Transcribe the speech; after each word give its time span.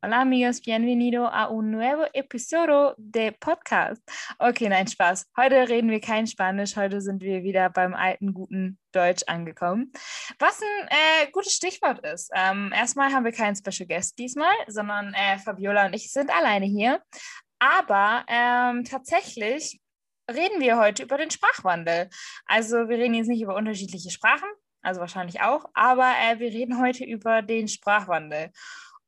Hola 0.00 0.20
amigos, 0.20 0.60
bienvenido 0.60 1.26
a 1.26 1.48
un 1.48 1.72
nuevo 1.72 2.06
episodio 2.12 2.94
de 2.98 3.32
Podcast. 3.32 4.00
Okay, 4.38 4.68
nein, 4.68 4.86
Spaß. 4.86 5.26
Heute 5.36 5.68
reden 5.68 5.90
wir 5.90 6.00
kein 6.00 6.28
Spanisch, 6.28 6.76
heute 6.76 7.00
sind 7.00 7.20
wir 7.20 7.42
wieder 7.42 7.68
beim 7.68 7.94
alten, 7.94 8.32
guten 8.32 8.78
Deutsch 8.92 9.24
angekommen. 9.26 9.92
Was 10.38 10.60
ein 10.62 10.86
äh, 10.86 11.30
gutes 11.32 11.54
Stichwort 11.54 11.98
ist. 12.06 12.30
Ähm, 12.32 12.70
erstmal 12.72 13.12
haben 13.12 13.24
wir 13.24 13.32
keinen 13.32 13.56
Special 13.56 13.88
Guest 13.88 14.16
diesmal, 14.20 14.54
sondern 14.68 15.14
äh, 15.14 15.36
Fabiola 15.38 15.86
und 15.86 15.94
ich 15.94 16.12
sind 16.12 16.30
alleine 16.30 16.66
hier. 16.66 17.02
Aber 17.58 18.24
ähm, 18.28 18.84
tatsächlich 18.84 19.80
reden 20.30 20.60
wir 20.60 20.78
heute 20.78 21.02
über 21.02 21.18
den 21.18 21.32
Sprachwandel. 21.32 22.08
Also 22.46 22.88
wir 22.88 22.98
reden 22.98 23.14
jetzt 23.14 23.26
nicht 23.26 23.42
über 23.42 23.56
unterschiedliche 23.56 24.10
Sprachen, 24.12 24.48
also 24.80 25.00
wahrscheinlich 25.00 25.40
auch, 25.40 25.64
aber 25.74 26.12
äh, 26.22 26.38
wir 26.38 26.52
reden 26.52 26.80
heute 26.80 27.04
über 27.04 27.42
den 27.42 27.66
Sprachwandel. 27.66 28.52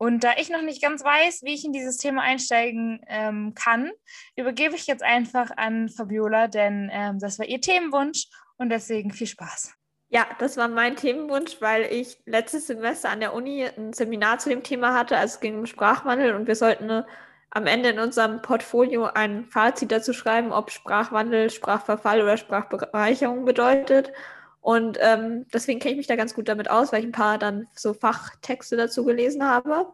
Und 0.03 0.25
da 0.25 0.31
ich 0.39 0.49
noch 0.49 0.63
nicht 0.63 0.81
ganz 0.81 1.05
weiß, 1.05 1.43
wie 1.43 1.53
ich 1.53 1.63
in 1.63 1.75
dieses 1.75 1.99
Thema 1.99 2.23
einsteigen 2.23 3.03
ähm, 3.07 3.53
kann, 3.55 3.91
übergebe 4.35 4.75
ich 4.75 4.87
jetzt 4.87 5.03
einfach 5.03 5.51
an 5.59 5.91
Fabiola, 5.91 6.49
denn 6.49 6.89
ähm, 6.91 7.19
das 7.19 7.39
war 7.39 7.45
ihr 7.45 7.61
Themenwunsch 7.61 8.29
und 8.57 8.71
deswegen 8.71 9.13
viel 9.13 9.27
Spaß. 9.27 9.75
Ja, 10.09 10.27
das 10.39 10.57
war 10.57 10.69
mein 10.69 10.97
Themenwunsch, 10.97 11.61
weil 11.61 11.83
ich 11.83 12.19
letztes 12.25 12.69
Semester 12.69 13.11
an 13.11 13.21
der 13.21 13.35
Uni 13.35 13.63
ein 13.63 13.93
Seminar 13.93 14.39
zu 14.39 14.49
dem 14.49 14.63
Thema 14.63 14.95
hatte. 14.95 15.19
Also 15.19 15.35
es 15.35 15.41
ging 15.41 15.59
um 15.59 15.67
Sprachwandel 15.67 16.35
und 16.35 16.47
wir 16.47 16.57
sollten 16.57 16.89
äh, 16.89 17.03
am 17.51 17.67
Ende 17.67 17.91
in 17.91 17.99
unserem 17.99 18.41
Portfolio 18.41 19.05
ein 19.05 19.45
Fazit 19.51 19.93
dazu 19.93 20.15
schreiben, 20.15 20.51
ob 20.51 20.71
Sprachwandel, 20.71 21.51
Sprachverfall 21.51 22.23
oder 22.23 22.39
Sprachbereicherung 22.39 23.45
bedeutet. 23.45 24.13
Und 24.61 24.99
ähm, 25.01 25.47
deswegen 25.53 25.81
kenne 25.81 25.93
ich 25.93 25.99
mich 25.99 26.07
da 26.07 26.17
ganz 26.17 26.35
gut 26.35 26.49
damit 26.49 26.71
aus, 26.71 26.93
weil 26.93 27.01
ich 27.01 27.07
ein 27.07 27.13
paar 27.13 27.39
dann 27.39 27.67
so 27.75 27.95
Fachtexte 27.95 28.77
dazu 28.77 29.05
gelesen 29.05 29.47
habe. 29.47 29.87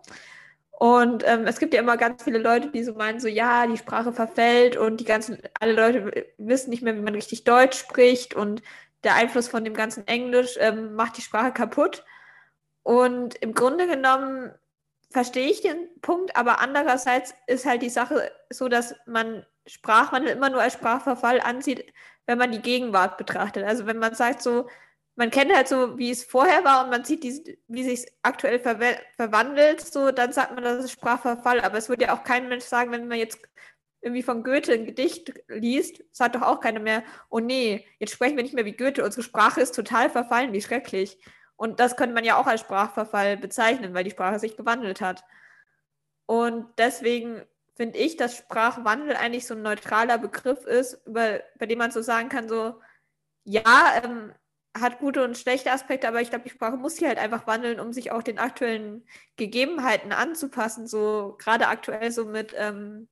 Und 0.71 1.27
ähm, 1.27 1.47
es 1.47 1.59
gibt 1.59 1.73
ja 1.73 1.81
immer 1.81 1.97
ganz 1.97 2.23
viele 2.25 2.39
Leute, 2.39 2.71
die 2.71 2.85
so 2.85 2.93
meinen, 2.93 3.19
so 3.19 3.29
ja, 3.29 3.67
die 3.67 3.79
Sprache 3.79 4.13
verfällt 4.13 4.77
und 4.77 4.99
die 4.99 5.05
ganzen, 5.05 5.39
alle 5.59 5.73
Leute 5.73 6.27
wissen 6.37 6.71
nicht 6.71 6.83
mehr, 6.83 6.95
wie 6.97 7.01
man 7.01 7.15
richtig 7.15 7.45
Deutsch 7.45 7.79
spricht 7.79 8.35
und 8.35 8.63
der 9.03 9.15
Einfluss 9.15 9.49
von 9.49 9.65
dem 9.65 9.75
ganzen 9.75 10.07
Englisch 10.07 10.57
ähm, 10.61 10.95
macht 10.95 11.17
die 11.17 11.23
Sprache 11.23 11.53
kaputt. 11.53 12.05
Und 12.83 13.37
im 13.37 13.55
Grunde 13.55 13.87
genommen 13.87 14.53
verstehe 15.11 15.49
ich 15.49 15.63
den 15.63 15.89
Punkt, 16.03 16.37
aber 16.37 16.61
andererseits 16.61 17.35
ist 17.47 17.65
halt 17.65 17.83
die 17.83 17.89
Sache 17.89 18.31
so, 18.51 18.69
dass 18.69 18.95
man 19.07 19.47
Sprachwandel 19.67 20.31
immer 20.33 20.51
nur 20.51 20.63
als 20.63 20.75
Sprachverfall 20.75 21.41
ansieht, 21.41 21.93
wenn 22.27 22.39
man 22.39 22.53
die 22.53 22.61
Gegenwart 22.63 23.19
betrachtet. 23.19 23.65
Also 23.65 23.87
wenn 23.87 23.99
man 23.99 24.15
sagt 24.15 24.43
so, 24.43 24.69
man 25.17 25.31
kennt 25.31 25.55
halt 25.55 25.69
so, 25.69 25.99
wie 25.99 26.11
es 26.11 26.25
vorher 26.25 26.65
war 26.65 26.85
und 26.85 26.91
man 26.91 27.05
sieht, 27.05 27.25
die, 27.25 27.59
wie 27.69 27.85
sich 27.85 28.07
aktuell 28.23 28.61
ver 28.61 28.79
verwandelt, 29.17 29.81
so, 29.81 30.11
dann 30.11 30.33
sagt 30.33 30.55
man, 30.55 30.63
das 30.63 30.85
ist 30.85 30.93
Sprachverfall. 30.93 31.61
Aber 31.61 31.79
es 31.79 31.89
würde 31.89 32.05
ja 32.05 32.15
auch 32.15 32.23
kein 32.25 32.49
Mensch 32.49 32.65
sagen, 32.65 32.93
wenn 32.93 33.09
man 33.09 33.19
jetzt 33.19 33.39
irgendwie 34.03 34.23
von 34.23 34.45
Goethe 34.45 34.73
ein 34.73 34.85
Gedicht 34.87 35.33
liest, 35.49 36.05
sagt 36.13 36.37
doch 36.37 36.43
auch 36.43 36.61
keiner 36.61 36.81
mehr, 36.81 37.03
oh 37.31 37.41
nee, 37.41 37.87
jetzt 37.99 38.13
sprechen 38.13 38.37
wir 38.37 38.43
nicht 38.45 38.55
mehr 38.55 38.67
wie 38.67 38.77
Goethe, 38.77 39.05
unsere 39.05 39.23
Sprache 39.23 39.61
ist 39.61 39.75
total 39.75 40.11
verfallen, 40.11 40.53
wie 40.53 40.63
schrecklich. 40.63 41.19
Und 41.57 41.81
das 41.81 41.97
könnte 41.97 42.15
man 42.15 42.25
ja 42.25 42.37
auch 42.37 42.47
als 42.47 42.61
Sprachverfall 42.61 43.37
bezeichnen, 43.39 43.95
weil 43.95 44.05
die 44.05 44.11
Sprache 44.11 44.39
sich 44.39 44.57
gewandelt 44.57 45.01
hat. 45.01 45.25
Und 46.27 46.67
deswegen 46.79 47.43
finde 47.77 47.99
ich, 47.99 48.17
dass 48.17 48.37
Sprachwandel 48.37 49.17
eigentlich 49.17 49.47
so 49.47 49.55
ein 49.55 49.63
neutraler 49.63 50.19
Begriff 50.19 50.65
ist, 50.65 51.07
über, 51.07 51.41
bei 51.59 51.67
dem 51.67 51.79
man 51.79 51.91
so 51.91 52.03
sagen 52.03 52.29
kann, 52.29 52.49
so, 52.49 52.81
ja, 53.45 54.01
ähm, 54.03 54.33
hat 54.81 54.99
gute 54.99 55.23
und 55.25 55.39
schlechte 55.39 55.73
Aspekte, 55.73 56.09
aber 56.09 56.21
ich 56.21 56.31
glaube, 56.31 56.45
die 56.45 56.51
Sprache 56.51 56.77
muss 56.77 56.97
sich 56.97 57.07
halt 57.07 57.19
einfach 57.19 57.47
wandeln, 57.47 57.81
um 57.81 57.93
sich 57.93 58.13
auch 58.13 58.23
den 58.23 58.39
aktuellen 58.39 59.07
Gegebenheiten 59.37 60.13
anzupassen. 60.13 60.87
So 60.87 61.37
gerade 61.39 61.69
aktuell 61.69 62.11
so 62.11 62.25
mit 62.25 62.55
ähm, 62.57 63.09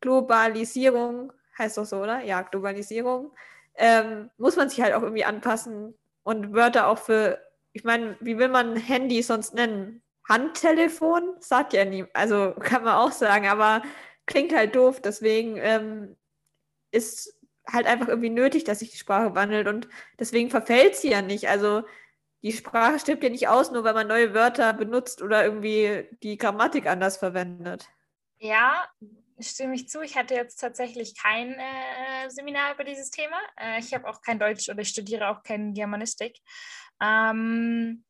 Globalisierung, 0.00 1.32
heißt 1.58 1.78
doch 1.78 1.84
so, 1.84 1.98
oder? 1.98 2.20
Ja, 2.22 2.42
Globalisierung. 2.42 3.32
Ähm, 3.76 4.30
muss 4.38 4.56
man 4.56 4.68
sich 4.68 4.80
halt 4.80 4.94
auch 4.94 5.02
irgendwie 5.02 5.24
anpassen 5.24 5.94
und 6.22 6.52
Wörter 6.52 6.88
auch 6.88 6.98
für, 6.98 7.40
ich 7.72 7.84
meine, 7.84 8.16
wie 8.20 8.38
will 8.38 8.48
man 8.48 8.76
Handy 8.76 9.22
sonst 9.22 9.54
nennen? 9.54 10.03
Handtelefon? 10.28 11.36
Sagt 11.40 11.72
ja 11.72 11.84
nie, 11.84 12.06
also 12.14 12.54
kann 12.60 12.84
man 12.84 12.94
auch 12.94 13.12
sagen, 13.12 13.46
aber 13.46 13.82
klingt 14.26 14.54
halt 14.54 14.74
doof. 14.74 15.00
Deswegen 15.00 15.56
ähm, 15.56 16.16
ist 16.90 17.38
halt 17.70 17.86
einfach 17.86 18.08
irgendwie 18.08 18.30
nötig, 18.30 18.64
dass 18.64 18.80
sich 18.80 18.90
die 18.90 18.98
Sprache 18.98 19.34
wandelt 19.34 19.68
und 19.68 19.88
deswegen 20.18 20.50
verfällt 20.50 20.96
sie 20.96 21.10
ja 21.10 21.22
nicht. 21.22 21.48
Also 21.48 21.82
die 22.42 22.52
Sprache 22.52 22.98
stirbt 22.98 23.24
ja 23.24 23.30
nicht 23.30 23.48
aus, 23.48 23.70
nur 23.70 23.84
weil 23.84 23.94
man 23.94 24.06
neue 24.06 24.34
Wörter 24.34 24.74
benutzt 24.74 25.22
oder 25.22 25.44
irgendwie 25.44 26.06
die 26.22 26.36
Grammatik 26.36 26.86
anders 26.86 27.16
verwendet. 27.16 27.88
Ja, 28.38 28.86
stimme 29.40 29.74
ich 29.74 29.88
zu. 29.88 30.02
Ich 30.02 30.16
hatte 30.16 30.34
jetzt 30.34 30.56
tatsächlich 30.56 31.16
kein 31.16 31.52
äh, 31.52 32.28
Seminar 32.28 32.74
über 32.74 32.84
dieses 32.84 33.10
Thema. 33.10 33.38
Äh, 33.56 33.80
ich 33.80 33.94
habe 33.94 34.06
auch 34.08 34.20
kein 34.20 34.38
Deutsch 34.38 34.68
oder 34.68 34.80
ich 34.80 34.90
studiere 34.90 35.28
auch 35.28 35.42
keine 35.42 35.72
Germanistik. 35.72 36.38
Ähm, 37.00 38.04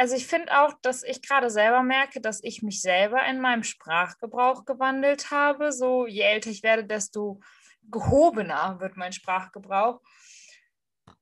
also 0.00 0.16
ich 0.16 0.26
finde 0.26 0.58
auch, 0.58 0.72
dass 0.80 1.02
ich 1.02 1.20
gerade 1.20 1.50
selber 1.50 1.82
merke, 1.82 2.22
dass 2.22 2.42
ich 2.42 2.62
mich 2.62 2.80
selber 2.80 3.22
in 3.26 3.38
meinem 3.38 3.62
Sprachgebrauch 3.62 4.64
gewandelt 4.64 5.30
habe. 5.30 5.72
So 5.72 6.06
je 6.06 6.22
älter 6.22 6.48
ich 6.48 6.62
werde, 6.62 6.84
desto 6.84 7.38
gehobener 7.82 8.80
wird 8.80 8.96
mein 8.96 9.12
Sprachgebrauch. 9.12 10.00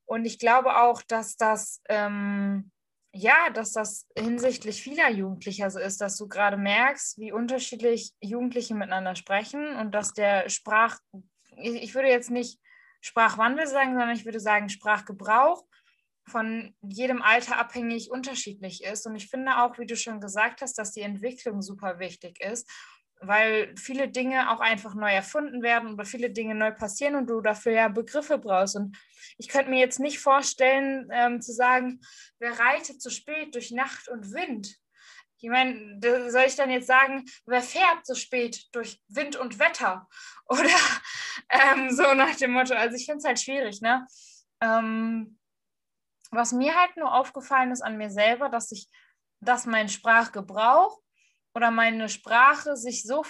Und 0.04 0.26
ich 0.26 0.38
glaube 0.38 0.76
auch, 0.76 1.02
dass 1.02 1.36
das 1.36 1.82
ähm, 1.88 2.70
ja, 3.12 3.50
dass 3.50 3.72
das 3.72 4.06
hinsichtlich 4.16 4.80
vieler 4.80 5.10
Jugendlicher 5.10 5.70
so 5.72 5.80
ist, 5.80 6.00
dass 6.00 6.16
du 6.16 6.28
gerade 6.28 6.56
merkst, 6.56 7.18
wie 7.18 7.32
unterschiedlich 7.32 8.12
Jugendliche 8.20 8.76
miteinander 8.76 9.16
sprechen 9.16 9.74
und 9.74 9.92
dass 9.92 10.12
der 10.12 10.48
Sprach, 10.50 11.00
ich 11.56 11.96
würde 11.96 12.10
jetzt 12.10 12.30
nicht 12.30 12.60
Sprachwandel 13.00 13.66
sagen, 13.66 13.90
sondern 13.90 14.10
ich 14.10 14.24
würde 14.24 14.38
sagen 14.38 14.68
Sprachgebrauch 14.68 15.64
von 16.28 16.74
jedem 16.82 17.22
Alter 17.22 17.58
abhängig 17.58 18.10
unterschiedlich 18.10 18.84
ist. 18.84 19.06
Und 19.06 19.16
ich 19.16 19.28
finde 19.28 19.62
auch, 19.62 19.78
wie 19.78 19.86
du 19.86 19.96
schon 19.96 20.20
gesagt 20.20 20.62
hast, 20.62 20.78
dass 20.78 20.92
die 20.92 21.00
Entwicklung 21.00 21.62
super 21.62 21.98
wichtig 21.98 22.40
ist, 22.40 22.70
weil 23.20 23.74
viele 23.76 24.08
Dinge 24.08 24.50
auch 24.50 24.60
einfach 24.60 24.94
neu 24.94 25.12
erfunden 25.12 25.62
werden 25.62 25.92
oder 25.92 26.04
viele 26.04 26.30
Dinge 26.30 26.54
neu 26.54 26.72
passieren 26.72 27.16
und 27.16 27.28
du 27.28 27.40
dafür 27.40 27.72
ja 27.72 27.88
Begriffe 27.88 28.38
brauchst. 28.38 28.76
Und 28.76 28.96
ich 29.38 29.48
könnte 29.48 29.70
mir 29.70 29.80
jetzt 29.80 30.00
nicht 30.00 30.20
vorstellen, 30.20 31.08
ähm, 31.12 31.40
zu 31.40 31.52
sagen, 31.52 32.00
wer 32.38 32.58
reitet 32.58 33.02
zu 33.02 33.10
spät 33.10 33.54
durch 33.54 33.70
Nacht 33.70 34.08
und 34.08 34.32
Wind? 34.32 34.78
Ich 35.40 35.48
meine, 35.48 36.00
soll 36.30 36.44
ich 36.46 36.56
dann 36.56 36.70
jetzt 36.70 36.88
sagen, 36.88 37.24
wer 37.46 37.62
fährt 37.62 38.04
so 38.04 38.14
spät 38.14 38.66
durch 38.72 39.00
Wind 39.08 39.36
und 39.36 39.58
Wetter? 39.58 40.08
Oder 40.48 40.70
ähm, 41.48 41.90
so 41.90 42.14
nach 42.14 42.34
dem 42.36 42.52
Motto. 42.52 42.74
Also 42.74 42.96
ich 42.96 43.04
finde 43.04 43.18
es 43.18 43.24
halt 43.24 43.40
schwierig, 43.40 43.80
ne? 43.80 44.06
Ähm, 44.60 45.37
was 46.30 46.52
mir 46.52 46.74
halt 46.74 46.96
nur 46.96 47.14
aufgefallen 47.14 47.70
ist 47.70 47.82
an 47.82 47.96
mir 47.96 48.10
selber, 48.10 48.48
dass 48.48 48.72
ich, 48.72 48.88
dass 49.40 49.66
mein 49.66 49.88
Sprachgebrauch 49.88 50.98
oder 51.54 51.70
meine 51.70 52.08
Sprache 52.08 52.76
sich 52.76 53.02
so 53.02 53.24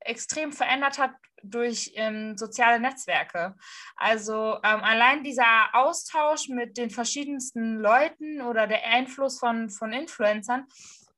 extrem 0.00 0.52
verändert 0.52 0.98
hat 0.98 1.12
durch 1.42 1.92
ähm, 1.94 2.36
soziale 2.36 2.80
Netzwerke. 2.80 3.54
Also 3.96 4.56
ähm, 4.64 4.80
allein 4.82 5.22
dieser 5.22 5.74
Austausch 5.74 6.48
mit 6.48 6.76
den 6.76 6.90
verschiedensten 6.90 7.78
Leuten 7.78 8.40
oder 8.40 8.66
der 8.66 8.84
Einfluss 8.84 9.38
von, 9.38 9.70
von 9.70 9.92
Influencern, 9.92 10.66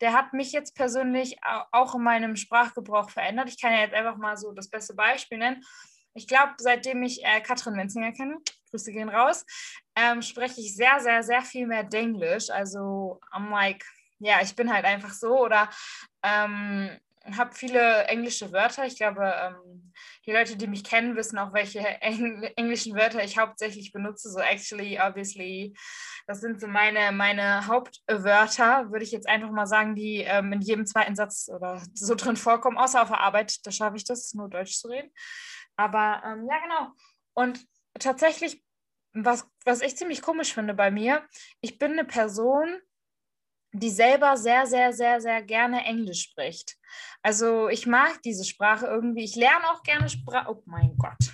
der 0.00 0.12
hat 0.12 0.32
mich 0.32 0.52
jetzt 0.52 0.74
persönlich 0.74 1.38
auch 1.72 1.94
in 1.94 2.02
meinem 2.02 2.36
Sprachgebrauch 2.36 3.10
verändert. 3.10 3.48
Ich 3.48 3.60
kann 3.60 3.72
ja 3.72 3.80
jetzt 3.80 3.94
einfach 3.94 4.16
mal 4.16 4.36
so 4.36 4.52
das 4.52 4.70
beste 4.70 4.94
Beispiel 4.94 5.38
nennen. 5.38 5.62
Ich 6.14 6.26
glaube, 6.26 6.54
seitdem 6.58 7.02
ich 7.02 7.24
äh, 7.24 7.40
Katrin 7.40 7.74
Menzinger 7.74 8.12
kenne, 8.12 8.38
Grüße 8.70 8.92
gehen 8.92 9.08
raus, 9.08 9.44
ähm, 9.96 10.22
spreche 10.22 10.60
ich 10.60 10.74
sehr, 10.74 11.00
sehr, 11.00 11.22
sehr 11.22 11.42
viel 11.42 11.66
mehr 11.66 11.84
Denglisch. 11.84 12.50
Also 12.50 13.20
I'm 13.32 13.50
like, 13.50 13.84
ja, 14.18 14.40
ich 14.42 14.54
bin 14.54 14.72
halt 14.72 14.84
einfach 14.84 15.12
so 15.12 15.44
oder 15.44 15.68
ähm, 16.22 16.98
habe 17.36 17.54
viele 17.54 18.04
englische 18.04 18.52
Wörter. 18.52 18.86
Ich 18.86 18.96
glaube, 18.96 19.32
ähm, 19.36 19.92
die 20.26 20.32
Leute, 20.32 20.56
die 20.56 20.66
mich 20.66 20.84
kennen, 20.84 21.16
wissen 21.16 21.38
auch, 21.38 21.52
welche 21.52 21.80
Engl 21.80 22.50
englischen 22.56 22.94
Wörter 22.94 23.22
ich 23.22 23.38
hauptsächlich 23.38 23.92
benutze. 23.92 24.30
So 24.30 24.40
actually, 24.40 24.98
obviously, 25.00 25.74
das 26.26 26.40
sind 26.40 26.60
so 26.60 26.66
meine, 26.66 27.12
meine 27.12 27.66
Hauptwörter, 27.66 28.90
würde 28.90 29.04
ich 29.04 29.12
jetzt 29.12 29.28
einfach 29.28 29.50
mal 29.50 29.66
sagen, 29.66 29.94
die 29.94 30.18
ähm, 30.18 30.52
in 30.52 30.60
jedem 30.60 30.86
zweiten 30.86 31.14
Satz 31.14 31.48
oder 31.54 31.82
so 31.94 32.14
drin 32.14 32.36
vorkommen, 32.36 32.78
außer 32.78 33.02
auf 33.02 33.08
der 33.08 33.20
Arbeit. 33.20 33.54
Da 33.64 33.70
schaffe 33.70 33.96
ich 33.96 34.04
das, 34.04 34.32
nur 34.34 34.48
Deutsch 34.48 34.78
zu 34.78 34.88
reden. 34.88 35.10
Aber 35.76 36.22
ähm, 36.24 36.46
ja, 36.48 36.58
genau. 36.58 36.92
Und 37.34 37.66
tatsächlich, 37.98 38.62
was, 39.12 39.46
was 39.64 39.82
ich 39.82 39.96
ziemlich 39.96 40.22
komisch 40.22 40.54
finde 40.54 40.74
bei 40.74 40.90
mir, 40.90 41.26
ich 41.60 41.78
bin 41.78 41.92
eine 41.92 42.04
Person, 42.04 42.80
die 43.72 43.90
selber 43.90 44.36
sehr, 44.36 44.66
sehr, 44.66 44.92
sehr, 44.92 45.20
sehr 45.20 45.42
gerne 45.42 45.84
Englisch 45.84 46.22
spricht. 46.22 46.76
Also 47.22 47.68
ich 47.68 47.86
mag 47.86 48.20
diese 48.22 48.44
Sprache 48.44 48.86
irgendwie. 48.86 49.24
Ich 49.24 49.36
lerne 49.36 49.70
auch 49.70 49.82
gerne 49.82 50.08
Sprache. 50.08 50.50
Oh 50.50 50.62
mein 50.66 50.96
Gott. 50.96 51.32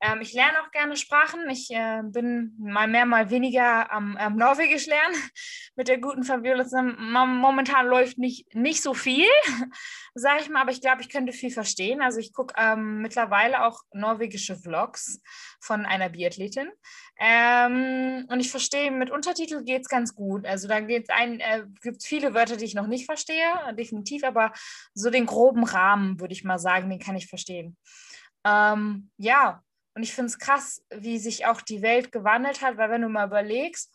Ähm, 0.00 0.20
ich 0.20 0.34
lerne 0.34 0.60
auch 0.60 0.70
gerne 0.72 0.96
Sprachen. 0.96 1.48
Ich 1.48 1.70
äh, 1.70 2.02
bin 2.04 2.54
mal 2.58 2.86
mehr, 2.86 3.06
mal 3.06 3.30
weniger 3.30 3.90
am, 3.90 4.16
am 4.16 4.36
Norwegisch 4.36 4.86
lernen 4.86 5.14
mit 5.76 5.88
der 5.88 5.98
guten 5.98 6.22
Fabiola 6.22 6.64
Momentan 6.82 7.86
läuft 7.86 8.18
nicht, 8.18 8.54
nicht 8.54 8.82
so 8.82 8.92
viel, 8.92 9.26
sage 10.14 10.42
ich 10.42 10.50
mal, 10.50 10.60
aber 10.60 10.70
ich 10.70 10.82
glaube, 10.82 11.00
ich 11.00 11.08
könnte 11.08 11.32
viel 11.32 11.50
verstehen. 11.50 12.02
Also 12.02 12.18
ich 12.18 12.34
gucke 12.34 12.54
ähm, 12.58 13.00
mittlerweile 13.00 13.64
auch 13.64 13.80
norwegische 13.92 14.56
Vlogs 14.56 15.20
von 15.60 15.86
einer 15.86 16.10
Biathletin. 16.10 16.70
Ähm, 17.18 18.26
und 18.28 18.40
ich 18.40 18.50
verstehe, 18.50 18.90
mit 18.90 19.10
Untertitel 19.10 19.64
geht 19.64 19.82
es 19.82 19.88
ganz 19.88 20.14
gut. 20.14 20.44
Also 20.44 20.68
da 20.68 20.78
äh, 20.78 21.62
gibt 21.82 21.96
es 21.98 22.06
viele 22.06 22.34
Wörter, 22.34 22.56
die 22.58 22.66
ich 22.66 22.74
noch 22.74 22.86
nicht 22.86 23.06
verstehe, 23.06 23.74
definitiv, 23.78 24.24
aber 24.24 24.52
so 24.92 25.08
den 25.08 25.24
groben 25.24 25.64
Rahmen, 25.64 26.20
würde 26.20 26.34
ich 26.34 26.44
mal 26.44 26.58
sagen, 26.58 26.90
den 26.90 26.98
kann 26.98 27.16
ich 27.16 27.28
verstehen. 27.28 27.78
Ähm, 28.44 29.10
ja, 29.16 29.62
und 29.96 30.02
ich 30.02 30.12
finde 30.12 30.26
es 30.26 30.38
krass, 30.38 30.84
wie 30.90 31.18
sich 31.18 31.46
auch 31.46 31.62
die 31.62 31.80
Welt 31.80 32.12
gewandelt 32.12 32.60
hat, 32.60 32.76
weil 32.76 32.90
wenn 32.90 33.00
du 33.00 33.08
mal 33.08 33.26
überlegst, 33.26 33.90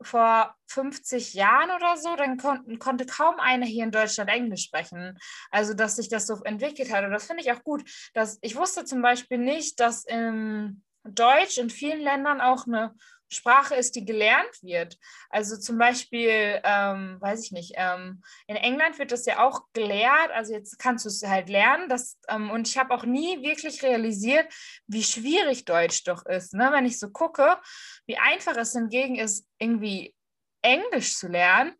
vor 0.00 0.54
50 0.68 1.34
Jahren 1.34 1.72
oder 1.72 1.96
so, 1.96 2.14
dann 2.14 2.36
kon 2.38 2.78
konnte 2.78 3.04
kaum 3.04 3.40
einer 3.40 3.66
hier 3.66 3.82
in 3.82 3.90
Deutschland 3.90 4.30
Englisch 4.30 4.62
sprechen. 4.62 5.18
Also, 5.50 5.74
dass 5.74 5.96
sich 5.96 6.08
das 6.08 6.28
so 6.28 6.40
entwickelt 6.44 6.92
hat. 6.92 7.04
Und 7.04 7.10
das 7.10 7.26
finde 7.26 7.42
ich 7.42 7.50
auch 7.50 7.64
gut. 7.64 7.82
Dass, 8.14 8.38
ich 8.42 8.54
wusste 8.54 8.84
zum 8.84 9.02
Beispiel 9.02 9.38
nicht, 9.38 9.80
dass 9.80 10.04
im 10.04 10.84
Deutsch 11.02 11.58
in 11.58 11.68
vielen 11.68 12.00
Ländern 12.00 12.40
auch 12.40 12.68
eine 12.68 12.94
Sprache 13.32 13.74
ist, 13.76 13.94
die 13.94 14.04
gelernt 14.04 14.62
wird. 14.62 14.98
Also 15.28 15.56
zum 15.56 15.78
Beispiel, 15.78 16.60
ähm, 16.64 17.16
weiß 17.20 17.44
ich 17.44 17.52
nicht, 17.52 17.72
ähm, 17.76 18.22
in 18.46 18.56
England 18.56 18.98
wird 18.98 19.12
das 19.12 19.24
ja 19.26 19.46
auch 19.46 19.62
gelehrt, 19.72 20.30
also 20.32 20.52
jetzt 20.52 20.78
kannst 20.78 21.04
du 21.04 21.08
es 21.08 21.22
halt 21.26 21.48
lernen. 21.48 21.88
Das, 21.88 22.18
ähm, 22.28 22.50
und 22.50 22.68
ich 22.68 22.76
habe 22.76 22.92
auch 22.92 23.04
nie 23.04 23.42
wirklich 23.42 23.82
realisiert, 23.82 24.52
wie 24.86 25.04
schwierig 25.04 25.64
Deutsch 25.64 26.04
doch 26.04 26.26
ist. 26.26 26.54
Ne? 26.54 26.70
Wenn 26.72 26.86
ich 26.86 26.98
so 26.98 27.10
gucke, 27.10 27.58
wie 28.06 28.18
einfach 28.18 28.56
es 28.56 28.72
hingegen 28.72 29.16
ist, 29.16 29.46
irgendwie 29.58 30.14
Englisch 30.62 31.16
zu 31.16 31.28
lernen 31.28 31.74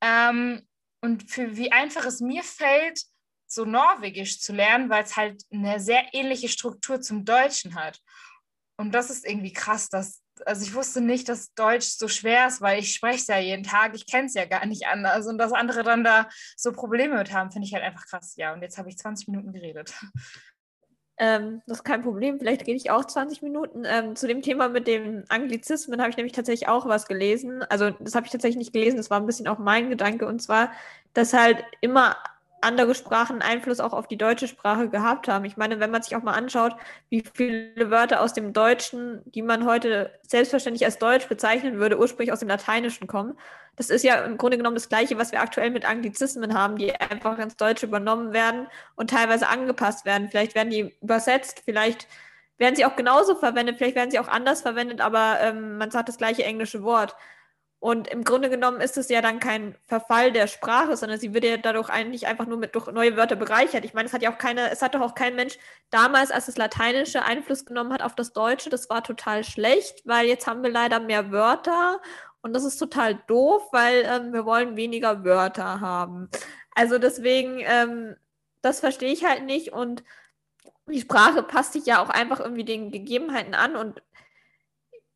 ähm, 0.00 0.66
und 1.00 1.30
für 1.30 1.56
wie 1.56 1.72
einfach 1.72 2.04
es 2.04 2.20
mir 2.20 2.42
fällt, 2.42 3.02
so 3.46 3.64
Norwegisch 3.64 4.40
zu 4.40 4.52
lernen, 4.52 4.90
weil 4.90 5.04
es 5.04 5.16
halt 5.16 5.42
eine 5.50 5.80
sehr 5.80 6.12
ähnliche 6.12 6.48
Struktur 6.48 7.00
zum 7.00 7.24
Deutschen 7.24 7.74
hat. 7.74 8.00
Und 8.76 8.92
das 8.92 9.10
ist 9.10 9.26
irgendwie 9.26 9.52
krass, 9.52 9.88
dass 9.88 10.22
also 10.46 10.62
ich 10.62 10.74
wusste 10.74 11.00
nicht, 11.00 11.28
dass 11.28 11.54
Deutsch 11.54 11.86
so 11.86 12.08
schwer 12.08 12.46
ist, 12.46 12.60
weil 12.60 12.80
ich 12.80 12.94
spreche 12.94 13.18
es 13.18 13.26
ja 13.26 13.38
jeden 13.38 13.64
Tag, 13.64 13.94
ich 13.94 14.06
kenne 14.06 14.26
es 14.26 14.34
ja 14.34 14.44
gar 14.44 14.66
nicht 14.66 14.86
anders. 14.86 15.26
Und 15.26 15.38
dass 15.38 15.52
andere 15.52 15.82
dann 15.82 16.04
da 16.04 16.28
so 16.56 16.72
Probleme 16.72 17.16
mit 17.16 17.32
haben, 17.32 17.50
finde 17.50 17.66
ich 17.66 17.74
halt 17.74 17.84
einfach 17.84 18.06
krass. 18.06 18.34
Ja, 18.36 18.52
und 18.52 18.62
jetzt 18.62 18.78
habe 18.78 18.88
ich 18.88 18.98
20 18.98 19.28
Minuten 19.28 19.52
geredet. 19.52 19.94
Ähm, 21.20 21.62
das 21.66 21.78
ist 21.78 21.84
kein 21.84 22.02
Problem, 22.02 22.38
vielleicht 22.38 22.62
rede 22.62 22.76
ich 22.76 22.92
auch 22.92 23.04
20 23.04 23.42
Minuten. 23.42 23.82
Ähm, 23.84 24.14
zu 24.14 24.28
dem 24.28 24.40
Thema 24.40 24.68
mit 24.68 24.86
dem 24.86 25.24
Anglizismen 25.28 26.00
habe 26.00 26.10
ich 26.10 26.16
nämlich 26.16 26.32
tatsächlich 26.32 26.68
auch 26.68 26.86
was 26.86 27.06
gelesen. 27.08 27.62
Also 27.64 27.90
das 27.90 28.14
habe 28.14 28.26
ich 28.26 28.32
tatsächlich 28.32 28.58
nicht 28.58 28.72
gelesen, 28.72 28.98
das 28.98 29.10
war 29.10 29.18
ein 29.18 29.26
bisschen 29.26 29.48
auch 29.48 29.58
mein 29.58 29.90
Gedanke. 29.90 30.26
Und 30.26 30.40
zwar, 30.40 30.70
dass 31.14 31.32
halt 31.32 31.64
immer 31.80 32.16
andere 32.60 32.94
Sprachen 32.94 33.42
Einfluss 33.42 33.80
auch 33.80 33.92
auf 33.92 34.08
die 34.08 34.18
deutsche 34.18 34.48
Sprache 34.48 34.88
gehabt 34.88 35.28
haben. 35.28 35.44
Ich 35.44 35.56
meine, 35.56 35.80
wenn 35.80 35.90
man 35.90 36.02
sich 36.02 36.16
auch 36.16 36.22
mal 36.22 36.32
anschaut, 36.32 36.74
wie 37.08 37.24
viele 37.34 37.90
Wörter 37.90 38.20
aus 38.20 38.32
dem 38.32 38.52
Deutschen, 38.52 39.22
die 39.26 39.42
man 39.42 39.64
heute 39.64 40.10
selbstverständlich 40.26 40.84
als 40.84 40.98
Deutsch 40.98 41.28
bezeichnen 41.28 41.78
würde, 41.78 41.98
ursprünglich 41.98 42.32
aus 42.32 42.40
dem 42.40 42.48
Lateinischen 42.48 43.06
kommen. 43.06 43.38
Das 43.76 43.90
ist 43.90 44.02
ja 44.02 44.16
im 44.24 44.38
Grunde 44.38 44.56
genommen 44.56 44.74
das 44.74 44.88
Gleiche, 44.88 45.18
was 45.18 45.30
wir 45.30 45.40
aktuell 45.40 45.70
mit 45.70 45.88
Anglizismen 45.88 46.52
haben, 46.54 46.76
die 46.76 46.92
einfach 46.94 47.38
ins 47.38 47.56
Deutsche 47.56 47.86
übernommen 47.86 48.32
werden 48.32 48.66
und 48.96 49.10
teilweise 49.10 49.48
angepasst 49.48 50.04
werden. 50.04 50.28
Vielleicht 50.28 50.56
werden 50.56 50.70
die 50.70 50.96
übersetzt, 51.00 51.62
vielleicht 51.64 52.08
werden 52.58 52.74
sie 52.74 52.84
auch 52.84 52.96
genauso 52.96 53.36
verwendet, 53.36 53.78
vielleicht 53.78 53.94
werden 53.94 54.10
sie 54.10 54.18
auch 54.18 54.26
anders 54.26 54.62
verwendet, 54.62 55.00
aber 55.00 55.38
ähm, 55.40 55.78
man 55.78 55.92
sagt 55.92 56.08
das 56.08 56.18
gleiche 56.18 56.44
englische 56.44 56.82
Wort. 56.82 57.14
Und 57.80 58.08
im 58.08 58.24
Grunde 58.24 58.50
genommen 58.50 58.80
ist 58.80 58.98
es 58.98 59.08
ja 59.08 59.22
dann 59.22 59.38
kein 59.38 59.76
Verfall 59.86 60.32
der 60.32 60.48
Sprache, 60.48 60.96
sondern 60.96 61.20
sie 61.20 61.32
wird 61.32 61.44
ja 61.44 61.56
dadurch 61.58 61.90
eigentlich 61.90 62.26
einfach 62.26 62.46
nur 62.46 62.58
mit 62.58 62.74
durch 62.74 62.88
neue 62.88 63.16
Wörter 63.16 63.36
bereichert. 63.36 63.84
Ich 63.84 63.94
meine, 63.94 64.06
es 64.06 64.12
hat 64.12 64.22
ja 64.22 64.32
auch 64.32 64.38
keine, 64.38 64.70
es 64.70 64.82
hat 64.82 64.96
doch 64.96 65.00
auch 65.00 65.14
kein 65.14 65.36
Mensch 65.36 65.58
damals, 65.90 66.32
als 66.32 66.46
das 66.46 66.56
Lateinische 66.56 67.22
Einfluss 67.24 67.64
genommen 67.64 67.92
hat 67.92 68.02
auf 68.02 68.16
das 68.16 68.32
Deutsche, 68.32 68.68
das 68.68 68.90
war 68.90 69.04
total 69.04 69.44
schlecht, 69.44 70.02
weil 70.06 70.26
jetzt 70.26 70.48
haben 70.48 70.64
wir 70.64 70.70
leider 70.70 70.98
mehr 70.98 71.30
Wörter 71.30 72.00
und 72.42 72.52
das 72.52 72.64
ist 72.64 72.78
total 72.78 73.14
doof, 73.28 73.68
weil 73.70 74.04
ähm, 74.06 74.32
wir 74.32 74.44
wollen 74.44 74.76
weniger 74.76 75.24
Wörter 75.24 75.80
haben. 75.80 76.28
Also 76.74 76.98
deswegen, 76.98 77.60
ähm, 77.60 78.16
das 78.60 78.80
verstehe 78.80 79.12
ich 79.12 79.24
halt 79.24 79.44
nicht 79.44 79.72
und 79.72 80.02
die 80.88 81.00
Sprache 81.00 81.42
passt 81.44 81.74
sich 81.74 81.86
ja 81.86 82.02
auch 82.02 82.10
einfach 82.10 82.40
irgendwie 82.40 82.64
den 82.64 82.90
Gegebenheiten 82.90 83.54
an 83.54 83.76
und 83.76 84.02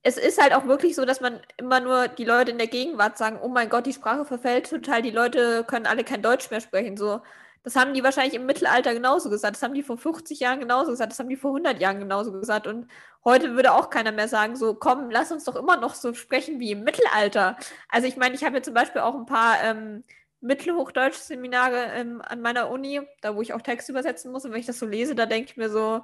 es 0.02 0.16
ist 0.16 0.40
halt 0.40 0.52
auch 0.54 0.66
wirklich 0.66 0.96
so, 0.96 1.04
dass 1.04 1.20
man 1.20 1.40
immer 1.56 1.80
nur 1.80 2.08
die 2.08 2.24
Leute 2.24 2.50
in 2.50 2.58
der 2.58 2.66
Gegenwart 2.66 3.16
sagen, 3.18 3.38
oh 3.40 3.48
mein 3.48 3.68
Gott, 3.68 3.86
die 3.86 3.92
Sprache 3.92 4.24
verfällt 4.24 4.68
total, 4.68 5.02
die 5.02 5.10
Leute 5.10 5.64
können 5.64 5.86
alle 5.86 6.04
kein 6.04 6.22
Deutsch 6.22 6.50
mehr 6.50 6.60
sprechen. 6.60 6.96
So, 6.96 7.20
das 7.62 7.76
haben 7.76 7.94
die 7.94 8.02
wahrscheinlich 8.02 8.34
im 8.34 8.46
Mittelalter 8.46 8.94
genauso 8.94 9.30
gesagt, 9.30 9.54
das 9.56 9.62
haben 9.62 9.74
die 9.74 9.84
vor 9.84 9.96
50 9.96 10.40
Jahren 10.40 10.58
genauso 10.58 10.90
gesagt, 10.90 11.12
das 11.12 11.20
haben 11.20 11.28
die 11.28 11.36
vor 11.36 11.52
100 11.52 11.80
Jahren 11.80 12.00
genauso 12.00 12.32
gesagt. 12.32 12.66
Und 12.66 12.88
heute 13.24 13.54
würde 13.54 13.72
auch 13.72 13.90
keiner 13.90 14.10
mehr 14.10 14.26
sagen, 14.26 14.56
so, 14.56 14.74
komm, 14.74 15.10
lass 15.10 15.30
uns 15.30 15.44
doch 15.44 15.54
immer 15.54 15.76
noch 15.76 15.94
so 15.94 16.12
sprechen 16.14 16.58
wie 16.58 16.72
im 16.72 16.82
Mittelalter. 16.82 17.56
Also 17.88 18.08
ich 18.08 18.16
meine, 18.16 18.34
ich 18.34 18.44
habe 18.44 18.56
ja 18.56 18.62
zum 18.62 18.74
Beispiel 18.74 19.02
auch 19.02 19.14
ein 19.14 19.26
paar 19.26 19.62
ähm, 19.62 20.02
Mittelhochdeutsche-Seminare 20.40 21.92
ähm, 21.94 22.20
an 22.22 22.40
meiner 22.40 22.70
Uni, 22.70 23.00
da 23.20 23.36
wo 23.36 23.42
ich 23.42 23.52
auch 23.54 23.62
Text 23.62 23.88
übersetzen 23.88 24.32
muss. 24.32 24.44
Und 24.44 24.52
wenn 24.52 24.60
ich 24.60 24.66
das 24.66 24.80
so 24.80 24.86
lese, 24.86 25.14
da 25.14 25.26
denke 25.26 25.50
ich 25.50 25.56
mir 25.56 25.70
so, 25.70 26.02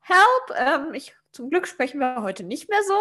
help, 0.00 0.58
ähm, 0.58 0.94
ich 0.94 1.14
zum 1.32 1.50
Glück 1.50 1.68
sprechen 1.68 2.00
wir 2.00 2.22
heute 2.22 2.42
nicht 2.42 2.68
mehr 2.68 2.82
so. 2.86 2.98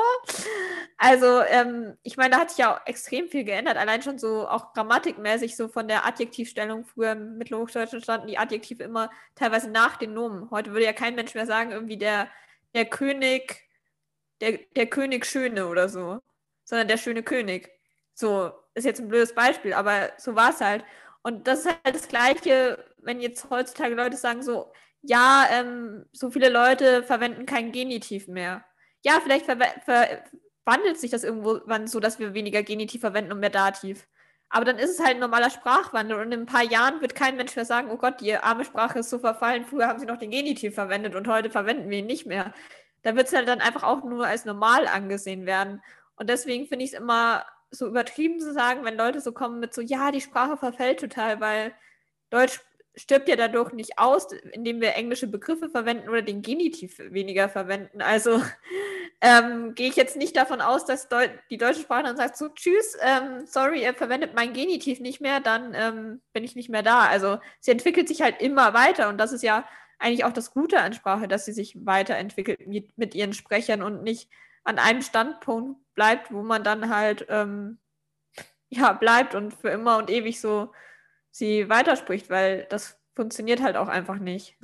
Also, 0.98 1.42
ähm, 1.44 1.98
ich 2.04 2.18
meine, 2.18 2.32
da 2.32 2.42
hat 2.42 2.50
sich 2.50 2.60
ja 2.60 2.80
extrem 2.86 3.28
viel 3.28 3.44
geändert. 3.44 3.78
Allein 3.78 4.02
schon 4.02 4.20
so 4.20 4.48
auch 4.48 4.74
grammatikmäßig, 4.74 5.56
so 5.56 5.68
von 5.68 5.88
der 5.88 6.06
Adjektivstellung. 6.06 6.86
Früher 6.86 7.14
im 7.14 7.38
Mittelhochdeutschen 7.38 8.02
standen 8.02 8.28
die 8.28 8.38
Adjektive 8.38 8.84
immer 8.84 9.10
teilweise 9.36 9.70
nach 9.70 9.98
den 9.98 10.14
Nomen. 10.14 10.52
Heute 10.52 10.72
würde 10.72 10.86
ja 10.86 10.94
kein 10.94 11.16
Mensch 11.16 11.34
mehr 11.34 11.48
sagen, 11.48 11.72
irgendwie 11.72 11.98
der, 11.98 12.30
der 12.76 12.86
König, 12.86 13.68
der, 14.42 14.60
der 14.76 14.88
König 14.88 15.26
Schöne 15.26 15.68
oder 15.68 15.90
so, 15.90 16.20
sondern 16.64 16.88
der 16.88 16.98
schöne 16.98 17.24
König. 17.24 17.72
So, 18.14 18.52
ist 18.76 18.86
jetzt 18.86 19.00
ein 19.00 19.10
blödes 19.10 19.34
Beispiel, 19.34 19.74
aber 19.74 20.12
so 20.18 20.36
war 20.36 20.52
es 20.52 20.62
halt. 20.62 20.84
Und 21.24 21.48
das 21.48 21.62
ist 21.62 21.68
halt 21.68 21.96
das 21.96 22.08
Gleiche, 22.08 22.86
wenn 22.98 23.22
jetzt 23.22 23.50
heutzutage 23.50 23.96
Leute 23.96 24.18
sagen, 24.18 24.44
so, 24.44 24.72
ja, 25.02 25.48
ähm, 25.52 26.06
so 26.12 26.32
viele 26.32 26.50
Leute 26.50 27.04
verwenden 27.04 27.46
kein 27.46 27.72
Genitiv 27.72 28.28
mehr. 28.28 28.66
Ja, 29.04 29.20
vielleicht 29.24 29.46
ver 29.46 29.58
verwandelt 30.66 31.00
sich 31.00 31.10
das 31.10 31.24
irgendwann 31.24 31.88
so, 31.88 32.00
dass 32.00 32.20
wir 32.20 32.34
weniger 32.34 32.62
Genitiv 32.64 33.02
verwenden 33.02 33.32
und 33.32 33.40
mehr 33.40 33.50
Dativ. 33.50 34.08
Aber 34.50 34.66
dann 34.66 34.78
ist 34.78 34.92
es 34.92 35.00
halt 35.00 35.16
ein 35.16 35.20
normaler 35.20 35.50
Sprachwandel 35.50 36.20
und 36.20 36.32
in 36.32 36.42
ein 36.42 36.46
paar 36.46 36.64
Jahren 36.64 37.02
wird 37.02 37.16
kein 37.16 37.36
Mensch 37.38 37.56
mehr 37.56 37.66
sagen, 37.66 37.90
oh 37.92 37.98
Gott, 37.98 38.20
die 38.22 38.36
arme 38.36 38.66
Sprache 38.66 39.00
ist 39.00 39.10
so 39.10 39.20
verfallen, 39.20 39.66
früher 39.66 39.88
haben 39.88 40.00
sie 40.00 40.06
noch 40.06 40.18
den 40.18 40.32
Genitiv 40.32 40.76
verwendet 40.76 41.16
und 41.16 41.28
heute 41.28 41.50
verwenden 41.50 41.90
wir 41.90 42.00
ihn 42.00 42.08
nicht 42.08 42.26
mehr. 42.26 42.54
Da 43.04 43.16
wird 43.16 43.28
es 43.28 43.34
halt 43.34 43.48
dann 43.48 43.62
einfach 43.62 43.84
auch 43.84 44.04
nur 44.04 44.26
als 44.26 44.46
normal 44.46 44.88
angesehen 44.88 45.46
werden. 45.46 45.82
Und 46.16 46.30
deswegen 46.30 46.68
finde 46.68 46.86
ich 46.86 46.94
es 46.94 47.00
immer 47.00 47.46
so 47.72 47.88
übertrieben 47.88 48.40
zu 48.40 48.54
sagen, 48.54 48.84
wenn 48.84 48.98
Leute 48.98 49.22
so 49.22 49.32
kommen 49.32 49.60
mit 49.60 49.74
so, 49.74 49.82
ja, 49.82 50.12
die 50.12 50.22
Sprache 50.22 50.58
verfällt 50.58 51.00
total, 51.00 51.40
weil 51.40 51.74
Deutsch 52.30 52.60
stirbt 53.00 53.30
ja 53.30 53.36
dadurch 53.36 53.72
nicht 53.72 53.98
aus, 53.98 54.32
indem 54.52 54.82
wir 54.82 54.96
englische 54.96 55.28
Begriffe 55.28 55.70
verwenden 55.70 56.10
oder 56.10 56.22
den 56.22 56.42
Genitiv 56.42 57.00
weniger 57.00 57.50
verwenden. 57.50 58.02
Also 58.02 58.42
ähm, 59.22 59.74
gehe 59.76 59.90
ich 59.90 59.96
jetzt 59.96 60.18
nicht 60.18 60.36
davon 60.36 60.62
aus, 60.62 60.86
dass 60.86 61.08
Deu 61.08 61.28
die 61.50 61.58
deutsche 61.58 61.82
Sprache 61.82 62.04
dann 62.04 62.18
sagt, 62.18 62.38
so 62.38 62.50
tschüss, 62.50 62.98
ähm, 63.02 63.46
sorry, 63.46 63.84
ihr 63.84 63.94
verwendet 63.94 64.34
mein 64.36 64.54
Genitiv 64.54 65.00
nicht 65.00 65.22
mehr, 65.22 65.40
dann 65.40 65.74
ähm, 65.74 66.22
bin 66.34 66.44
ich 66.44 66.56
nicht 66.56 66.70
mehr 66.70 66.84
da. 66.84 67.02
Also 67.02 67.40
sie 67.60 67.72
entwickelt 67.72 68.08
sich 68.08 68.22
halt 68.22 68.42
immer 68.42 68.74
weiter 68.74 69.10
und 69.10 69.18
das 69.18 69.32
ist 69.32 69.44
ja 69.44 69.66
eigentlich 69.98 70.26
auch 70.26 70.34
das 70.34 70.52
Gute 70.52 70.80
an 70.80 70.94
Sprache, 70.94 71.28
dass 71.28 71.46
sie 71.46 71.54
sich 71.54 71.86
weiterentwickelt 71.86 72.68
mit, 72.68 72.98
mit 72.98 73.16
ihren 73.16 73.34
Sprechern 73.34 73.82
und 73.82 74.04
nicht 74.04 74.30
an 74.64 74.78
einem 74.80 75.02
Standpunkt 75.02 75.80
bleibt, 75.96 76.32
wo 76.32 76.42
man 76.42 76.64
dann 76.64 76.94
halt 76.94 77.26
ähm, 77.30 77.80
ja 78.70 78.94
bleibt 78.94 79.36
und 79.36 79.54
für 79.54 79.70
immer 79.70 79.98
und 79.98 80.10
ewig 80.10 80.40
so 80.40 80.72
sie 81.32 81.70
weiterspricht, 81.70 82.30
weil 82.30 82.66
das 82.66 83.00
funktioniert 83.16 83.62
halt 83.62 83.76
auch 83.76 83.88
einfach 83.88 84.18
nicht. 84.18 84.58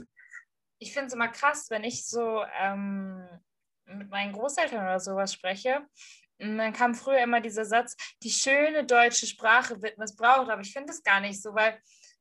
Ich 0.79 0.93
finde 0.93 1.07
es 1.07 1.13
immer 1.13 1.27
krass, 1.27 1.69
wenn 1.69 1.84
ich 1.84 2.07
so 2.07 2.43
ähm, 2.62 3.27
mit 3.86 4.10
meinen 4.10 4.34
Großeltern 4.34 4.79
oder 4.79 5.00
sowas 5.00 5.34
spreche. 5.34 5.86
Und 6.39 6.57
dann 6.57 6.74
kam 6.74 6.95
früher 6.95 7.19
immer 7.19 7.39
dieser 7.39 7.65
Satz, 7.65 7.95
die 8.24 8.29
schöne 8.29 8.86
deutsche 8.86 9.25
Sprache 9.25 9.81
wird 9.81 9.98
missbraucht, 9.98 10.50
aber 10.50 10.62
ich 10.62 10.74
finde 10.74 10.91
es 10.91 11.01
gar 11.01 11.22
nicht 11.22 11.41
so, 11.41 11.55
weil 11.55 11.79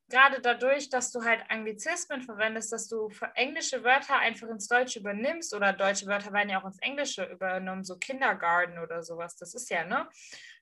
gerade 0.09 0.41
dadurch, 0.41 0.89
dass 0.89 1.11
du 1.11 1.25
halt 1.25 1.43
Anglizismen 1.49 2.23
verwendest, 2.23 2.73
dass 2.73 2.89
du 2.89 3.11
englische 3.35 3.83
Wörter 3.83 4.19
einfach 4.19 4.49
ins 4.49 4.69
Deutsche 4.69 5.01
übernimmst 5.01 5.55
oder 5.55 5.73
deutsche 5.73 6.07
Wörter 6.07 6.33
werden 6.33 6.51
ja 6.51 6.61
auch 6.61 6.67
ins 6.67 6.79
Englische 6.81 7.25
übernommen, 7.25 7.85
so 7.85 7.97
Kindergarten 7.97 8.79
oder 8.79 9.03
sowas, 9.03 9.37
das 9.37 9.55
ist 9.55 9.71
ja, 9.71 9.85
ne? 9.85 10.09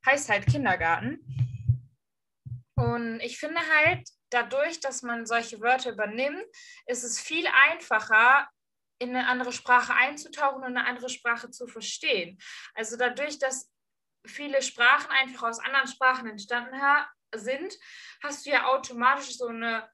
Heißt 0.07 0.31
halt 0.31 0.47
Kindergarten. 0.47 1.21
Und 2.75 3.21
ich 3.21 3.39
finde 3.39 3.61
halt, 3.61 4.09
dadurch, 4.31 4.81
dass 4.81 5.03
man 5.03 5.27
solche 5.27 5.61
Wörter 5.61 5.93
übernimmt, 5.93 6.45
ist 6.87 7.05
es 7.05 7.21
viel 7.21 7.47
einfacher, 7.71 8.49
in 8.99 9.11
eine 9.11 9.27
andere 9.27 9.53
Sprache 9.53 9.95
einzutauchen 9.95 10.63
und 10.63 10.77
eine 10.77 10.87
andere 10.87 11.09
Sprache 11.09 11.51
zu 11.51 11.67
verstehen. 11.67 12.39
Also 12.75 12.97
dadurch, 12.97 13.39
dass 13.39 13.71
viele 14.25 14.63
Sprachen 14.63 15.11
einfach 15.11 15.49
aus 15.49 15.59
anderen 15.59 15.89
Sprachen 15.89 16.29
entstanden 16.29 16.81
sind, 17.35 17.77
hast 18.23 18.47
du 18.47 18.51
ja 18.51 18.67
automatisch 18.67 19.37
so 19.37 19.49
eine 19.49 19.91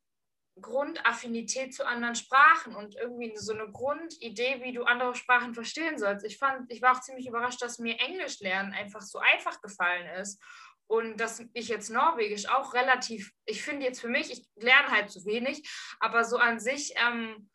Grundaffinität 0.60 1.74
zu 1.74 1.86
anderen 1.86 2.16
Sprachen 2.16 2.74
und 2.74 2.96
irgendwie 2.96 3.32
so 3.36 3.52
eine 3.52 3.70
Grundidee, 3.70 4.60
wie 4.62 4.72
du 4.72 4.84
andere 4.84 5.14
Sprachen 5.14 5.54
verstehen 5.54 5.98
sollst. 5.98 6.26
Ich 6.26 6.36
fand, 6.36 6.70
ich 6.70 6.82
war 6.82 6.96
auch 6.96 7.00
ziemlich 7.00 7.28
überrascht, 7.28 7.62
dass 7.62 7.78
mir 7.78 7.98
Englisch 8.00 8.40
lernen 8.40 8.72
einfach 8.72 9.02
so 9.02 9.20
einfach 9.20 9.60
gefallen 9.62 10.06
ist 10.20 10.42
und 10.88 11.18
dass 11.18 11.42
ich 11.52 11.68
jetzt 11.68 11.90
Norwegisch 11.90 12.48
auch 12.48 12.74
relativ, 12.74 13.32
ich 13.44 13.62
finde 13.62 13.86
jetzt 13.86 14.00
für 14.00 14.08
mich, 14.08 14.32
ich 14.32 14.48
lerne 14.56 14.88
halt 14.88 15.10
zu 15.10 15.24
wenig, 15.26 15.68
aber 16.00 16.24
so 16.24 16.38
an 16.38 16.58
sich 16.58 16.94
ähm, 16.96 17.50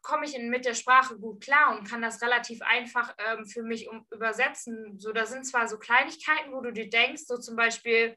komme 0.00 0.24
ich 0.24 0.34
in, 0.34 0.48
mit 0.48 0.64
der 0.64 0.74
Sprache 0.74 1.16
gut 1.18 1.42
klar 1.42 1.76
und 1.76 1.88
kann 1.88 2.02
das 2.02 2.22
relativ 2.22 2.60
einfach 2.62 3.14
ähm, 3.18 3.46
für 3.46 3.62
mich 3.62 3.88
um, 3.88 4.06
übersetzen. 4.10 4.98
So, 4.98 5.12
da 5.12 5.26
sind 5.26 5.44
zwar 5.44 5.68
so 5.68 5.78
Kleinigkeiten, 5.78 6.52
wo 6.52 6.62
du 6.62 6.72
dir 6.72 6.88
denkst, 6.88 7.22
so 7.26 7.36
zum 7.36 7.54
Beispiel, 7.54 8.16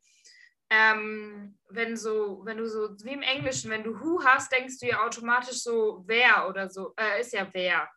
ähm, 0.69 1.60
wenn 1.69 1.95
so, 1.98 2.41
wenn 2.45 2.57
du 2.57 2.67
so, 2.67 2.95
wie 3.03 3.13
im 3.13 3.22
Englischen, 3.22 3.69
wenn 3.69 3.84
du 3.84 4.00
who 4.00 4.24
hast, 4.24 4.51
denkst 4.51 4.79
du 4.79 4.88
ja 4.88 5.05
automatisch 5.05 5.62
so 5.62 6.03
wer 6.07 6.48
oder 6.50 6.69
so, 6.69 6.93
äh, 6.98 7.19
ist 7.19 7.34
ja 7.34 7.48
wer. 7.53 7.88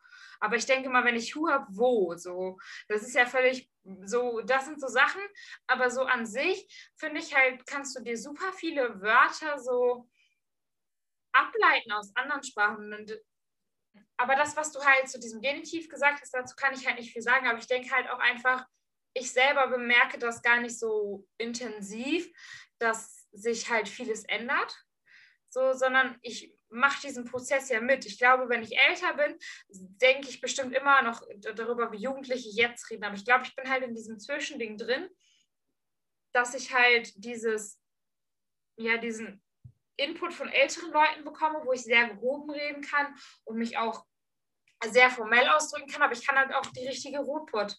Aber 0.41 0.57
ich 0.57 0.67
denke 0.67 0.89
mal, 0.89 1.05
wenn 1.05 1.17
ich 1.17 1.35
who 1.35 1.49
habe, 1.49 1.67
wo, 1.71 2.15
so, 2.17 2.59
das 2.89 3.03
ist 3.03 3.15
ja 3.15 3.27
völlig 3.27 3.71
so, 4.05 4.41
das 4.43 4.67
sind 4.67 4.81
so 4.81 4.89
Sachen, 4.89 5.23
aber 5.67 5.91
so 5.91 6.03
an 6.03 6.27
sich 6.27 6.91
finde 6.97 7.21
ich 7.21 7.35
halt, 7.35 7.67
kannst 7.67 7.97
du 7.97 8.03
dir 8.03 8.17
super 8.17 8.53
viele 8.53 9.01
Wörter 9.01 9.59
so 9.59 10.09
ableiten 11.33 11.93
aus 11.93 12.15
anderen 12.15 12.43
Sprachen. 12.43 12.93
Und, 12.93 13.19
aber 14.17 14.37
das, 14.37 14.57
was 14.57 14.73
du 14.73 14.81
halt 14.85 15.09
zu 15.09 15.19
diesem 15.19 15.41
Genitiv 15.41 15.89
gesagt 15.89 16.21
hast, 16.21 16.35
dazu 16.35 16.55
kann 16.57 16.75
ich 16.75 16.87
halt 16.87 16.99
nicht 16.99 17.13
viel 17.13 17.23
sagen, 17.23 17.47
aber 17.47 17.59
ich 17.59 17.67
denke 17.67 17.91
halt 17.91 18.09
auch 18.11 18.19
einfach, 18.19 18.67
ich 19.15 19.33
selber 19.33 19.69
bemerke 19.69 20.19
das 20.19 20.43
gar 20.43 20.61
nicht 20.61 20.79
so 20.79 21.27
intensiv, 21.39 22.31
dass 22.79 23.27
sich 23.33 23.71
halt 23.71 23.89
vieles 23.89 24.25
ändert, 24.25 24.77
so, 25.49 25.73
sondern 25.73 26.19
ich 26.23 26.55
mache 26.71 27.01
diesen 27.03 27.25
Prozess 27.25 27.69
ja 27.69 27.81
mit. 27.81 28.05
Ich 28.07 28.19
glaube, 28.19 28.49
wenn 28.49 28.63
ich 28.63 28.77
älter 28.77 29.15
bin, 29.15 29.39
denke 29.69 30.29
ich 30.29 30.41
bestimmt 30.41 30.75
immer 30.75 31.03
noch 31.03 31.23
darüber, 31.55 31.91
wie 31.93 31.99
Jugendliche 31.99 32.49
jetzt 32.51 32.91
reden. 32.91 33.05
Aber 33.05 33.15
ich 33.15 33.25
glaube, 33.25 33.45
ich 33.45 33.55
bin 33.55 33.69
halt 33.69 33.85
in 33.85 33.95
diesem 33.95 34.19
Zwischending 34.19 34.77
drin, 34.77 35.09
dass 36.33 36.55
ich 36.55 36.75
halt 36.75 37.13
dieses, 37.17 37.81
ja, 38.77 38.99
diesen 38.99 39.43
Input 39.97 40.33
von 40.33 40.49
älteren 40.49 40.93
Leuten 40.93 41.25
bekomme, 41.25 41.61
wo 41.65 41.73
ich 41.73 41.83
sehr 41.83 42.09
gehoben 42.09 42.51
reden 42.51 42.83
kann 42.83 43.15
und 43.45 43.57
mich 43.59 43.77
auch 43.77 44.05
sehr 44.87 45.11
formell 45.11 45.49
ausdrücken 45.49 45.91
kann, 45.91 46.03
aber 46.03 46.13
ich 46.13 46.25
kann 46.25 46.37
halt 46.37 46.55
auch 46.55 46.67
die 46.67 46.87
richtige 46.87 47.19
Rotpot 47.19 47.77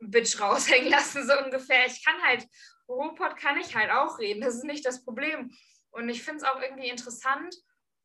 Bitch 0.00 0.40
raushängen 0.40 0.90
lassen, 0.90 1.26
so 1.26 1.38
ungefähr. 1.44 1.86
Ich 1.86 2.04
kann 2.04 2.20
halt, 2.22 2.46
Robot 2.88 3.36
kann 3.36 3.60
ich 3.60 3.74
halt 3.76 3.90
auch 3.90 4.18
reden, 4.18 4.40
das 4.40 4.56
ist 4.56 4.64
nicht 4.64 4.84
das 4.84 5.04
Problem. 5.04 5.54
Und 5.90 6.08
ich 6.08 6.22
finde 6.22 6.38
es 6.38 6.44
auch 6.44 6.60
irgendwie 6.60 6.88
interessant. 6.88 7.54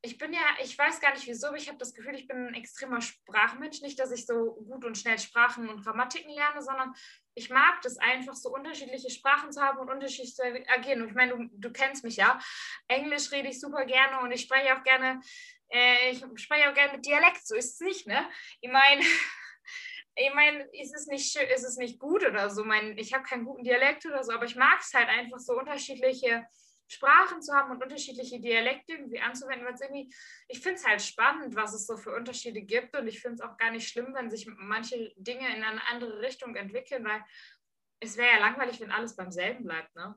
Ich 0.08 0.18
bin 0.18 0.32
ja, 0.32 0.40
ich 0.64 0.78
weiß 0.78 1.02
gar 1.02 1.14
nicht 1.14 1.28
wieso, 1.28 1.48
aber 1.48 1.58
ich 1.58 1.68
habe 1.68 1.78
das 1.78 1.94
Gefühl, 1.94 2.16
ich 2.16 2.30
bin 2.30 2.48
ein 2.48 2.54
extremer 2.54 3.02
Sprachmensch. 3.02 3.82
Nicht, 3.82 4.00
dass 4.00 4.14
ich 4.14 4.26
so 4.26 4.54
gut 4.54 4.86
und 4.86 4.98
schnell 4.98 5.20
Sprachen 5.20 5.68
und 5.68 5.84
Grammatiken 5.84 6.32
lerne, 6.34 6.62
sondern 6.62 6.94
ich 7.34 7.50
mag 7.50 7.82
das 7.82 7.98
einfach, 7.98 8.34
so 8.34 8.50
unterschiedliche 8.54 9.10
Sprachen 9.10 9.52
zu 9.52 9.62
haben 9.62 9.80
und 9.80 9.90
unterschiedlich 9.90 10.34
zu 10.34 10.44
agieren. 10.44 11.02
Und 11.02 11.10
ich 11.10 11.14
meine, 11.14 11.36
du, 11.36 11.50
du 11.52 11.74
kennst 11.74 12.06
mich 12.06 12.16
ja. 12.16 12.40
Englisch 12.88 13.34
rede 13.34 13.50
ich 13.50 13.60
super 13.60 13.84
gerne 13.84 14.22
und 14.22 14.32
ich 14.32 14.44
spreche 14.44 14.78
auch 14.78 14.84
gerne, 14.84 15.20
äh, 15.74 16.12
ich 16.12 16.24
spreche 16.36 16.70
auch 16.70 16.74
gerne 16.74 16.94
mit 16.94 17.06
Dialekt, 17.06 17.46
so 17.46 17.56
ist 17.56 17.74
es 17.74 17.80
nicht, 17.82 18.08
ne? 18.08 18.30
Ich 18.62 18.72
meine, 18.72 19.02
ich 20.16 20.34
meine, 20.34 20.70
ist 20.72 20.96
es 20.96 21.08
nicht 21.08 21.36
ist 21.36 21.66
es 21.66 21.76
nicht 21.76 22.00
gut 22.00 22.26
oder 22.26 22.50
so. 22.50 22.64
Mein, 22.64 22.98
ich 22.98 23.14
habe 23.14 23.26
keinen 23.26 23.44
guten 23.44 23.66
Dialekt 23.66 24.06
oder 24.06 24.24
so, 24.24 24.32
aber 24.32 24.46
ich 24.46 24.56
mag 24.56 24.80
es 24.80 24.94
halt 24.94 25.10
einfach 25.10 25.40
so 25.40 25.60
unterschiedliche 25.60 26.48
Sprachen 26.88 27.42
zu 27.42 27.54
haben 27.54 27.72
und 27.72 27.84
unterschiedliche 27.84 28.40
Dialekte 28.40 28.94
irgendwie 28.94 29.20
anzuwenden, 29.20 29.66
weil 29.66 29.76
irgendwie, 29.80 30.14
ich 30.48 30.60
finde 30.60 30.76
es 30.76 30.88
halt 30.88 31.02
spannend, 31.02 31.56
was 31.56 31.74
es 31.74 31.86
so 31.86 31.98
für 31.98 32.16
Unterschiede 32.16 32.62
gibt 32.62 32.96
und 32.96 33.08
ich 33.08 33.20
finde 33.20 33.36
es 33.36 33.42
auch 33.42 33.58
gar 33.58 33.72
nicht 33.72 33.88
schlimm, 33.88 34.14
wenn 34.14 34.30
sich 34.30 34.48
manche 34.58 35.12
Dinge 35.18 35.48
in 35.56 35.64
eine 35.64 35.82
andere 35.90 36.22
Richtung 36.22 36.56
entwickeln, 36.56 37.04
weil 37.06 37.22
es 38.00 38.18
wäre 38.18 38.36
ja 38.36 38.40
langweilig, 38.40 38.80
wenn 38.80 38.92
alles 38.92 39.16
beim 39.16 39.32
selben 39.32 39.66
bleibt, 39.66 39.96
ne? 39.96 40.16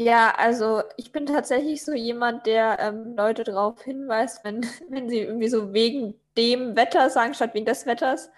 Ja, 0.00 0.32
also 0.36 0.84
ich 0.96 1.10
bin 1.10 1.26
tatsächlich 1.26 1.84
so 1.84 1.92
jemand, 1.92 2.46
der 2.46 2.78
ähm, 2.78 3.16
Leute 3.16 3.42
darauf 3.42 3.82
hinweist, 3.82 4.44
wenn, 4.44 4.60
wenn 4.88 5.08
sie 5.08 5.18
irgendwie 5.20 5.48
so 5.48 5.72
wegen 5.72 6.14
dem 6.36 6.76
Wetter 6.76 7.10
sagen, 7.10 7.34
statt 7.34 7.52
wegen 7.54 7.66
des 7.66 7.84
Wetters. 7.84 8.30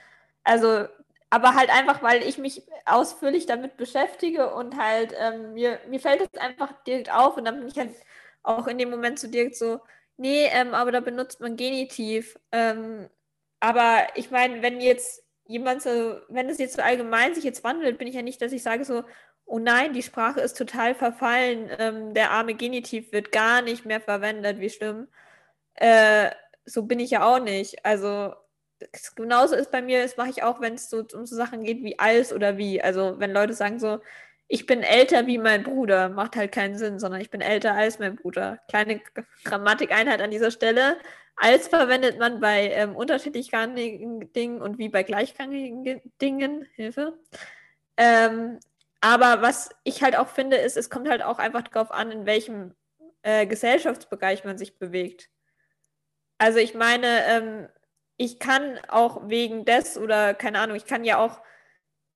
Also, 0.42 0.86
aber 1.30 1.54
halt 1.54 1.70
einfach, 1.70 2.02
weil 2.02 2.22
ich 2.24 2.38
mich 2.38 2.62
ausführlich 2.86 3.46
damit 3.46 3.76
beschäftige 3.76 4.52
und 4.54 4.76
halt 4.76 5.14
ähm, 5.18 5.54
mir, 5.54 5.78
mir 5.88 6.00
fällt 6.00 6.20
es 6.22 6.40
einfach 6.40 6.72
direkt 6.84 7.12
auf 7.12 7.36
und 7.36 7.44
dann 7.44 7.58
bin 7.60 7.68
ich 7.68 7.78
halt 7.78 7.94
auch 8.42 8.66
in 8.66 8.78
dem 8.78 8.90
Moment 8.90 9.18
so 9.18 9.28
direkt 9.28 9.56
so, 9.56 9.80
nee, 10.16 10.46
ähm, 10.52 10.74
aber 10.74 10.92
da 10.92 11.00
benutzt 11.00 11.40
man 11.40 11.56
Genitiv. 11.56 12.38
Ähm, 12.52 13.08
aber 13.60 14.06
ich 14.16 14.30
meine, 14.30 14.62
wenn 14.62 14.80
jetzt 14.80 15.22
jemand 15.46 15.82
so, 15.82 16.18
wenn 16.28 16.48
es 16.48 16.58
jetzt 16.58 16.76
so 16.76 16.82
allgemein 16.82 17.34
sich 17.34 17.44
jetzt 17.44 17.64
wandelt, 17.64 17.98
bin 17.98 18.08
ich 18.08 18.14
ja 18.14 18.22
nicht, 18.22 18.40
dass 18.42 18.52
ich 18.52 18.62
sage 18.62 18.84
so, 18.84 19.04
oh 19.44 19.58
nein, 19.58 19.92
die 19.92 20.02
Sprache 20.02 20.40
ist 20.40 20.56
total 20.56 20.94
verfallen, 20.94 21.70
ähm, 21.78 22.14
der 22.14 22.30
arme 22.30 22.54
Genitiv 22.54 23.12
wird 23.12 23.32
gar 23.32 23.62
nicht 23.62 23.84
mehr 23.84 24.00
verwendet, 24.00 24.60
wie 24.60 24.70
schlimm. 24.70 25.08
Äh, 25.74 26.30
so 26.64 26.84
bin 26.84 27.00
ich 27.00 27.10
ja 27.12 27.24
auch 27.24 27.40
nicht. 27.40 27.84
Also 27.84 28.34
genauso 29.16 29.54
ist 29.54 29.70
bei 29.70 29.82
mir, 29.82 30.02
das 30.02 30.16
mache 30.16 30.30
ich 30.30 30.42
auch, 30.42 30.60
wenn 30.60 30.74
es 30.74 30.90
so 30.90 31.04
um 31.14 31.26
so 31.26 31.36
Sachen 31.36 31.64
geht 31.64 31.82
wie 31.82 31.98
als 31.98 32.32
oder 32.32 32.56
wie. 32.56 32.82
Also 32.82 33.18
wenn 33.18 33.32
Leute 33.32 33.52
sagen 33.52 33.78
so, 33.78 34.00
ich 34.48 34.66
bin 34.66 34.82
älter 34.82 35.26
wie 35.26 35.38
mein 35.38 35.62
Bruder, 35.62 36.08
macht 36.08 36.34
halt 36.36 36.52
keinen 36.52 36.76
Sinn, 36.76 36.98
sondern 36.98 37.20
ich 37.20 37.30
bin 37.30 37.40
älter 37.40 37.74
als 37.74 37.98
mein 37.98 38.16
Bruder. 38.16 38.58
Kleine 38.68 39.00
Grammatikeinheit 39.44 40.20
an 40.20 40.32
dieser 40.32 40.50
Stelle. 40.50 40.98
Als 41.36 41.68
verwendet 41.68 42.18
man 42.18 42.40
bei 42.40 42.68
ähm, 42.72 42.96
unterschiedlichen 42.96 44.32
Dingen 44.32 44.60
und 44.60 44.78
wie 44.78 44.88
bei 44.88 45.04
gleichrangigen 45.04 46.02
Dingen. 46.20 46.66
Hilfe. 46.74 47.18
Ähm, 47.96 48.58
aber 49.00 49.40
was 49.40 49.70
ich 49.84 50.02
halt 50.02 50.16
auch 50.16 50.28
finde, 50.28 50.56
ist, 50.56 50.76
es 50.76 50.90
kommt 50.90 51.08
halt 51.08 51.22
auch 51.22 51.38
einfach 51.38 51.62
darauf 51.62 51.90
an, 51.90 52.10
in 52.10 52.26
welchem 52.26 52.74
äh, 53.22 53.46
Gesellschaftsbereich 53.46 54.44
man 54.44 54.58
sich 54.58 54.78
bewegt. 54.78 55.30
Also 56.38 56.58
ich 56.58 56.74
meine, 56.74 57.06
ähm, 57.26 57.68
ich 58.20 58.38
kann 58.38 58.78
auch 58.88 59.30
wegen 59.30 59.64
des 59.64 59.96
oder 59.96 60.34
keine 60.34 60.58
Ahnung, 60.58 60.76
ich 60.76 60.84
kann 60.84 61.04
ja 61.04 61.16
auch, 61.16 61.40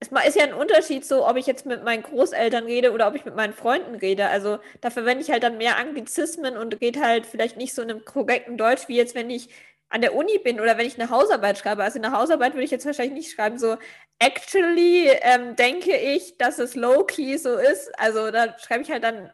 es 0.01 0.09
ist 0.09 0.37
ja 0.37 0.45
ein 0.45 0.53
Unterschied 0.53 1.03
so, 1.07 1.27
ob 1.27 1.39
ich 1.39 1.47
jetzt 1.47 1.65
mit 1.65 1.83
meinen 1.83 2.03
Großeltern 2.03 2.67
rede 2.67 2.93
oder 2.93 3.09
ob 3.09 3.15
ich 3.15 3.25
mit 3.25 3.35
meinen 3.37 3.55
Freunden 3.55 3.95
rede. 3.95 4.29
Also 4.29 4.59
da 4.83 4.91
verwende 4.91 5.25
ich 5.25 5.31
halt 5.31 5.43
dann 5.43 5.57
mehr 5.57 5.79
Anglizismen 5.79 6.59
und 6.59 6.79
rede 6.83 7.01
halt 7.01 7.25
vielleicht 7.25 7.57
nicht 7.57 7.75
so 7.75 7.81
in 7.81 7.91
einem 7.91 8.05
korrekten 8.05 8.59
Deutsch, 8.59 8.87
wie 8.89 8.97
jetzt, 8.97 9.15
wenn 9.15 9.31
ich 9.31 9.49
an 9.89 10.03
der 10.03 10.15
Uni 10.15 10.39
bin 10.39 10.61
oder 10.61 10.77
wenn 10.77 10.87
ich 10.87 11.01
eine 11.01 11.09
Hausarbeit 11.09 11.57
schreibe. 11.57 11.83
Also 11.83 11.99
eine 11.99 12.13
Hausarbeit 12.13 12.53
würde 12.53 12.65
ich 12.65 12.71
jetzt 12.71 12.85
wahrscheinlich 12.85 13.15
nicht 13.15 13.33
schreiben, 13.33 13.59
so 13.59 13.79
actually 14.19 15.09
ähm, 15.09 15.57
denke 15.57 15.97
ich, 15.97 16.37
dass 16.37 16.59
es 16.59 16.75
low-key 16.75 17.39
so 17.39 17.57
ist. 17.57 17.99
Also 17.99 18.31
da 18.31 18.59
schreibe 18.59 18.83
ich 18.83 18.91
halt 18.91 19.05
dann 19.05 19.33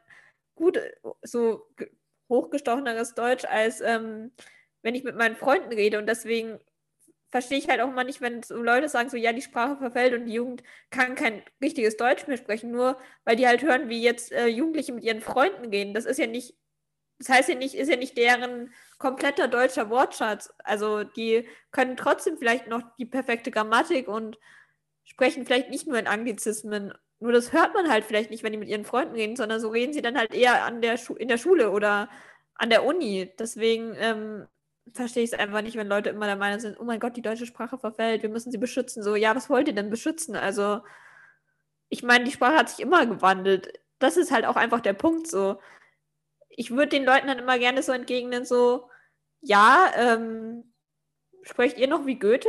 gut 0.54 0.78
so 1.22 1.66
hochgestocheneres 2.28 3.14
Deutsch 3.16 3.44
als 3.44 3.80
ähm, 3.80 4.30
wenn 4.82 4.94
ich 4.94 5.04
mit 5.04 5.16
meinen 5.16 5.36
Freunden 5.36 5.72
rede. 5.72 5.98
Und 5.98 6.06
deswegen 6.06 6.58
verstehe 7.30 7.58
ich 7.58 7.68
halt 7.68 7.80
auch 7.80 7.88
immer 7.88 8.04
nicht, 8.04 8.20
wenn 8.20 8.42
so 8.42 8.60
Leute 8.60 8.88
sagen, 8.88 9.08
so 9.08 9.16
ja, 9.16 9.32
die 9.32 9.42
Sprache 9.42 9.76
verfällt 9.76 10.14
und 10.14 10.26
die 10.26 10.34
Jugend 10.34 10.62
kann 10.90 11.14
kein 11.14 11.42
richtiges 11.62 11.96
Deutsch 11.96 12.26
mehr 12.26 12.36
sprechen, 12.36 12.70
nur 12.70 12.98
weil 13.24 13.36
die 13.36 13.46
halt 13.46 13.62
hören, 13.62 13.88
wie 13.88 14.02
jetzt 14.02 14.32
äh, 14.32 14.46
Jugendliche 14.46 14.92
mit 14.92 15.04
ihren 15.04 15.20
Freunden 15.20 15.70
gehen. 15.70 15.94
Das 15.94 16.06
ist 16.06 16.18
ja 16.18 16.26
nicht, 16.26 16.56
das 17.18 17.28
heißt 17.28 17.48
ja 17.48 17.54
nicht, 17.54 17.74
ist 17.74 17.88
ja 17.88 17.96
nicht 17.96 18.16
deren 18.16 18.72
kompletter 18.98 19.46
deutscher 19.48 19.90
Wortschatz. 19.90 20.52
Also 20.64 21.04
die 21.04 21.46
können 21.70 21.96
trotzdem 21.96 22.36
vielleicht 22.36 22.66
noch 22.66 22.82
die 22.98 23.06
perfekte 23.06 23.50
Grammatik 23.50 24.08
und 24.08 24.38
sprechen 25.04 25.46
vielleicht 25.46 25.70
nicht 25.70 25.86
nur 25.86 25.98
in 25.98 26.06
Anglizismen. 26.06 26.92
Nur 27.20 27.32
das 27.32 27.52
hört 27.52 27.74
man 27.74 27.90
halt 27.90 28.04
vielleicht 28.04 28.30
nicht, 28.30 28.42
wenn 28.42 28.52
die 28.52 28.58
mit 28.58 28.68
ihren 28.68 28.84
Freunden 28.84 29.14
reden, 29.14 29.36
sondern 29.36 29.60
so 29.60 29.68
reden 29.68 29.92
sie 29.92 30.02
dann 30.02 30.18
halt 30.18 30.34
eher 30.34 30.64
an 30.64 30.80
der 30.82 30.98
in 31.18 31.28
der 31.28 31.38
Schule 31.38 31.70
oder 31.70 32.08
an 32.54 32.70
der 32.70 32.84
Uni. 32.84 33.32
Deswegen 33.38 33.94
ähm, 33.98 34.46
verstehe 34.92 35.22
ich 35.22 35.32
es 35.32 35.38
einfach 35.38 35.62
nicht, 35.62 35.76
wenn 35.76 35.88
Leute 35.88 36.10
immer 36.10 36.26
der 36.26 36.36
Meinung 36.36 36.60
sind, 36.60 36.78
oh 36.80 36.84
mein 36.84 37.00
Gott, 37.00 37.16
die 37.16 37.22
deutsche 37.22 37.46
Sprache 37.46 37.78
verfällt, 37.78 38.22
wir 38.22 38.28
müssen 38.30 38.50
sie 38.50 38.58
beschützen. 38.58 39.02
So, 39.02 39.14
ja, 39.14 39.34
was 39.36 39.50
wollt 39.50 39.68
ihr 39.68 39.74
denn 39.74 39.90
beschützen? 39.90 40.36
Also, 40.36 40.80
ich 41.88 42.02
meine, 42.02 42.24
die 42.24 42.32
Sprache 42.32 42.56
hat 42.56 42.68
sich 42.70 42.80
immer 42.80 43.06
gewandelt. 43.06 43.80
Das 43.98 44.16
ist 44.16 44.32
halt 44.32 44.46
auch 44.46 44.56
einfach 44.56 44.80
der 44.80 44.94
Punkt 44.94 45.26
so. 45.26 45.60
Ich 46.48 46.70
würde 46.70 46.88
den 46.88 47.04
Leuten 47.04 47.28
dann 47.28 47.38
immer 47.38 47.58
gerne 47.58 47.82
so 47.82 47.92
entgegnen, 47.92 48.44
so, 48.44 48.90
ja, 49.40 49.90
ähm, 49.96 50.72
sprecht 51.42 51.78
ihr 51.78 51.88
noch 51.88 52.06
wie 52.06 52.18
Goethe? 52.18 52.48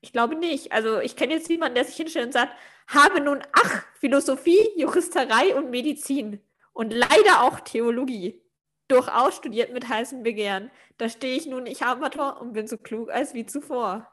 Ich 0.00 0.12
glaube 0.12 0.36
nicht. 0.36 0.72
Also 0.72 1.00
ich 1.00 1.16
kenne 1.16 1.34
jetzt 1.34 1.48
niemanden, 1.48 1.74
der 1.76 1.84
sich 1.84 1.96
hinstellt 1.96 2.26
und 2.26 2.32
sagt, 2.32 2.52
habe 2.88 3.20
nun 3.20 3.42
ach 3.52 3.84
Philosophie, 3.94 4.68
Juristerei 4.76 5.54
und 5.56 5.70
Medizin 5.70 6.40
und 6.72 6.92
leider 6.92 7.42
auch 7.42 7.60
Theologie. 7.60 8.42
Durchaus 8.88 9.36
studiert 9.36 9.72
mit 9.72 9.88
heißem 9.88 10.22
Begehren. 10.22 10.70
Da 10.98 11.08
stehe 11.08 11.36
ich 11.36 11.46
nun, 11.46 11.66
ich 11.66 11.82
Amateur 11.82 12.40
und 12.40 12.52
bin 12.52 12.66
so 12.66 12.78
klug 12.78 13.10
als 13.10 13.34
wie 13.34 13.46
zuvor. 13.46 14.10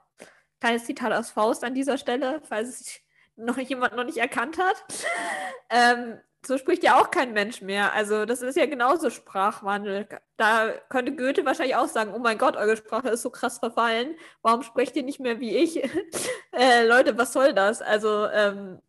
Kleines 0.59 0.85
Zitat 0.85 1.13
aus 1.13 1.31
Faust 1.31 1.63
an 1.63 1.75
dieser 1.75 1.97
Stelle, 1.97 2.41
falls 2.47 2.69
es 2.69 2.99
noch 3.35 3.57
jemand 3.57 3.95
noch 3.95 4.05
nicht 4.05 4.17
erkannt 4.17 4.57
hat. 4.57 4.83
ähm, 5.69 6.19
so 6.45 6.57
spricht 6.57 6.83
ja 6.83 6.99
auch 6.99 7.09
kein 7.09 7.33
Mensch 7.33 7.61
mehr. 7.61 7.93
Also 7.93 8.25
das 8.25 8.41
ist 8.41 8.57
ja 8.57 8.65
genauso 8.65 9.09
Sprachwandel. 9.09 10.07
Da 10.37 10.73
könnte 10.89 11.15
Goethe 11.15 11.45
wahrscheinlich 11.45 11.75
auch 11.75 11.87
sagen, 11.87 12.13
oh 12.13 12.19
mein 12.19 12.37
Gott, 12.37 12.57
eure 12.57 12.75
Sprache 12.75 13.09
ist 13.09 13.21
so 13.21 13.29
krass 13.29 13.59
verfallen. 13.59 14.15
Warum 14.41 14.61
sprecht 14.63 14.95
ihr 14.95 15.03
nicht 15.03 15.19
mehr 15.19 15.39
wie 15.39 15.55
ich? 15.55 15.83
äh, 16.51 16.85
Leute, 16.85 17.17
was 17.17 17.33
soll 17.33 17.53
das? 17.53 17.81
Also 17.81 18.27
ähm, 18.27 18.81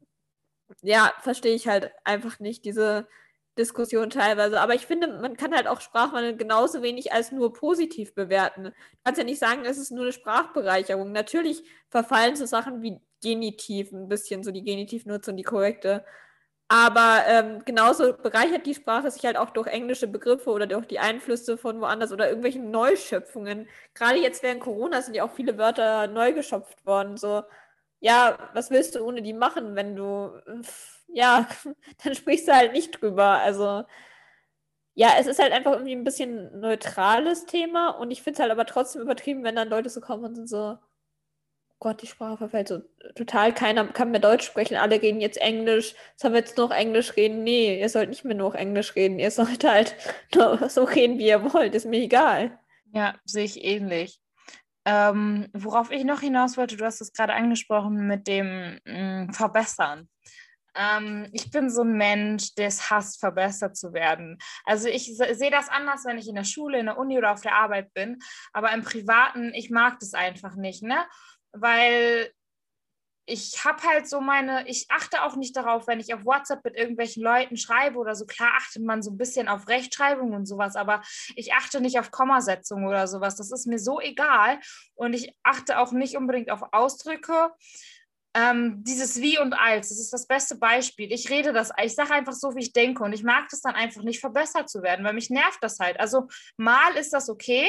ja, 0.82 1.12
verstehe 1.20 1.54
ich 1.54 1.68
halt 1.68 1.92
einfach 2.04 2.40
nicht 2.40 2.64
diese 2.64 3.06
Diskussion 3.58 4.10
teilweise. 4.10 4.60
Aber 4.60 4.74
ich 4.74 4.86
finde, 4.86 5.08
man 5.20 5.36
kann 5.36 5.54
halt 5.54 5.66
auch 5.66 5.80
Sprachwandel 5.80 6.36
genauso 6.36 6.82
wenig 6.82 7.12
als 7.12 7.32
nur 7.32 7.52
positiv 7.52 8.14
bewerten. 8.14 8.64
Du 8.64 8.72
kannst 9.04 9.18
ja 9.18 9.24
nicht 9.24 9.38
sagen, 9.38 9.64
es 9.64 9.78
ist 9.78 9.90
nur 9.90 10.04
eine 10.04 10.12
Sprachbereicherung. 10.12 11.12
Natürlich 11.12 11.64
verfallen 11.88 12.36
so 12.36 12.46
Sachen 12.46 12.82
wie 12.82 13.00
Genitiv 13.22 13.90
ein 13.92 14.08
bisschen, 14.08 14.42
so 14.44 14.50
die 14.50 14.62
Genitivnutzung, 14.64 15.36
die 15.36 15.44
korrekte. 15.44 16.04
Aber 16.68 17.22
ähm, 17.26 17.62
genauso 17.64 18.14
bereichert 18.14 18.66
die 18.66 18.74
Sprache 18.74 19.10
sich 19.10 19.24
halt 19.24 19.36
auch 19.36 19.50
durch 19.50 19.66
englische 19.66 20.06
Begriffe 20.08 20.50
oder 20.50 20.66
durch 20.66 20.86
die 20.86 20.98
Einflüsse 20.98 21.56
von 21.58 21.80
woanders 21.80 22.12
oder 22.12 22.26
irgendwelchen 22.28 22.70
Neuschöpfungen. 22.70 23.68
Gerade 23.94 24.18
jetzt 24.18 24.42
während 24.42 24.60
Corona 24.60 25.02
sind 25.02 25.14
ja 25.14 25.24
auch 25.24 25.32
viele 25.32 25.58
Wörter 25.58 26.06
neu 26.06 26.32
geschöpft 26.32 26.84
worden. 26.86 27.16
So, 27.16 27.44
ja, 28.00 28.38
was 28.54 28.70
willst 28.70 28.94
du 28.94 29.04
ohne 29.04 29.22
die 29.22 29.32
machen, 29.34 29.76
wenn 29.76 29.96
du, 29.96 30.32
ja, 31.08 31.48
dann 32.04 32.14
sprichst 32.14 32.48
du 32.48 32.54
halt 32.54 32.72
nicht 32.72 33.00
drüber. 33.00 33.40
Also, 33.40 33.84
ja, 34.94 35.10
es 35.18 35.26
ist 35.26 35.40
halt 35.40 35.52
einfach 35.52 35.72
irgendwie 35.72 35.94
ein 35.94 36.04
bisschen 36.04 36.60
neutrales 36.60 37.46
Thema 37.46 37.90
und 37.90 38.10
ich 38.10 38.22
finde 38.22 38.34
es 38.34 38.40
halt 38.40 38.52
aber 38.52 38.66
trotzdem 38.66 39.02
übertrieben, 39.02 39.42
wenn 39.44 39.56
dann 39.56 39.68
Leute 39.68 39.90
so 39.90 40.00
kommen 40.00 40.24
und 40.24 40.34
sind 40.36 40.48
so, 40.48 40.78
Gott, 41.80 42.00
die 42.00 42.06
Sprache 42.06 42.38
verfällt 42.38 42.68
so 42.68 42.82
total. 43.14 43.52
Keiner 43.52 43.86
kann 43.88 44.10
mehr 44.10 44.20
Deutsch 44.20 44.46
sprechen, 44.46 44.76
alle 44.76 45.02
reden 45.02 45.20
jetzt 45.20 45.36
Englisch. 45.38 45.94
Sollen 46.16 46.32
wir 46.32 46.40
jetzt 46.40 46.56
noch 46.56 46.70
Englisch 46.70 47.16
reden? 47.16 47.44
Nee, 47.44 47.80
ihr 47.80 47.88
sollt 47.88 48.08
nicht 48.08 48.24
mehr 48.24 48.36
nur 48.36 48.54
Englisch 48.54 48.94
reden. 48.96 49.18
Ihr 49.18 49.30
sollt 49.30 49.64
halt 49.64 49.94
nur 50.34 50.70
so 50.70 50.84
reden, 50.84 51.18
wie 51.18 51.26
ihr 51.26 51.52
wollt. 51.52 51.74
Ist 51.74 51.86
mir 51.86 51.98
egal. 52.00 52.58
Ja, 52.92 53.16
sehe 53.24 53.44
ich 53.44 53.62
ähnlich. 53.62 54.20
Ähm, 54.86 55.48
worauf 55.52 55.90
ich 55.90 56.04
noch 56.04 56.20
hinaus 56.20 56.56
wollte, 56.56 56.76
du 56.76 56.84
hast 56.84 57.00
es 57.00 57.12
gerade 57.12 57.34
angesprochen 57.34 58.06
mit 58.06 58.28
dem 58.28 58.78
mh, 58.84 59.24
mm, 59.24 59.32
Verbessern. 59.32 60.08
Ähm, 60.74 61.28
ich 61.32 61.50
bin 61.50 61.70
so 61.70 61.82
ein 61.82 61.96
Mensch, 61.96 62.54
der 62.54 62.68
es 62.68 62.90
hasst, 62.90 63.20
verbessert 63.20 63.76
zu 63.76 63.92
werden. 63.92 64.38
Also 64.64 64.88
ich 64.88 65.16
sehe 65.16 65.50
das 65.50 65.68
anders, 65.68 66.04
wenn 66.04 66.18
ich 66.18 66.28
in 66.28 66.34
der 66.34 66.44
Schule, 66.44 66.78
in 66.78 66.86
der 66.86 66.98
Uni 66.98 67.18
oder 67.18 67.32
auf 67.32 67.40
der 67.40 67.54
Arbeit 67.54 67.92
bin. 67.94 68.18
Aber 68.52 68.72
im 68.72 68.82
Privaten, 68.82 69.52
ich 69.54 69.70
mag 69.70 69.98
das 70.00 70.14
einfach 70.14 70.56
nicht. 70.56 70.82
Ne? 70.82 70.96
weil 71.54 72.30
ich 73.26 73.64
habe 73.64 73.82
halt 73.82 74.06
so 74.06 74.20
meine, 74.20 74.68
ich 74.68 74.86
achte 74.90 75.22
auch 75.22 75.34
nicht 75.34 75.56
darauf, 75.56 75.86
wenn 75.86 75.98
ich 75.98 76.12
auf 76.12 76.26
WhatsApp 76.26 76.62
mit 76.62 76.76
irgendwelchen 76.76 77.22
Leuten 77.22 77.56
schreibe 77.56 77.98
oder 77.98 78.14
so. 78.14 78.26
Klar 78.26 78.50
achtet 78.54 78.82
man 78.84 79.02
so 79.02 79.12
ein 79.12 79.16
bisschen 79.16 79.48
auf 79.48 79.66
Rechtschreibung 79.66 80.34
und 80.34 80.44
sowas, 80.44 80.76
aber 80.76 81.00
ich 81.34 81.54
achte 81.54 81.80
nicht 81.80 81.98
auf 81.98 82.10
Kommasetzung 82.10 82.84
oder 82.84 83.06
sowas. 83.06 83.36
Das 83.36 83.50
ist 83.50 83.66
mir 83.66 83.78
so 83.78 83.98
egal. 83.98 84.60
Und 84.94 85.14
ich 85.14 85.34
achte 85.42 85.78
auch 85.78 85.92
nicht 85.92 86.18
unbedingt 86.18 86.50
auf 86.50 86.64
Ausdrücke. 86.72 87.50
Ähm, 88.34 88.82
dieses 88.82 89.20
Wie 89.20 89.38
und 89.38 89.52
Als, 89.52 89.90
das 89.90 90.00
ist 90.00 90.12
das 90.12 90.26
beste 90.26 90.56
Beispiel. 90.56 91.12
Ich 91.12 91.30
rede 91.30 91.52
das, 91.52 91.70
ich 91.82 91.94
sage 91.94 92.12
einfach 92.12 92.32
so, 92.32 92.54
wie 92.56 92.62
ich 92.62 92.72
denke 92.72 93.04
und 93.04 93.12
ich 93.12 93.22
mag 93.22 93.48
das 93.50 93.60
dann 93.60 93.74
einfach 93.74 94.02
nicht 94.02 94.20
verbessert 94.20 94.68
zu 94.68 94.82
werden, 94.82 95.04
weil 95.04 95.14
mich 95.14 95.30
nervt 95.30 95.58
das 95.62 95.78
halt. 95.78 96.00
Also 96.00 96.26
mal 96.56 96.96
ist 96.96 97.12
das 97.12 97.28
okay, 97.28 97.68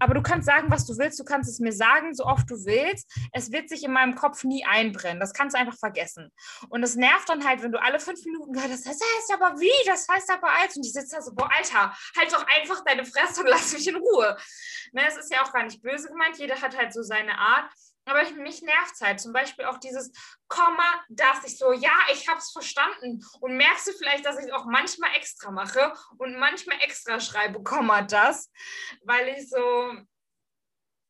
aber 0.00 0.14
du 0.14 0.22
kannst 0.22 0.46
sagen, 0.46 0.70
was 0.70 0.86
du 0.86 0.96
willst, 0.96 1.20
du 1.20 1.24
kannst 1.24 1.50
es 1.50 1.60
mir 1.60 1.72
sagen, 1.72 2.14
so 2.14 2.24
oft 2.24 2.50
du 2.50 2.64
willst. 2.64 3.12
Es 3.32 3.52
wird 3.52 3.68
sich 3.68 3.84
in 3.84 3.92
meinem 3.92 4.14
Kopf 4.14 4.44
nie 4.44 4.64
einbrennen. 4.64 5.20
Das 5.20 5.34
kannst 5.34 5.54
du 5.54 5.60
einfach 5.60 5.76
vergessen. 5.76 6.32
Und 6.70 6.82
es 6.82 6.96
nervt 6.96 7.28
dann 7.28 7.46
halt, 7.46 7.62
wenn 7.62 7.70
du 7.70 7.80
alle 7.80 8.00
fünf 8.00 8.24
Minuten 8.24 8.58
hörst, 8.58 8.86
das 8.86 8.98
heißt 8.98 9.34
aber 9.34 9.60
wie, 9.60 9.86
das 9.86 10.08
heißt 10.08 10.30
aber 10.30 10.48
als. 10.62 10.76
Und 10.76 10.86
ich 10.86 10.94
sitze 10.94 11.16
da 11.16 11.22
so, 11.22 11.34
boah, 11.34 11.50
Alter, 11.54 11.94
halt 12.16 12.32
doch 12.32 12.46
einfach 12.46 12.82
deine 12.84 13.04
Fresse 13.04 13.42
und 13.42 13.48
lass 13.48 13.74
mich 13.74 13.86
in 13.86 13.96
Ruhe. 13.96 14.36
Ne, 14.92 15.06
ist 15.06 15.30
ja 15.30 15.44
auch 15.44 15.52
gar 15.52 15.64
nicht 15.64 15.82
böse 15.82 16.08
gemeint, 16.08 16.38
jeder 16.38 16.60
hat 16.60 16.76
halt 16.76 16.94
so 16.94 17.02
seine 17.02 17.38
Art. 17.38 17.70
Aber 18.10 18.22
ich, 18.22 18.34
mich 18.34 18.60
nervt 18.62 18.94
es 18.94 19.00
halt. 19.00 19.20
Zum 19.20 19.32
Beispiel 19.32 19.64
auch 19.66 19.78
dieses 19.78 20.10
Komma, 20.48 21.04
dass 21.08 21.44
ich 21.44 21.56
so, 21.56 21.72
ja, 21.72 21.96
ich 22.12 22.28
habe 22.28 22.38
es 22.38 22.50
verstanden. 22.50 23.24
Und 23.40 23.56
merkst 23.56 23.86
du 23.86 23.92
vielleicht, 23.92 24.26
dass 24.26 24.38
ich 24.38 24.46
es 24.46 24.52
auch 24.52 24.64
manchmal 24.64 25.14
extra 25.14 25.50
mache 25.50 25.94
und 26.18 26.36
manchmal 26.38 26.80
extra 26.82 27.20
schreibe, 27.20 27.62
Komma, 27.62 28.02
das, 28.02 28.50
weil 29.04 29.28
ich 29.28 29.48
so 29.48 29.92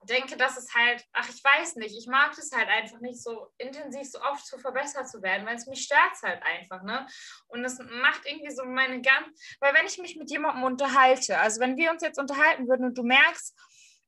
denke, 0.05 0.37
dass 0.37 0.57
es 0.57 0.75
halt, 0.75 1.05
ach, 1.13 1.29
ich 1.29 1.43
weiß 1.43 1.77
nicht, 1.77 1.97
ich 1.97 2.07
mag 2.07 2.37
es 2.37 2.53
halt 2.53 2.69
einfach 2.69 3.01
nicht 3.01 3.23
so 3.23 3.53
intensiv, 3.59 4.11
so 4.11 4.21
oft 4.23 4.45
zu 4.47 4.59
verbessert 4.59 5.09
zu 5.09 5.23
werden, 5.23 5.47
weil 5.47 5.57
es 5.57 5.67
mich 5.67 5.85
stört 5.85 6.23
halt 6.23 6.43
einfach, 6.43 6.83
ne? 6.83 7.07
Und 7.49 7.65
es 7.65 7.79
macht 7.79 8.23
irgendwie 8.25 8.55
so 8.55 8.65
meine 8.65 9.03
ganz, 9.03 9.57
weil 9.61 9.75
wenn 9.75 9.87
ich 9.87 9.99
mich 9.99 10.17
mit 10.17 10.31
jemandem 10.31 10.65
unterhalte, 10.65 11.39
also 11.39 11.61
wenn 11.61 11.77
wir 11.77 11.91
uns 11.91 12.03
jetzt 12.03 12.19
unterhalten 12.19 12.67
würden 12.69 12.87
und 12.87 12.97
du 12.97 13.03
merkst, 13.03 13.55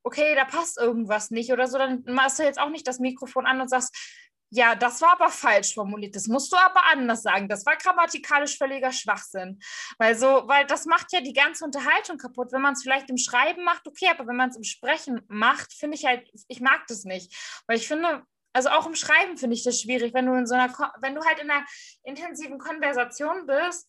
okay, 0.03 0.35
da 0.35 0.45
passt 0.45 0.79
irgendwas 0.79 1.31
nicht 1.31 1.53
oder 1.53 1.67
so, 1.67 1.79
dann 1.79 2.03
machst 2.07 2.39
du 2.39 2.43
jetzt 2.43 2.59
auch 2.61 2.71
nicht 2.71 2.87
das 2.87 2.99
Mikrofon 2.99 3.47
an 3.47 3.61
und 3.61 3.69
sagst, 3.69 3.95
ja, 4.55 4.75
das 4.75 5.01
war 5.01 5.13
aber 5.13 5.31
falsch 5.31 5.73
formuliert. 5.73 6.15
Das 6.15 6.27
musst 6.27 6.53
du 6.53 6.57
aber 6.57 6.85
anders 6.85 7.23
sagen. 7.23 7.49
Das 7.49 7.65
war 7.65 7.75
grammatikalisch 7.77 8.59
völliger 8.59 8.93
Schwachsinn. 8.93 9.59
Weil 9.97 10.15
so, 10.15 10.43
weil 10.47 10.67
das 10.67 10.85
macht 10.85 11.11
ja 11.13 11.23
die 11.23 11.33
ganze 11.33 11.65
Unterhaltung 11.65 12.19
kaputt. 12.19 12.53
Wenn 12.53 12.61
man 12.61 12.75
es 12.75 12.83
vielleicht 12.83 13.09
im 13.09 13.17
Schreiben 13.17 13.65
macht, 13.65 13.89
okay, 13.89 14.09
aber 14.11 14.27
wenn 14.27 14.37
man 14.37 14.51
es 14.51 14.57
im 14.57 14.63
Sprechen 14.63 15.23
macht, 15.29 15.73
finde 15.73 15.97
ich 15.97 16.05
halt, 16.05 16.31
ich 16.49 16.61
mag 16.61 16.87
das 16.89 17.05
nicht. 17.05 17.35
Weil 17.67 17.79
ich 17.79 17.89
finde, 17.89 18.25
also 18.53 18.69
auch 18.69 18.87
im 18.87 18.95
Schreiben 18.95 19.39
finde 19.39 19.57
ich 19.57 19.65
das 19.65 19.81
schwierig, 19.81 20.13
wenn 20.13 20.27
du 20.27 20.35
in 20.35 20.47
so 20.47 20.55
einer, 20.55 20.69
wenn 21.01 21.15
du 21.15 21.25
halt 21.25 21.39
in 21.39 21.51
einer 21.51 21.65
intensiven 22.03 22.59
Konversation 22.59 23.47
bist 23.47 23.89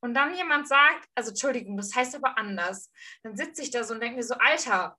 und 0.00 0.14
dann 0.14 0.36
jemand 0.36 0.68
sagt, 0.68 1.08
also 1.16 1.30
Entschuldigung, 1.30 1.76
das 1.76 1.96
heißt 1.96 2.14
aber 2.14 2.38
anders, 2.38 2.92
dann 3.24 3.36
sitze 3.36 3.62
ich 3.62 3.72
da 3.72 3.82
so 3.82 3.94
und 3.94 4.00
denke 4.00 4.18
mir 4.18 4.22
so, 4.22 4.34
Alter, 4.34 4.96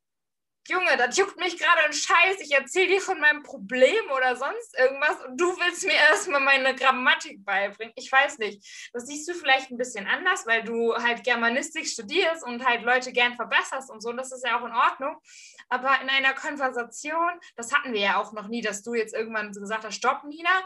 Junge, 0.69 0.97
das 0.97 1.15
juckt 1.15 1.37
mich 1.37 1.57
gerade 1.57 1.85
ein 1.85 1.93
Scheiß. 1.93 2.41
Ich 2.41 2.51
erzähle 2.51 2.87
dir 2.87 3.01
von 3.01 3.19
meinem 3.21 3.41
Problem 3.41 4.03
oder 4.13 4.35
sonst 4.35 4.77
irgendwas 4.77 5.25
und 5.25 5.39
du 5.39 5.55
willst 5.57 5.85
mir 5.85 5.93
erstmal 5.93 6.41
meine 6.41 6.75
Grammatik 6.75 7.45
beibringen. 7.45 7.93
Ich 7.95 8.11
weiß 8.11 8.37
nicht. 8.39 8.89
Das 8.91 9.07
siehst 9.07 9.29
du 9.29 9.33
vielleicht 9.33 9.71
ein 9.71 9.77
bisschen 9.77 10.07
anders, 10.07 10.45
weil 10.45 10.63
du 10.63 10.93
halt 10.93 11.23
Germanistik 11.23 11.87
studierst 11.87 12.43
und 12.43 12.65
halt 12.65 12.83
Leute 12.83 13.13
gern 13.13 13.35
verbesserst 13.35 13.89
und 13.89 14.01
so. 14.01 14.09
Und 14.09 14.17
das 14.17 14.33
ist 14.33 14.45
ja 14.45 14.59
auch 14.59 14.65
in 14.65 14.73
Ordnung. 14.73 15.15
Aber 15.69 16.01
in 16.01 16.09
einer 16.09 16.33
Konversation, 16.33 17.39
das 17.55 17.73
hatten 17.73 17.93
wir 17.93 18.01
ja 18.01 18.21
auch 18.21 18.33
noch 18.33 18.49
nie, 18.49 18.61
dass 18.61 18.83
du 18.83 18.93
jetzt 18.93 19.13
irgendwann 19.13 19.53
gesagt 19.53 19.85
hast, 19.85 19.95
stopp, 19.95 20.25
Nina. 20.25 20.63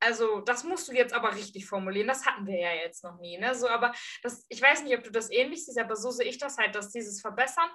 Also 0.00 0.40
das 0.40 0.64
musst 0.64 0.88
du 0.88 0.92
jetzt 0.92 1.14
aber 1.14 1.34
richtig 1.34 1.66
formulieren. 1.66 2.08
Das 2.08 2.26
hatten 2.26 2.44
wir 2.46 2.58
ja 2.58 2.72
jetzt 2.72 3.04
noch 3.04 3.20
nie. 3.20 3.38
Ne? 3.38 3.54
So, 3.54 3.68
aber 3.68 3.92
das, 4.24 4.44
ich 4.48 4.60
weiß 4.60 4.82
nicht, 4.82 4.98
ob 4.98 5.04
du 5.04 5.12
das 5.12 5.30
ähnlich 5.30 5.64
siehst, 5.64 5.78
aber 5.78 5.94
so 5.94 6.10
sehe 6.10 6.26
ich 6.26 6.38
das 6.38 6.56
halt, 6.56 6.74
dass 6.74 6.90
dieses 6.90 7.20
Verbessern 7.20 7.70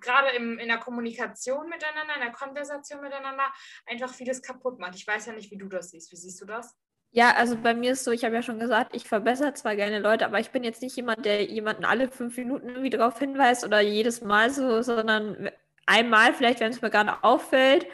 gerade 0.00 0.30
im, 0.36 0.58
in 0.58 0.68
der 0.68 0.78
Kommunikation 0.78 1.68
miteinander, 1.68 2.14
in 2.14 2.20
der 2.20 2.32
Konversation 2.32 3.00
miteinander 3.00 3.44
einfach 3.86 4.12
vieles 4.12 4.42
kaputt 4.42 4.78
macht. 4.78 4.94
Ich 4.94 5.06
weiß 5.06 5.26
ja 5.26 5.32
nicht, 5.32 5.50
wie 5.50 5.58
du 5.58 5.68
das 5.68 5.90
siehst. 5.90 6.12
Wie 6.12 6.16
siehst 6.16 6.40
du 6.40 6.44
das? 6.44 6.76
Ja, 7.12 7.32
also 7.34 7.56
bei 7.56 7.72
mir 7.72 7.92
ist 7.92 8.04
so, 8.04 8.10
ich 8.10 8.24
habe 8.24 8.34
ja 8.34 8.42
schon 8.42 8.58
gesagt, 8.58 8.94
ich 8.94 9.08
verbessere 9.08 9.54
zwar 9.54 9.74
gerne 9.74 10.00
Leute, 10.00 10.26
aber 10.26 10.38
ich 10.38 10.50
bin 10.50 10.64
jetzt 10.64 10.82
nicht 10.82 10.96
jemand, 10.96 11.24
der 11.24 11.44
jemanden 11.44 11.84
alle 11.84 12.10
fünf 12.10 12.36
Minuten 12.36 12.68
irgendwie 12.68 12.90
darauf 12.90 13.18
hinweist 13.18 13.64
oder 13.64 13.80
jedes 13.80 14.20
Mal 14.20 14.50
so, 14.50 14.82
sondern 14.82 15.50
einmal 15.86 16.34
vielleicht, 16.34 16.60
wenn 16.60 16.72
es 16.72 16.82
mir 16.82 16.90
gerade 16.90 17.24
auffällt. 17.24 17.86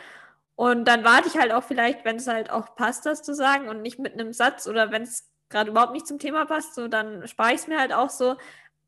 Und 0.56 0.86
dann 0.86 1.04
warte 1.04 1.28
ich 1.28 1.36
halt 1.38 1.52
auch 1.52 1.62
vielleicht, 1.62 2.04
wenn 2.04 2.16
es 2.16 2.26
halt 2.26 2.50
auch 2.50 2.74
passt, 2.74 3.06
das 3.06 3.22
zu 3.22 3.34
sagen 3.34 3.68
und 3.68 3.82
nicht 3.82 3.98
mit 3.98 4.14
einem 4.14 4.32
Satz 4.32 4.66
oder 4.66 4.90
wenn 4.90 5.02
es 5.02 5.30
gerade 5.48 5.70
überhaupt 5.70 5.92
nicht 5.92 6.06
zum 6.06 6.18
Thema 6.18 6.44
passt, 6.46 6.74
so 6.74 6.88
dann 6.88 7.28
spare 7.28 7.50
ich 7.50 7.60
es 7.60 7.66
mir 7.68 7.78
halt 7.78 7.92
auch 7.92 8.10
so 8.10 8.36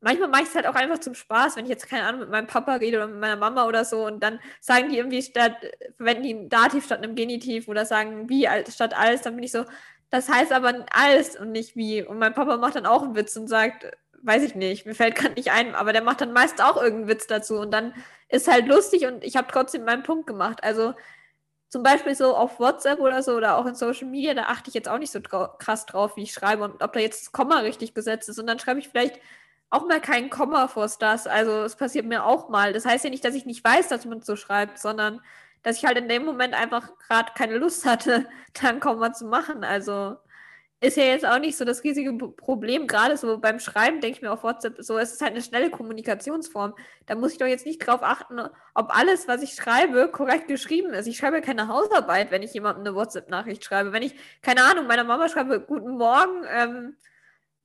manchmal 0.05 0.29
mache 0.29 0.43
ich 0.43 0.49
es 0.49 0.55
halt 0.55 0.67
auch 0.67 0.75
einfach 0.75 0.99
zum 0.99 1.15
Spaß, 1.15 1.55
wenn 1.55 1.65
ich 1.65 1.71
jetzt 1.71 1.89
keine 1.89 2.03
Ahnung 2.03 2.21
mit 2.21 2.29
meinem 2.29 2.45
Papa 2.45 2.75
rede 2.75 2.97
oder 2.97 3.07
mit 3.07 3.19
meiner 3.19 3.35
Mama 3.35 3.65
oder 3.65 3.83
so 3.83 4.05
und 4.05 4.21
dann 4.21 4.39
sagen 4.61 4.89
die 4.89 4.99
irgendwie 4.99 5.23
statt, 5.23 5.55
verwenden 5.97 6.23
die 6.23 6.33
ein 6.35 6.49
Dativ 6.49 6.85
statt 6.85 7.03
einem 7.03 7.15
Genitiv 7.15 7.67
oder 7.67 7.85
sagen 7.85 8.29
wie 8.29 8.47
statt 8.69 8.95
alles, 8.95 9.23
dann 9.23 9.35
bin 9.35 9.43
ich 9.43 9.51
so, 9.51 9.65
das 10.11 10.29
heißt 10.29 10.51
aber 10.51 10.85
alles 10.91 11.35
und 11.35 11.51
nicht 11.51 11.75
wie. 11.75 12.03
Und 12.03 12.19
mein 12.19 12.35
Papa 12.35 12.57
macht 12.57 12.75
dann 12.75 12.85
auch 12.85 13.01
einen 13.01 13.15
Witz 13.15 13.35
und 13.35 13.47
sagt, 13.47 13.87
weiß 14.21 14.43
ich 14.43 14.53
nicht, 14.53 14.85
mir 14.85 14.93
fällt 14.93 15.15
gerade 15.15 15.33
nicht 15.33 15.51
ein, 15.51 15.73
aber 15.73 15.91
der 15.91 16.03
macht 16.03 16.21
dann 16.21 16.33
meist 16.33 16.61
auch 16.61 16.77
irgendeinen 16.77 17.07
Witz 17.07 17.25
dazu 17.25 17.55
und 17.55 17.71
dann 17.71 17.93
ist 18.29 18.47
halt 18.47 18.67
lustig 18.67 19.07
und 19.07 19.23
ich 19.23 19.35
habe 19.35 19.47
trotzdem 19.51 19.85
meinen 19.85 20.03
Punkt 20.03 20.27
gemacht. 20.27 20.63
Also 20.63 20.93
zum 21.69 21.81
Beispiel 21.81 22.13
so 22.13 22.35
auf 22.35 22.59
WhatsApp 22.59 22.99
oder 22.99 23.23
so 23.23 23.33
oder 23.33 23.57
auch 23.57 23.65
in 23.65 23.73
Social 23.73 24.07
Media, 24.07 24.35
da 24.35 24.43
achte 24.43 24.69
ich 24.69 24.75
jetzt 24.75 24.87
auch 24.87 24.99
nicht 24.99 25.11
so 25.11 25.19
krass 25.19 25.87
drauf, 25.87 26.15
wie 26.15 26.23
ich 26.23 26.31
schreibe 26.31 26.63
und 26.63 26.83
ob 26.83 26.93
da 26.93 26.99
jetzt 26.99 27.23
das 27.23 27.31
Komma 27.31 27.59
richtig 27.59 27.95
gesetzt 27.95 28.29
ist 28.29 28.37
und 28.37 28.45
dann 28.45 28.59
schreibe 28.59 28.79
ich 28.79 28.89
vielleicht 28.89 29.19
auch 29.75 29.87
mal 29.87 29.99
kein 29.99 30.29
Komma 30.29 30.67
vor 30.67 30.87
Stars. 30.89 31.27
Also 31.27 31.63
es 31.63 31.75
passiert 31.75 32.05
mir 32.05 32.25
auch 32.25 32.49
mal. 32.49 32.73
Das 32.73 32.85
heißt 32.85 33.03
ja 33.03 33.09
nicht, 33.09 33.25
dass 33.25 33.35
ich 33.35 33.45
nicht 33.45 33.63
weiß, 33.63 33.89
dass 33.89 34.05
man 34.05 34.21
so 34.21 34.35
schreibt, 34.35 34.79
sondern 34.79 35.21
dass 35.63 35.77
ich 35.77 35.85
halt 35.85 35.97
in 35.97 36.07
dem 36.07 36.23
Moment 36.25 36.53
einfach 36.53 36.91
gerade 37.07 37.33
keine 37.35 37.57
Lust 37.57 37.85
hatte, 37.85 38.27
da 38.53 38.69
ein 38.69 38.79
Komma 38.79 39.13
zu 39.13 39.25
machen. 39.25 39.63
Also 39.63 40.15
ist 40.81 40.97
ja 40.97 41.03
jetzt 41.05 41.25
auch 41.25 41.39
nicht 41.39 41.57
so 41.57 41.65
das 41.65 41.83
riesige 41.83 42.13
Problem. 42.13 42.87
Gerade 42.87 43.17
so 43.17 43.37
beim 43.39 43.59
Schreiben 43.59 44.01
denke 44.01 44.17
ich 44.17 44.21
mir 44.21 44.31
auf 44.31 44.43
WhatsApp 44.43 44.75
so, 44.79 44.97
es 44.97 45.13
ist 45.13 45.21
halt 45.21 45.31
eine 45.31 45.41
schnelle 45.41 45.69
Kommunikationsform. 45.71 46.75
Da 47.05 47.15
muss 47.15 47.33
ich 47.33 47.37
doch 47.37 47.47
jetzt 47.47 47.65
nicht 47.65 47.79
drauf 47.79 48.03
achten, 48.03 48.39
ob 48.73 48.95
alles, 48.95 49.27
was 49.27 49.41
ich 49.41 49.55
schreibe, 49.55 50.09
korrekt 50.09 50.47
geschrieben 50.47 50.93
ist. 50.93 51.07
Ich 51.07 51.17
schreibe 51.17 51.41
keine 51.41 51.67
Hausarbeit, 51.67 52.29
wenn 52.31 52.43
ich 52.43 52.53
jemandem 52.53 52.85
eine 52.85 52.95
WhatsApp-Nachricht 52.95 53.63
schreibe. 53.63 53.93
Wenn 53.93 54.03
ich, 54.03 54.15
keine 54.41 54.63
Ahnung, 54.65 54.85
meiner 54.87 55.03
Mama 55.05 55.27
schreibe, 55.29 55.59
guten 55.59 55.97
Morgen, 55.97 56.43
ähm, 56.49 56.95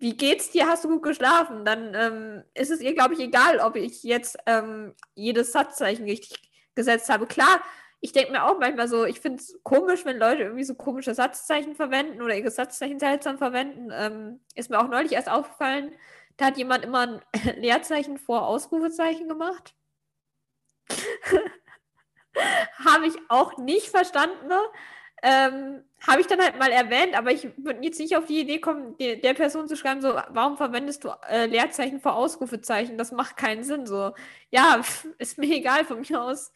wie 0.00 0.16
geht's 0.16 0.50
dir? 0.50 0.66
Hast 0.66 0.84
du 0.84 0.88
gut 0.88 1.02
geschlafen? 1.02 1.64
Dann 1.64 1.94
ähm, 1.94 2.42
ist 2.54 2.70
es 2.70 2.80
ihr, 2.80 2.94
glaube 2.94 3.14
ich, 3.14 3.20
egal, 3.20 3.60
ob 3.60 3.76
ich 3.76 4.02
jetzt 4.02 4.38
ähm, 4.46 4.94
jedes 5.14 5.52
Satzzeichen 5.52 6.06
richtig 6.06 6.50
gesetzt 6.74 7.10
habe. 7.10 7.26
Klar, 7.26 7.60
ich 8.00 8.12
denke 8.12 8.32
mir 8.32 8.44
auch 8.44 8.58
manchmal 8.58 8.88
so, 8.88 9.04
ich 9.04 9.20
finde 9.20 9.40
es 9.42 9.60
komisch, 9.62 10.06
wenn 10.06 10.16
Leute 10.16 10.44
irgendwie 10.44 10.64
so 10.64 10.74
komische 10.74 11.14
Satzzeichen 11.14 11.74
verwenden 11.74 12.22
oder 12.22 12.34
ihre 12.34 12.50
Satzzeichen 12.50 12.98
seltsam 12.98 13.36
verwenden. 13.36 13.90
Ähm, 13.92 14.40
ist 14.54 14.70
mir 14.70 14.80
auch 14.80 14.88
neulich 14.88 15.12
erst 15.12 15.28
aufgefallen, 15.28 15.92
da 16.38 16.46
hat 16.46 16.56
jemand 16.56 16.82
immer 16.82 17.00
ein 17.00 17.20
Leerzeichen 17.60 18.16
vor 18.16 18.46
Ausrufezeichen 18.46 19.28
gemacht. 19.28 19.74
Habe 22.84 23.06
ich 23.06 23.18
auch 23.28 23.58
nicht 23.58 23.88
verstanden. 23.88 24.46
Ne? 24.48 24.58
Ähm, 25.22 25.82
Habe 26.06 26.20
ich 26.20 26.26
dann 26.26 26.40
halt 26.40 26.58
mal 26.58 26.70
erwähnt, 26.70 27.16
aber 27.16 27.30
ich 27.30 27.44
würde 27.58 27.80
jetzt 27.82 28.00
nicht 28.00 28.16
auf 28.16 28.26
die 28.26 28.40
Idee 28.40 28.58
kommen, 28.60 28.96
die, 28.98 29.20
der 29.20 29.34
Person 29.34 29.68
zu 29.68 29.76
schreiben, 29.76 30.00
so, 30.00 30.14
warum 30.30 30.56
verwendest 30.56 31.04
du 31.04 31.10
äh, 31.28 31.46
Leerzeichen 31.46 32.00
vor 32.00 32.14
Ausrufezeichen? 32.14 32.96
Das 32.98 33.12
macht 33.12 33.36
keinen 33.36 33.64
Sinn. 33.64 33.86
So, 33.86 34.14
ja, 34.50 34.80
ist 35.18 35.38
mir 35.38 35.54
egal 35.54 35.84
von 35.84 36.00
mir 36.00 36.22
aus 36.22 36.52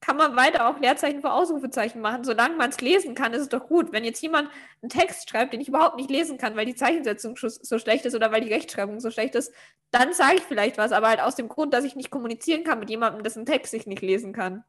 kann 0.00 0.16
man 0.16 0.34
weiter 0.34 0.68
auch 0.68 0.78
Leerzeichen 0.80 1.20
vor 1.20 1.34
Ausrufezeichen 1.34 2.00
machen. 2.00 2.24
Solange 2.24 2.56
man 2.56 2.70
es 2.70 2.80
lesen 2.80 3.14
kann, 3.14 3.34
ist 3.34 3.42
es 3.42 3.48
doch 3.50 3.66
gut. 3.68 3.92
Wenn 3.92 4.04
jetzt 4.04 4.22
jemand 4.22 4.50
einen 4.82 4.88
Text 4.88 5.28
schreibt, 5.28 5.52
den 5.52 5.60
ich 5.60 5.68
überhaupt 5.68 5.96
nicht 5.96 6.10
lesen 6.10 6.38
kann, 6.38 6.56
weil 6.56 6.64
die 6.66 6.74
Zeichensetzung 6.74 7.36
so 7.36 7.78
schlecht 7.78 8.06
ist 8.06 8.14
oder 8.14 8.32
weil 8.32 8.40
die 8.40 8.52
Rechtschreibung 8.52 9.00
so 9.00 9.10
schlecht 9.10 9.34
ist, 9.34 9.52
dann 9.90 10.12
sage 10.14 10.36
ich 10.36 10.42
vielleicht 10.42 10.78
was, 10.78 10.92
aber 10.92 11.08
halt 11.08 11.20
aus 11.20 11.36
dem 11.36 11.48
Grund, 11.48 11.74
dass 11.74 11.84
ich 11.84 11.96
nicht 11.96 12.10
kommunizieren 12.10 12.64
kann 12.64 12.78
mit 12.80 12.88
jemandem, 12.90 13.22
dessen 13.22 13.44
Text 13.44 13.74
ich 13.74 13.86
nicht 13.86 14.02
lesen 14.02 14.32
kann. 14.32 14.64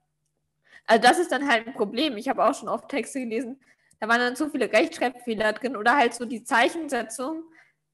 Also 0.91 1.03
das 1.03 1.19
ist 1.19 1.31
dann 1.31 1.47
halt 1.47 1.67
ein 1.67 1.73
Problem. 1.73 2.17
Ich 2.17 2.27
habe 2.27 2.43
auch 2.43 2.53
schon 2.53 2.67
oft 2.67 2.89
Texte 2.89 3.21
gelesen, 3.21 3.61
da 4.01 4.09
waren 4.09 4.19
dann 4.19 4.35
zu 4.35 4.49
viele 4.49 4.69
Rechtschreibfehler 4.73 5.53
drin 5.53 5.77
oder 5.77 5.95
halt 5.95 6.13
so 6.13 6.25
die 6.25 6.43
Zeichensetzung 6.43 7.43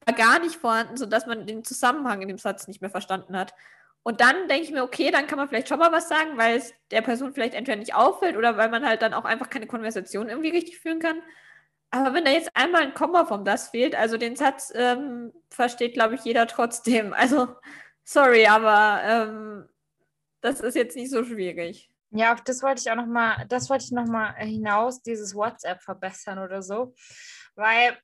war 0.04 0.14
gar 0.14 0.40
nicht 0.40 0.56
vorhanden, 0.56 0.96
sodass 0.96 1.24
man 1.26 1.46
den 1.46 1.62
Zusammenhang 1.62 2.22
in 2.22 2.28
dem 2.28 2.38
Satz 2.38 2.66
nicht 2.66 2.80
mehr 2.80 2.90
verstanden 2.90 3.36
hat. 3.36 3.54
Und 4.02 4.20
dann 4.20 4.48
denke 4.48 4.64
ich 4.64 4.72
mir, 4.72 4.82
okay, 4.82 5.12
dann 5.12 5.28
kann 5.28 5.38
man 5.38 5.48
vielleicht 5.48 5.68
schon 5.68 5.78
mal 5.78 5.92
was 5.92 6.08
sagen, 6.08 6.36
weil 6.36 6.56
es 6.56 6.74
der 6.90 7.02
Person 7.02 7.34
vielleicht 7.34 7.54
entweder 7.54 7.76
nicht 7.76 7.94
auffällt 7.94 8.36
oder 8.36 8.56
weil 8.56 8.68
man 8.68 8.84
halt 8.84 9.00
dann 9.00 9.14
auch 9.14 9.24
einfach 9.24 9.48
keine 9.48 9.68
Konversation 9.68 10.28
irgendwie 10.28 10.50
richtig 10.50 10.80
führen 10.80 10.98
kann. 10.98 11.22
Aber 11.90 12.14
wenn 12.14 12.24
da 12.24 12.32
jetzt 12.32 12.50
einmal 12.56 12.82
ein 12.82 12.94
Komma 12.94 13.26
vom 13.26 13.44
das 13.44 13.68
fehlt, 13.68 13.94
also 13.94 14.16
den 14.16 14.34
Satz 14.34 14.72
ähm, 14.74 15.32
versteht, 15.50 15.94
glaube 15.94 16.16
ich, 16.16 16.24
jeder 16.24 16.48
trotzdem. 16.48 17.12
Also, 17.12 17.46
sorry, 18.02 18.46
aber 18.48 19.02
ähm, 19.04 19.68
das 20.40 20.58
ist 20.60 20.74
jetzt 20.74 20.96
nicht 20.96 21.12
so 21.12 21.22
schwierig. 21.22 21.90
Ja, 22.10 22.32
auf 22.32 22.40
das 22.40 22.62
wollte 22.62 22.80
ich 22.80 22.90
auch 22.90 22.96
noch 22.96 23.06
mal, 23.06 23.44
das 23.48 23.68
wollte 23.68 23.84
ich 23.84 23.92
noch 23.92 24.06
mal 24.06 24.32
hinaus, 24.34 25.02
dieses 25.02 25.34
WhatsApp 25.34 25.82
verbessern 25.82 26.38
oder 26.38 26.62
so, 26.62 26.94
weil 27.54 27.98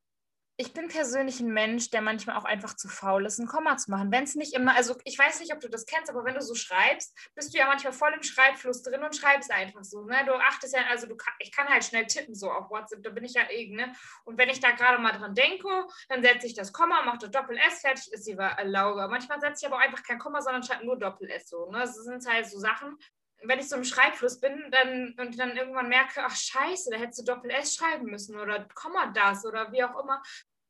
ich 0.56 0.72
bin 0.72 0.86
persönlich 0.86 1.40
ein 1.40 1.52
Mensch, 1.52 1.90
der 1.90 2.00
manchmal 2.00 2.36
auch 2.36 2.44
einfach 2.44 2.76
zu 2.76 2.88
faul 2.88 3.26
ist, 3.26 3.40
ein 3.40 3.48
Komma 3.48 3.76
zu 3.76 3.90
machen. 3.90 4.12
Wenn 4.12 4.22
es 4.22 4.36
nicht 4.36 4.54
immer, 4.54 4.76
also 4.76 4.94
ich 5.04 5.18
weiß 5.18 5.40
nicht, 5.40 5.52
ob 5.52 5.58
du 5.58 5.68
das 5.68 5.84
kennst, 5.84 6.08
aber 6.08 6.24
wenn 6.24 6.34
du 6.34 6.42
so 6.42 6.54
schreibst, 6.54 7.12
bist 7.34 7.52
du 7.52 7.58
ja 7.58 7.66
manchmal 7.66 7.92
voll 7.92 8.12
im 8.14 8.22
Schreibfluss 8.22 8.82
drin 8.82 9.02
und 9.02 9.16
schreibst 9.16 9.50
einfach 9.50 9.82
so. 9.82 10.04
Ne? 10.04 10.24
Du 10.24 10.32
achtest 10.34 10.74
ja, 10.74 10.82
also 10.88 11.08
du 11.08 11.16
ich 11.40 11.50
kann 11.50 11.66
halt 11.66 11.84
schnell 11.84 12.06
tippen 12.06 12.36
so 12.36 12.52
auf 12.52 12.70
WhatsApp, 12.70 13.02
da 13.02 13.10
bin 13.10 13.24
ich 13.24 13.34
ja 13.34 13.50
eh, 13.50 13.74
ne? 13.74 13.92
Und 14.24 14.38
wenn 14.38 14.48
ich 14.48 14.60
da 14.60 14.70
gerade 14.70 15.02
mal 15.02 15.12
dran 15.12 15.34
denke, 15.34 15.68
dann 16.08 16.22
setze 16.22 16.46
ich 16.46 16.54
das 16.54 16.72
Komma, 16.72 17.02
mache 17.02 17.18
das 17.18 17.32
Doppel-S, 17.32 17.80
fertig 17.80 18.12
ist 18.12 18.26
die 18.26 18.36
Laube. 18.62 19.08
Manchmal 19.08 19.40
setze 19.40 19.62
ich 19.62 19.66
aber 19.66 19.76
auch 19.76 19.84
einfach 19.84 20.04
kein 20.04 20.20
Komma, 20.20 20.40
sondern 20.40 20.62
schreibe 20.62 20.86
nur 20.86 20.96
Doppel-S 20.96 21.48
so. 21.48 21.68
Ne? 21.72 21.80
Das 21.80 21.96
sind 21.96 22.24
halt 22.28 22.46
so 22.48 22.60
Sachen, 22.60 22.96
wenn 23.42 23.58
ich 23.58 23.68
so 23.68 23.76
im 23.76 23.84
Schreibfluss 23.84 24.40
bin 24.40 24.70
dann, 24.70 25.14
und 25.18 25.38
dann 25.38 25.56
irgendwann 25.56 25.88
merke, 25.88 26.22
ach 26.24 26.36
scheiße, 26.36 26.90
da 26.90 26.98
hättest 26.98 27.20
du 27.20 27.24
Doppel-S 27.24 27.74
schreiben 27.74 28.06
müssen 28.06 28.38
oder 28.38 28.66
Komma 28.74 29.06
das 29.08 29.44
oder 29.44 29.70
wie 29.72 29.84
auch 29.84 30.02
immer, 30.02 30.22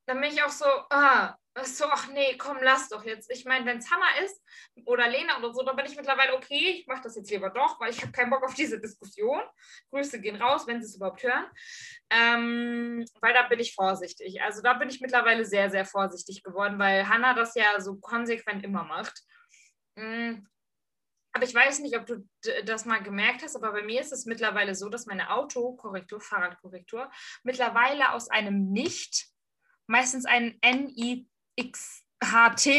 dann 0.07 0.20
bin 0.20 0.31
ich 0.31 0.42
auch 0.42 0.50
so, 0.50 0.66
ah, 0.90 1.37
so, 1.62 1.85
ach 1.87 2.09
nee, 2.09 2.37
komm, 2.37 2.59
lass 2.61 2.88
doch 2.88 3.05
jetzt. 3.05 3.31
Ich 3.31 3.44
meine, 3.44 3.64
wenn 3.64 3.79
es 3.79 3.90
Hannah 3.90 4.24
ist 4.24 4.42
oder 4.87 5.09
Lena 5.09 5.38
oder 5.38 5.53
so, 5.55 5.62
dann 5.62 5.77
bin 5.77 5.87
ich 5.87 5.96
mittlerweile 5.96 6.35
okay, 6.35 6.81
ich 6.81 6.87
mache 6.87 7.03
das 7.03 7.14
jetzt 7.14 7.31
lieber 7.31 7.48
doch, 7.50 7.79
weil 7.81 7.90
ich 7.90 8.03
habe 8.03 8.11
keinen 8.11 8.31
Bock 8.31 8.42
auf 8.42 8.55
diese 8.55 8.81
Diskussion. 8.81 9.40
Grüße 9.90 10.20
gehen 10.20 10.37
raus, 10.37 10.66
wenn 10.66 10.83
sie 10.83 10.88
es 10.88 10.96
überhaupt 10.96 11.22
hören. 11.22 11.46
Ähm, 12.11 13.05
weil 13.20 13.35
da 13.35 13.42
bin 13.44 13.61
ich 13.61 13.74
vorsichtig. 13.74 14.42
Also 14.42 14.62
da 14.62 14.74
bin 14.74 14.88
ich 14.88 15.00
mittlerweile 15.00 15.44
sehr, 15.44 15.70
sehr 15.70 15.85
vorsichtig 15.85 16.42
geworden, 16.42 16.79
weil 16.79 17.09
Hannah 17.09 17.35
das 17.35 17.55
ja 17.55 17.81
so 17.81 17.96
konsequent 17.96 18.64
immer 18.64 18.83
macht. 18.83 19.22
Mhm. 19.94 20.48
Aber 21.35 21.44
ich 21.44 21.55
weiß 21.55 21.81
nicht, 21.81 21.99
ob 21.99 22.07
du 22.07 22.27
das 22.64 22.85
mal 22.85 23.03
gemerkt 23.03 23.42
hast, 23.42 23.57
aber 23.57 23.73
bei 23.73 23.83
mir 23.83 24.01
ist 24.01 24.12
es 24.12 24.25
mittlerweile 24.25 24.77
so, 24.77 24.88
dass 24.88 25.07
meine 25.07 25.31
Autokorrektur, 25.31 26.20
Fahrradkorrektur, 26.20 27.11
mittlerweile 27.42 28.12
aus 28.12 28.31
einem 28.31 28.70
Nicht 28.70 29.27
meistens 29.88 30.27
ein 30.27 30.57
N-I-X-H-T 30.61 31.25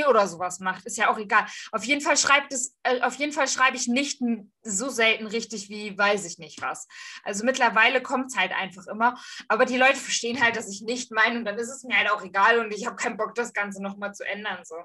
oder 0.05 0.27
sowas 0.29 0.59
macht. 0.61 0.85
Ist 0.85 0.97
ja 0.97 1.09
auch 1.09 1.17
egal. 1.17 1.45
Auf 1.73 1.83
jeden 1.83 1.99
Fall 1.99 2.15
schreibt 2.15 2.53
es, 2.53 2.77
äh, 2.83 3.01
auf 3.01 3.15
jeden 3.15 3.33
Fall 3.33 3.49
schreibe 3.49 3.75
ich 3.75 3.89
nicht 3.89 4.21
so 4.61 4.87
selten 4.89 5.27
richtig 5.27 5.67
wie 5.69 5.97
weiß 5.97 6.25
ich 6.25 6.37
nicht 6.39 6.61
was. 6.61 6.87
Also 7.23 7.43
mittlerweile 7.45 8.01
kommt 8.01 8.27
es 8.31 8.37
halt 8.37 8.53
einfach 8.53 8.87
immer. 8.87 9.19
Aber 9.49 9.65
die 9.65 9.77
Leute 9.77 9.97
verstehen 9.97 10.41
halt, 10.41 10.55
dass 10.55 10.69
ich 10.69 10.81
nicht 10.81 11.11
meine 11.11 11.39
und 11.39 11.45
dann 11.45 11.59
ist 11.59 11.69
es 11.69 11.83
mir 11.83 11.97
halt 11.97 12.09
auch 12.09 12.23
egal 12.23 12.59
und 12.59 12.71
ich 12.71 12.85
habe 12.85 12.95
keinen 12.95 13.17
Bock, 13.17 13.35
das 13.35 13.51
Ganze 13.51 13.83
nochmal 13.83 14.13
zu 14.13 14.25
ändern. 14.25 14.63
So. 14.63 14.77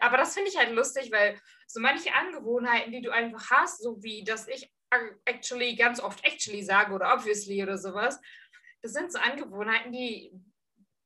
Aber 0.00 0.16
das 0.16 0.34
finde 0.34 0.50
ich 0.50 0.58
halt 0.58 0.72
lustig, 0.72 1.12
weil 1.12 1.40
so 1.72 1.80
manche 1.80 2.12
Angewohnheiten, 2.12 2.92
die 2.92 3.00
du 3.00 3.10
einfach 3.10 3.50
hast, 3.50 3.82
so 3.82 4.02
wie 4.02 4.24
dass 4.24 4.46
ich 4.46 4.70
actually 5.24 5.74
ganz 5.74 6.00
oft 6.00 6.22
actually 6.24 6.62
sage 6.62 6.92
oder 6.92 7.14
obviously 7.14 7.62
oder 7.62 7.78
sowas, 7.78 8.20
das 8.82 8.92
sind 8.92 9.10
so 9.10 9.18
Angewohnheiten, 9.18 9.90
die 9.90 10.32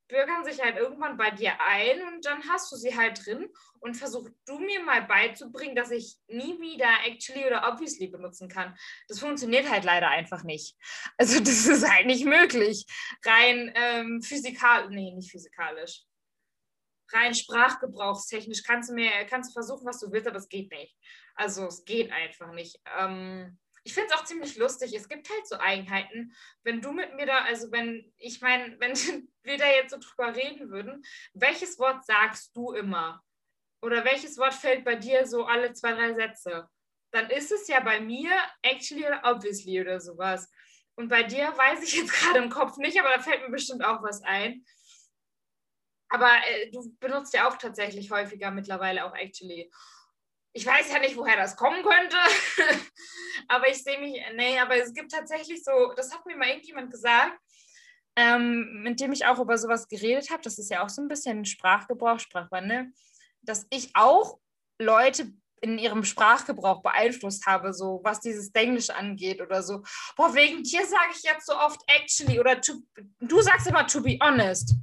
bürgern 0.09 0.45
sich 0.45 0.61
halt 0.63 0.77
irgendwann 0.77 1.17
bei 1.17 1.31
dir 1.31 1.53
ein 1.61 2.03
und 2.03 2.25
dann 2.27 2.49
hast 2.49 2.71
du 2.71 2.77
sie 2.77 2.97
halt 2.97 3.25
drin 3.25 3.49
und 3.81 3.97
versuch 3.97 4.29
du 4.47 4.59
mir 4.59 4.83
mal 4.83 5.03
beizubringen, 5.03 5.77
dass 5.77 5.91
ich 5.91 6.17
nie 6.29 6.61
wieder 6.61 6.89
actually 7.05 7.45
oder 7.45 7.69
obviously 7.69 8.09
benutzen 8.09 8.49
kann. 8.49 8.77
Das 9.09 9.19
funktioniert 9.19 9.69
halt 9.69 9.85
leider 9.85 10.09
einfach 10.09 10.45
nicht. 10.45 10.77
Also 11.17 11.41
das 11.41 11.67
ist 11.67 11.89
halt 11.89 12.07
nicht 12.07 12.25
möglich. 12.25 12.87
Rein 13.25 13.73
ähm, 13.75 14.23
physikalisch, 14.23 14.91
nee, 14.91 15.13
nicht 15.13 15.31
physikalisch. 15.31 16.05
Rein 17.13 17.35
sprachgebrauchstechnisch 17.35 18.63
kannst 18.63 18.91
du 18.91 18.95
mir, 18.95 19.11
kannst 19.29 19.51
du 19.51 19.53
versuchen, 19.55 19.87
was 19.87 20.01
du 20.01 20.11
willst, 20.11 20.27
aber 20.27 20.39
es 20.39 20.49
geht 20.49 20.71
nicht. 20.71 20.97
Also 21.35 21.67
es 21.67 21.85
geht 21.85 22.11
einfach 22.13 22.53
nicht. 22.53 22.81
Ähm, 22.99 23.59
ich 23.87 23.95
finde 23.95 24.09
es 24.13 24.19
auch 24.19 24.25
ziemlich 24.25 24.57
lustig. 24.57 24.93
Es 24.95 25.09
gibt 25.09 25.31
halt 25.31 25.47
so 25.47 25.59
Eigenheiten. 25.59 26.35
Wenn 26.65 26.81
du 26.81 26.91
mit 26.91 27.15
mir 27.15 27.27
da, 27.27 27.45
also 27.45 27.71
wenn, 27.71 28.13
ich 28.17 28.41
meine, 28.41 28.77
wenn 28.81 28.95
wir 29.43 29.59
da 29.59 29.67
jetzt 29.67 29.93
so 29.93 29.99
drüber 29.99 30.35
reden 30.35 30.71
würden, 30.71 31.05
welches 31.35 31.79
Wort 31.79 32.05
sagst 32.05 32.57
du 32.57 32.73
immer? 32.73 33.23
Oder 33.83 34.05
welches 34.05 34.39
Wort 34.39 34.55
fällt 34.55 34.85
bei 34.85 34.97
dir 34.97 35.27
so 35.27 35.45
alle 35.45 35.73
zwei, 35.73 35.93
drei 35.93 36.15
Sätze? 36.15 36.69
Dann 37.13 37.31
ist 37.31 37.53
es 37.53 37.69
ja 37.69 37.79
bei 37.81 38.01
mir 38.01 38.33
actually 38.63 39.07
oder 39.07 39.23
obviously 39.25 39.81
oder 39.81 40.01
sowas. 40.01 40.51
Und 40.97 41.09
bei 41.09 41.23
dir 41.23 41.57
weiß 41.57 41.83
ich 41.85 41.95
jetzt 41.95 42.13
gerade 42.21 42.41
im 42.41 42.51
Kopf 42.51 42.79
nicht, 42.79 42.99
aber 42.99 43.11
da 43.11 43.21
fällt 43.21 43.43
mir 43.43 43.51
bestimmt 43.51 43.85
auch 43.85 44.03
was 44.03 44.23
ein. 44.23 44.65
Aber 46.09 46.31
äh, 46.49 46.71
du 46.71 46.95
benutzt 47.01 47.35
ja 47.35 47.49
auch 47.49 47.57
tatsächlich 47.57 48.11
häufiger 48.11 48.51
mittlerweile 48.51 49.05
auch 49.05 49.15
actually 49.15 49.71
ich 50.57 50.65
weiß 50.65 50.91
ja 50.91 50.99
nicht, 50.99 51.19
woher 51.19 51.37
das 51.37 51.55
kommen 51.55 51.83
könnte, 51.83 52.17
aber 53.49 53.69
ich 53.69 53.83
sehe 53.83 54.01
mich, 54.01 54.19
nee, 54.37 54.59
aber 54.59 54.77
es 54.77 54.95
gibt 54.95 55.13
tatsächlich 55.13 55.63
so, 55.63 55.93
das 55.95 56.11
hat 56.15 56.25
mir 56.25 56.35
mal 56.35 56.49
irgendjemand 56.49 56.91
gesagt, 56.91 57.39
ähm, 58.17 58.83
mit 58.83 58.99
dem 58.99 59.13
ich 59.13 59.27
auch 59.27 59.39
über 59.39 59.59
sowas 59.59 59.87
geredet 59.87 60.31
habe, 60.31 60.43
das 60.43 60.59
ist 60.59 60.71
ja 60.71 60.83
auch 60.83 60.89
so 60.89 61.03
ein 61.03 61.09
bisschen 61.09 61.45
Sprachgebrauch, 61.45 62.19
Sprachwandel, 62.19 62.91
dass 63.43 63.67
ich 63.69 63.91
auch 63.93 64.39
Leute 64.79 65.31
in 65.61 65.79
ihrem 65.79 66.05
Sprachgebrauch 66.05 66.83
beeinflusst 66.83 67.45
habe, 67.45 67.75
so 67.75 68.01
was 68.03 68.21
dieses 68.21 68.51
Englisch 68.55 68.89
angeht 68.89 69.43
oder 69.43 69.63
so. 69.63 69.83
Boah, 70.17 70.35
wegen 70.35 70.63
dir 70.63 70.87
sage 70.87 71.13
ich 71.15 71.23
jetzt 71.23 71.47
so 71.47 71.55
oft 71.55 71.81
actually 71.87 72.41
oder 72.41 72.61
to, 72.61 72.75
du 73.21 73.43
sagst 73.43 73.67
immer 73.67 73.87
to 73.87 74.01
be 74.01 74.19
honest. 74.23 74.75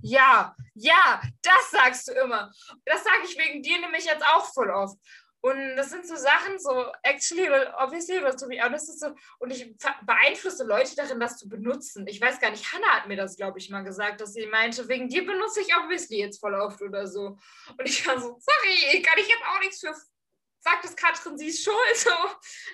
Ja, 0.00 0.54
ja, 0.74 1.20
das 1.42 1.70
sagst 1.70 2.08
du 2.08 2.12
immer. 2.12 2.52
Das 2.84 3.02
sage 3.02 3.24
ich 3.24 3.36
wegen 3.36 3.62
dir 3.62 3.80
nämlich 3.80 4.04
jetzt 4.04 4.24
auch 4.24 4.52
voll 4.52 4.70
oft. 4.70 4.96
Und 5.40 5.76
das 5.76 5.90
sind 5.90 6.06
so 6.06 6.16
Sachen, 6.16 6.58
so 6.58 6.92
actually 7.02 7.48
obviously 7.78 8.18
oder 8.18 8.36
to 8.36 8.48
be 8.48 8.60
honest, 8.60 8.88
ist 8.88 9.00
so, 9.00 9.14
und 9.38 9.50
ich 9.50 9.72
beeinflusse 10.02 10.64
Leute 10.64 10.96
darin, 10.96 11.20
das 11.20 11.38
zu 11.38 11.48
benutzen. 11.48 12.06
Ich 12.08 12.20
weiß 12.20 12.40
gar 12.40 12.50
nicht, 12.50 12.72
Hannah 12.72 12.96
hat 12.96 13.06
mir 13.06 13.16
das, 13.16 13.36
glaube 13.36 13.58
ich, 13.58 13.70
mal 13.70 13.84
gesagt, 13.84 14.20
dass 14.20 14.32
sie 14.32 14.46
meinte, 14.46 14.88
wegen 14.88 15.08
dir 15.08 15.24
benutze 15.24 15.60
ich 15.60 15.74
obviously 15.76 16.18
jetzt 16.18 16.40
voll 16.40 16.54
oft 16.54 16.82
oder 16.82 17.06
so. 17.06 17.38
Und 17.78 17.84
ich 17.84 18.04
war 18.06 18.20
so, 18.20 18.38
sorry, 18.40 19.02
kann 19.02 19.18
ich 19.18 19.28
jetzt 19.28 19.44
auch 19.48 19.60
nichts 19.60 19.80
für. 19.80 19.94
Sagt 20.60 20.84
es 20.84 20.96
Katrin, 20.96 21.38
sie 21.38 21.46
ist 21.46 21.62
schuld, 21.62 21.76
so. 21.94 22.10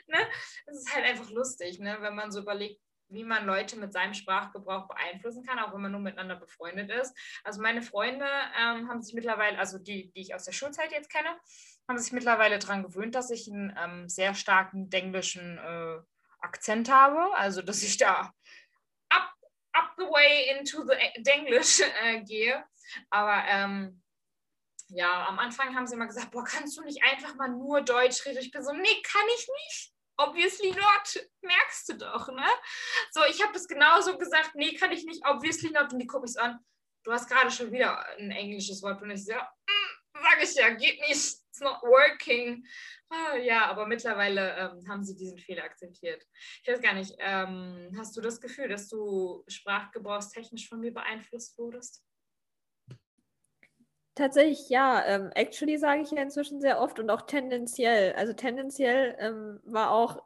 Ne? 0.06 0.26
Das 0.64 0.78
ist 0.78 0.94
halt 0.94 1.04
einfach 1.04 1.28
lustig, 1.28 1.78
ne? 1.80 1.98
wenn 2.00 2.14
man 2.14 2.32
so 2.32 2.40
überlegt, 2.40 2.80
wie 3.14 3.24
man 3.24 3.46
Leute 3.46 3.76
mit 3.76 3.92
seinem 3.92 4.14
Sprachgebrauch 4.14 4.88
beeinflussen 4.88 5.44
kann, 5.44 5.58
auch 5.58 5.72
wenn 5.72 5.80
man 5.80 5.92
nur 5.92 6.00
miteinander 6.00 6.36
befreundet 6.36 6.90
ist. 6.90 7.16
Also 7.42 7.62
meine 7.62 7.82
Freunde 7.82 8.26
ähm, 8.60 8.88
haben 8.88 9.02
sich 9.02 9.14
mittlerweile, 9.14 9.58
also 9.58 9.78
die, 9.78 10.10
die 10.12 10.20
ich 10.20 10.34
aus 10.34 10.44
der 10.44 10.52
Schulzeit 10.52 10.92
jetzt 10.92 11.10
kenne, 11.10 11.28
haben 11.88 11.98
sich 11.98 12.12
mittlerweile 12.12 12.58
daran 12.58 12.82
gewöhnt, 12.82 13.14
dass 13.14 13.30
ich 13.30 13.50
einen 13.50 13.76
ähm, 13.82 14.08
sehr 14.08 14.34
starken 14.34 14.90
denglischen 14.90 15.58
äh, 15.58 15.98
Akzent 16.40 16.90
habe. 16.90 17.34
Also 17.36 17.62
dass 17.62 17.82
ich 17.82 17.96
da 17.96 18.32
up, 19.10 19.34
up 19.72 19.94
the 19.96 20.04
way 20.04 20.58
into 20.58 20.84
the 20.84 21.22
Denglish 21.22 21.80
äh, 22.02 22.22
gehe. 22.22 22.64
Aber 23.10 23.42
ähm, 23.48 24.02
ja, 24.88 25.26
am 25.26 25.38
Anfang 25.38 25.74
haben 25.74 25.86
sie 25.86 25.94
immer 25.94 26.06
gesagt, 26.06 26.30
boah, 26.30 26.44
kannst 26.44 26.76
du 26.76 26.82
nicht 26.82 27.02
einfach 27.02 27.34
mal 27.36 27.48
nur 27.48 27.80
Deutsch 27.80 28.24
reden? 28.26 28.38
Ich 28.38 28.50
bin 28.50 28.62
so, 28.62 28.72
nee, 28.72 29.02
kann 29.02 29.26
ich 29.36 29.48
nicht 29.48 29.93
obviously 30.16 30.70
not, 30.70 31.28
merkst 31.42 31.88
du 31.88 31.94
doch, 31.94 32.28
ne? 32.28 32.46
So, 33.10 33.20
ich 33.28 33.42
habe 33.42 33.52
das 33.52 33.66
genauso 33.66 34.16
gesagt, 34.16 34.54
nee, 34.54 34.74
kann 34.74 34.92
ich 34.92 35.04
nicht, 35.04 35.22
obviously 35.26 35.70
not. 35.70 35.92
Und 35.92 35.98
die 35.98 36.06
gucke 36.06 36.26
ich 36.28 36.38
an, 36.40 36.58
du 37.04 37.12
hast 37.12 37.28
gerade 37.28 37.50
schon 37.50 37.72
wieder 37.72 38.06
ein 38.18 38.30
englisches 38.30 38.82
Wort 38.82 39.02
und 39.02 39.10
ich 39.10 39.24
so, 39.24 39.34
mm, 39.34 40.22
sag 40.22 40.42
ich 40.42 40.54
ja, 40.54 40.70
geht 40.70 41.00
nicht, 41.00 41.10
it's 41.10 41.60
not 41.60 41.82
working. 41.82 42.64
Ah, 43.10 43.36
ja, 43.36 43.66
aber 43.66 43.86
mittlerweile 43.86 44.56
ähm, 44.56 44.88
haben 44.88 45.04
sie 45.04 45.14
diesen 45.14 45.38
Fehler 45.38 45.64
akzeptiert. 45.64 46.24
Ich 46.62 46.68
weiß 46.68 46.80
gar 46.80 46.94
nicht, 46.94 47.14
ähm, 47.18 47.94
hast 47.96 48.16
du 48.16 48.20
das 48.20 48.40
Gefühl, 48.40 48.68
dass 48.68 48.88
du 48.88 49.44
sprachgebrauchstechnisch 49.46 50.68
von 50.68 50.80
mir 50.80 50.92
beeinflusst 50.92 51.56
wurdest? 51.58 52.02
Tatsächlich 54.14 54.68
ja. 54.68 55.04
Ähm, 55.06 55.30
actually 55.34 55.76
sage 55.76 56.02
ich 56.02 56.10
ja 56.12 56.22
inzwischen 56.22 56.60
sehr 56.60 56.80
oft 56.80 56.98
und 57.00 57.10
auch 57.10 57.22
tendenziell. 57.22 58.12
Also 58.14 58.32
tendenziell 58.32 59.16
ähm, 59.18 59.60
war 59.64 59.90
auch 59.90 60.22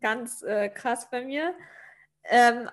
ganz 0.00 0.42
äh, 0.42 0.68
krass 0.68 1.08
bei 1.10 1.22
mir. 1.24 1.54
Ähm, 2.24 2.70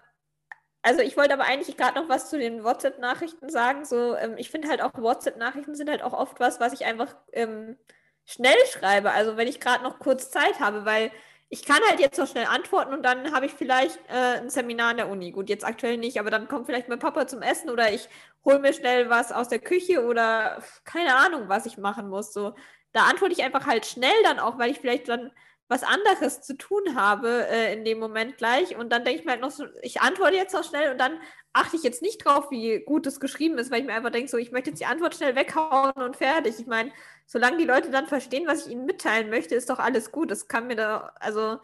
also 0.84 1.02
ich 1.02 1.18
wollte 1.18 1.34
aber 1.34 1.46
eigentlich 1.46 1.78
gerade 1.78 2.00
noch 2.00 2.10
was 2.10 2.30
zu 2.30 2.38
den 2.40 2.64
WhatsApp-Nachrichten 2.64 3.50
sagen. 3.50 3.86
So, 3.86 4.16
ähm, 4.18 4.36
ich 4.38 4.52
finde 4.52 4.70
halt 4.70 4.82
auch 4.82 4.94
WhatsApp-Nachrichten 4.96 5.76
sind 5.76 5.90
halt 5.90 6.04
auch 6.04 6.14
oft 6.14 6.40
was, 6.40 6.60
was 6.60 6.74
ich 6.74 6.86
einfach 6.86 7.16
ähm, 7.34 7.78
schnell 8.26 8.58
schreibe. 8.68 9.12
Also 9.12 9.38
wenn 9.38 9.48
ich 9.48 9.60
gerade 9.62 9.84
noch 9.84 10.00
kurz 10.00 10.32
Zeit 10.32 10.60
habe, 10.60 10.86
weil 10.86 11.12
ich 11.50 11.64
kann 11.66 11.82
halt 11.90 12.00
jetzt 12.00 12.18
noch 12.20 12.28
schnell 12.28 12.46
antworten 12.46 12.94
und 12.94 13.04
dann 13.04 13.34
habe 13.34 13.46
ich 13.46 13.54
vielleicht 13.54 13.98
äh, 14.10 14.40
ein 14.40 14.50
Seminar 14.50 14.90
an 14.90 14.98
der 14.98 15.10
Uni. 15.10 15.32
Gut, 15.32 15.50
jetzt 15.50 15.66
aktuell 15.66 15.98
nicht, 15.98 16.20
aber 16.20 16.30
dann 16.30 16.48
kommt 16.48 16.66
vielleicht 16.66 16.90
mein 16.90 17.00
Papa 17.00 17.26
zum 17.28 17.42
Essen 17.42 17.70
oder 17.70 17.94
ich 17.94 18.10
hole 18.44 18.60
mir 18.60 18.74
schnell 18.74 19.10
was 19.10 19.32
aus 19.32 19.48
der 19.48 19.60
Küche 19.60 20.06
oder 20.06 20.62
keine 20.84 21.16
Ahnung, 21.16 21.48
was 21.48 21.66
ich 21.66 21.78
machen 21.78 22.10
muss. 22.10 22.34
So, 22.34 22.54
da 22.92 23.04
antworte 23.04 23.34
ich 23.34 23.44
einfach 23.44 23.66
halt 23.66 23.86
schnell 23.86 24.24
dann 24.24 24.40
auch, 24.40 24.58
weil 24.60 24.72
ich 24.72 24.80
vielleicht 24.80 25.08
dann 25.08 25.32
was 25.70 25.84
anderes 25.84 26.42
zu 26.42 26.58
tun 26.58 26.96
habe 26.96 27.48
äh, 27.50 27.74
in 27.74 27.84
dem 27.86 28.00
Moment 28.00 28.38
gleich. 28.38 28.76
Und 28.78 28.90
dann 28.92 29.04
denke 29.04 29.20
ich 29.20 29.26
mir 29.26 29.32
halt 29.34 29.42
noch 29.42 29.52
so, 29.52 29.66
ich 29.82 30.02
antworte 30.02 30.36
jetzt 30.36 30.54
noch 30.54 30.64
schnell 30.64 30.92
und 30.92 30.98
dann 30.98 31.20
achte 31.54 31.76
ich 31.76 31.84
jetzt 31.84 32.02
nicht 32.02 32.24
drauf, 32.26 32.52
wie 32.52 32.80
gut 32.80 33.06
es 33.08 33.20
geschrieben 33.20 33.58
ist, 33.58 33.72
weil 33.72 33.82
ich 33.82 33.86
mir 33.86 33.94
einfach 33.94 34.12
denke, 34.12 34.30
so, 34.30 34.38
ich 34.38 34.52
möchte 34.52 34.70
jetzt 34.70 34.80
die 34.80 34.86
Antwort 34.86 35.16
schnell 35.16 35.36
weghauen 35.36 35.94
und 35.94 36.16
fertig. 36.16 36.56
Ich 36.60 36.68
meine, 36.68 36.92
solange 37.28 37.58
die 37.58 37.66
Leute 37.66 37.92
dann 37.92 38.08
verstehen, 38.08 38.48
was 38.48 38.66
ich 38.66 38.72
ihnen 38.72 38.86
mitteilen 38.86 39.30
möchte, 39.30 39.54
ist 39.54 39.70
doch 39.70 39.80
alles 39.80 40.12
gut. 40.12 40.32
Das 40.32 40.48
kann 40.48 40.66
mir 40.68 40.76
da, 40.76 41.14
also, 41.20 41.60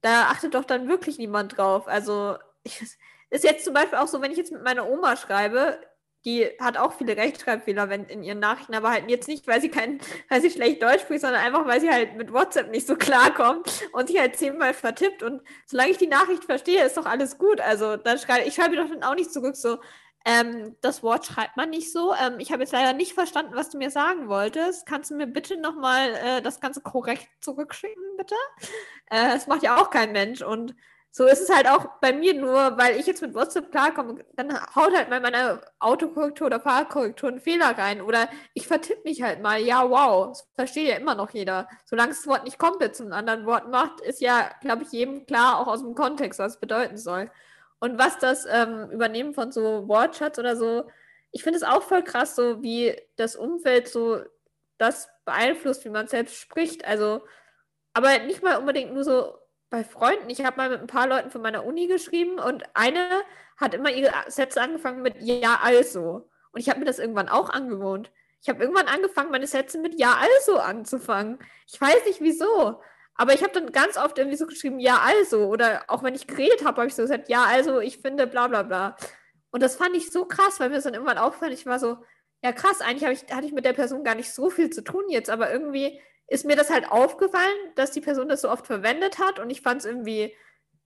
da 0.00 0.24
achtet 0.24 0.54
doch 0.54 0.64
dann 0.64 0.88
wirklich 0.88 1.18
niemand 1.18 1.56
drauf. 1.58 1.86
Also, 1.86 2.38
ich, 2.64 2.80
ist 3.30 3.44
jetzt 3.44 3.64
zum 3.64 3.74
Beispiel 3.74 3.98
auch 3.98 4.08
so, 4.08 4.22
wenn 4.22 4.32
ich 4.32 4.38
jetzt 4.38 4.52
mit 4.52 4.64
meiner 4.64 4.88
Oma 4.88 5.16
schreibe, 5.16 5.78
die 6.24 6.46
hat 6.60 6.76
auch 6.76 6.94
viele 6.94 7.16
Rechtschreibfehler 7.16 7.88
wenn, 7.90 8.04
in 8.06 8.22
ihren 8.24 8.40
Nachrichten, 8.40 8.74
aber 8.74 8.90
halt 8.90 9.08
jetzt 9.08 9.28
nicht, 9.28 9.46
weil 9.46 9.60
sie 9.60 9.68
kein, 9.68 10.00
weil 10.28 10.40
sie 10.40 10.50
schlecht 10.50 10.82
Deutsch 10.82 11.02
spricht, 11.02 11.20
sondern 11.20 11.42
einfach, 11.42 11.66
weil 11.66 11.80
sie 11.80 11.90
halt 11.90 12.16
mit 12.16 12.32
WhatsApp 12.32 12.70
nicht 12.70 12.86
so 12.86 12.96
klarkommt 12.96 13.70
und 13.92 14.08
sich 14.08 14.18
halt 14.18 14.36
zehnmal 14.36 14.74
vertippt. 14.74 15.22
Und 15.22 15.42
solange 15.66 15.90
ich 15.90 15.98
die 15.98 16.06
Nachricht 16.06 16.44
verstehe, 16.44 16.84
ist 16.84 16.96
doch 16.96 17.06
alles 17.06 17.38
gut. 17.38 17.60
Also 17.60 17.96
dann 17.96 18.18
schreibe 18.18 18.48
ich 18.48 18.54
schreibe 18.54 18.76
doch 18.76 18.88
dann 18.88 19.02
auch 19.04 19.14
nicht 19.14 19.32
zurück 19.32 19.56
so, 19.56 19.78
ähm, 20.24 20.76
das 20.80 21.02
Wort 21.02 21.26
schreibt 21.26 21.56
man 21.56 21.70
nicht 21.70 21.92
so. 21.92 22.14
Ähm, 22.14 22.38
ich 22.38 22.52
habe 22.52 22.62
jetzt 22.62 22.72
leider 22.72 22.92
nicht 22.92 23.14
verstanden, 23.14 23.54
was 23.54 23.70
du 23.70 23.78
mir 23.78 23.90
sagen 23.90 24.28
wolltest. 24.28 24.86
Kannst 24.86 25.10
du 25.10 25.14
mir 25.14 25.26
bitte 25.26 25.56
nochmal 25.58 26.14
äh, 26.14 26.42
das 26.42 26.60
Ganze 26.60 26.80
korrekt 26.80 27.28
zurückschicken, 27.40 28.16
bitte? 28.16 28.34
Äh, 29.06 29.28
das 29.32 29.46
macht 29.46 29.62
ja 29.62 29.78
auch 29.80 29.90
kein 29.90 30.12
Mensch. 30.12 30.42
Und 30.42 30.74
so 31.10 31.26
ist 31.26 31.40
es 31.40 31.54
halt 31.54 31.66
auch 31.66 31.86
bei 32.00 32.12
mir 32.12 32.34
nur, 32.34 32.76
weil 32.76 32.96
ich 32.96 33.06
jetzt 33.06 33.22
mit 33.22 33.34
WhatsApp 33.34 33.70
klarkomme, 33.70 34.24
dann 34.36 34.52
haut 34.74 34.94
halt 34.94 35.08
mal 35.08 35.20
meine 35.20 35.60
Autokorrektur 35.78 36.46
oder 36.46 36.60
Fahrkorrektur 36.60 37.30
einen 37.30 37.40
Fehler 37.40 37.76
rein. 37.78 38.02
Oder 38.02 38.28
ich 38.54 38.66
vertippe 38.66 39.02
mich 39.04 39.22
halt 39.22 39.40
mal. 39.42 39.60
Ja, 39.60 39.88
wow, 39.88 40.28
das 40.28 40.46
versteht 40.54 40.88
ja 40.88 40.96
immer 40.96 41.14
noch 41.14 41.30
jeder. 41.30 41.68
Solange 41.86 42.10
das 42.10 42.26
Wort 42.26 42.44
nicht 42.44 42.58
komplett 42.58 42.96
zum 42.96 43.12
anderen 43.12 43.46
Wort 43.46 43.68
macht, 43.70 44.00
ist 44.02 44.20
ja, 44.20 44.50
glaube 44.60 44.82
ich, 44.82 44.92
jedem 44.92 45.26
klar, 45.26 45.58
auch 45.58 45.68
aus 45.68 45.80
dem 45.80 45.94
Kontext, 45.94 46.38
was 46.38 46.54
es 46.54 46.60
bedeuten 46.60 46.98
soll. 46.98 47.30
Und 47.80 47.98
was 47.98 48.18
das 48.18 48.46
ähm, 48.46 48.90
Übernehmen 48.90 49.34
von 49.34 49.52
so 49.52 49.86
Wortschatz 49.88 50.38
oder 50.38 50.56
so, 50.56 50.90
ich 51.30 51.42
finde 51.42 51.58
es 51.58 51.62
auch 51.62 51.82
voll 51.82 52.02
krass, 52.02 52.34
so 52.34 52.62
wie 52.62 52.96
das 53.16 53.36
Umfeld 53.36 53.88
so 53.88 54.22
das 54.78 55.08
beeinflusst, 55.24 55.84
wie 55.84 55.90
man 55.90 56.08
selbst 56.08 56.36
spricht. 56.36 56.84
Also, 56.86 57.22
aber 57.92 58.18
nicht 58.20 58.42
mal 58.42 58.56
unbedingt 58.56 58.94
nur 58.94 59.04
so 59.04 59.38
bei 59.70 59.84
Freunden. 59.84 60.30
Ich 60.30 60.44
habe 60.44 60.56
mal 60.56 60.70
mit 60.70 60.80
ein 60.80 60.86
paar 60.86 61.06
Leuten 61.06 61.30
von 61.30 61.42
meiner 61.42 61.64
Uni 61.64 61.86
geschrieben 61.86 62.38
und 62.38 62.64
eine 62.74 63.08
hat 63.56 63.74
immer 63.74 63.90
ihre 63.90 64.12
Sätze 64.28 64.60
angefangen 64.60 65.02
mit 65.02 65.16
Ja, 65.20 65.60
also. 65.62 66.28
Und 66.52 66.60
ich 66.60 66.70
habe 66.70 66.78
mir 66.80 66.86
das 66.86 66.98
irgendwann 66.98 67.28
auch 67.28 67.50
angewohnt. 67.50 68.10
Ich 68.40 68.48
habe 68.48 68.62
irgendwann 68.62 68.86
angefangen, 68.86 69.30
meine 69.30 69.46
Sätze 69.46 69.78
mit 69.78 69.98
Ja, 69.98 70.16
also 70.16 70.58
anzufangen. 70.58 71.38
Ich 71.66 71.80
weiß 71.80 72.06
nicht 72.06 72.20
wieso. 72.20 72.80
Aber 73.18 73.34
ich 73.34 73.42
habe 73.42 73.52
dann 73.52 73.72
ganz 73.72 73.98
oft 73.98 74.16
irgendwie 74.16 74.38
so 74.38 74.46
geschrieben, 74.46 74.80
ja, 74.80 75.00
also. 75.04 75.46
Oder 75.48 75.84
auch 75.88 76.02
wenn 76.02 76.14
ich 76.14 76.26
geredet 76.26 76.64
habe, 76.64 76.78
habe 76.78 76.86
ich 76.86 76.94
so 76.94 77.02
gesagt, 77.02 77.28
ja, 77.28 77.44
also, 77.44 77.80
ich 77.80 77.98
finde, 77.98 78.26
bla 78.26 78.48
bla 78.48 78.62
bla. 78.62 78.96
Und 79.50 79.62
das 79.62 79.76
fand 79.76 79.94
ich 79.96 80.10
so 80.10 80.24
krass, 80.24 80.60
weil 80.60 80.70
mir 80.70 80.76
das 80.76 80.84
dann 80.84 80.94
irgendwann 80.94 81.18
aufgefallen 81.18 81.52
ich 81.52 81.66
war 81.66 81.78
so, 81.78 81.98
ja 82.42 82.52
krass, 82.52 82.80
eigentlich 82.80 83.24
ich, 83.24 83.34
hatte 83.34 83.46
ich 83.46 83.52
mit 83.52 83.64
der 83.64 83.72
Person 83.72 84.04
gar 84.04 84.14
nicht 84.14 84.32
so 84.32 84.50
viel 84.50 84.70
zu 84.70 84.82
tun 84.82 85.04
jetzt, 85.08 85.30
aber 85.30 85.50
irgendwie 85.50 86.00
ist 86.28 86.44
mir 86.44 86.56
das 86.56 86.70
halt 86.70 86.90
aufgefallen, 86.90 87.56
dass 87.74 87.90
die 87.90 88.00
Person 88.00 88.28
das 88.28 88.42
so 88.42 88.50
oft 88.50 88.66
verwendet 88.66 89.18
hat 89.18 89.38
und 89.38 89.50
ich 89.50 89.62
fand 89.62 89.80
es 89.80 89.86
irgendwie, 89.86 90.34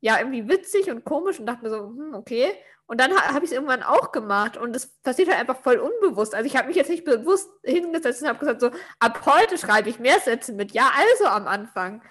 ja, 0.00 0.18
irgendwie 0.18 0.48
witzig 0.48 0.90
und 0.90 1.04
komisch 1.04 1.40
und 1.40 1.46
dachte 1.46 1.64
mir 1.64 1.70
so, 1.70 1.88
hm, 1.88 2.14
okay. 2.14 2.54
Und 2.86 3.00
dann 3.00 3.12
ha 3.12 3.32
habe 3.32 3.44
ich 3.44 3.50
es 3.50 3.56
irgendwann 3.56 3.82
auch 3.82 4.12
gemacht 4.12 4.56
und 4.56 4.74
das 4.74 4.86
passiert 5.02 5.28
halt 5.28 5.38
einfach 5.38 5.62
voll 5.62 5.78
unbewusst. 5.78 6.34
Also 6.34 6.46
ich 6.46 6.56
habe 6.56 6.68
mich 6.68 6.76
jetzt 6.76 6.90
nicht 6.90 7.04
bewusst 7.04 7.50
hingesetzt 7.64 8.22
und 8.22 8.28
habe 8.28 8.38
gesagt, 8.38 8.60
so, 8.60 8.70
ab 9.00 9.22
heute 9.26 9.58
schreibe 9.58 9.88
ich 9.88 9.98
mehr 9.98 10.20
Sätze 10.20 10.52
mit 10.52 10.72
Ja, 10.72 10.90
also 10.96 11.26
am 11.26 11.46
Anfang. 11.48 12.02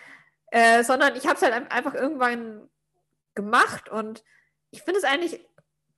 Äh, 0.51 0.83
sondern 0.83 1.15
ich 1.15 1.25
habe 1.25 1.35
es 1.35 1.41
halt 1.41 1.71
einfach 1.71 1.93
irgendwann 1.93 2.69
gemacht 3.35 3.89
und 3.89 4.23
ich 4.69 4.83
finde 4.83 4.99
es 4.99 5.05
eigentlich 5.05 5.45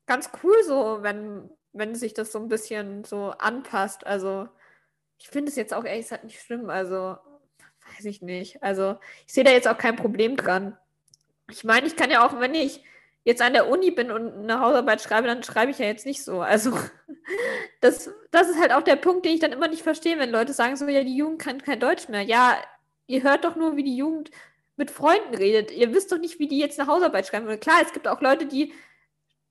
ganz 0.05 0.29
cool 0.43 0.55
so, 0.63 0.99
wenn, 1.01 1.49
wenn 1.73 1.95
sich 1.95 2.13
das 2.13 2.31
so 2.31 2.39
ein 2.39 2.49
bisschen 2.49 3.03
so 3.03 3.31
anpasst. 3.31 4.05
Also 4.05 4.47
ich 5.23 5.29
finde 5.29 5.49
es 5.49 5.55
jetzt 5.55 5.73
auch 5.73 5.85
ehrlich 5.85 6.05
gesagt 6.05 6.25
nicht 6.25 6.41
schlimm. 6.41 6.69
Also, 6.69 7.17
weiß 7.95 8.05
ich 8.05 8.21
nicht. 8.21 8.61
Also, 8.61 8.97
ich 9.25 9.33
sehe 9.33 9.45
da 9.45 9.51
jetzt 9.51 9.67
auch 9.67 9.77
kein 9.77 9.95
Problem 9.95 10.35
dran. 10.35 10.77
Ich 11.49 11.63
meine, 11.63 11.87
ich 11.87 11.95
kann 11.95 12.11
ja 12.11 12.25
auch, 12.27 12.39
wenn 12.39 12.53
ich 12.53 12.83
jetzt 13.23 13.41
an 13.41 13.53
der 13.53 13.69
Uni 13.69 13.91
bin 13.91 14.11
und 14.11 14.33
eine 14.33 14.59
Hausarbeit 14.59 15.01
schreibe, 15.01 15.27
dann 15.27 15.43
schreibe 15.43 15.71
ich 15.71 15.79
ja 15.79 15.85
jetzt 15.85 16.05
nicht 16.05 16.23
so. 16.23 16.41
Also, 16.41 16.77
das, 17.81 18.11
das 18.31 18.49
ist 18.49 18.59
halt 18.59 18.73
auch 18.73 18.81
der 18.81 18.97
Punkt, 18.97 19.25
den 19.25 19.33
ich 19.33 19.39
dann 19.39 19.53
immer 19.53 19.69
nicht 19.69 19.83
verstehe, 19.83 20.19
wenn 20.19 20.29
Leute 20.29 20.51
sagen 20.51 20.75
so, 20.75 20.85
ja, 20.87 21.03
die 21.03 21.15
Jugend 21.15 21.41
kann 21.41 21.61
kein 21.61 21.79
Deutsch 21.79 22.09
mehr. 22.09 22.21
Ja, 22.21 22.57
ihr 23.07 23.23
hört 23.23 23.45
doch 23.45 23.55
nur, 23.55 23.75
wie 23.75 23.83
die 23.83 23.97
Jugend 23.97 24.31
mit 24.75 24.91
Freunden 24.91 25.35
redet. 25.35 25.71
Ihr 25.71 25.93
wisst 25.93 26.11
doch 26.11 26.17
nicht, 26.17 26.39
wie 26.39 26.47
die 26.47 26.59
jetzt 26.59 26.79
eine 26.79 26.89
Hausarbeit 26.89 27.27
schreiben. 27.27 27.47
Und 27.47 27.61
klar, 27.61 27.77
es 27.83 27.93
gibt 27.93 28.07
auch 28.07 28.21
Leute, 28.21 28.45
die 28.45 28.73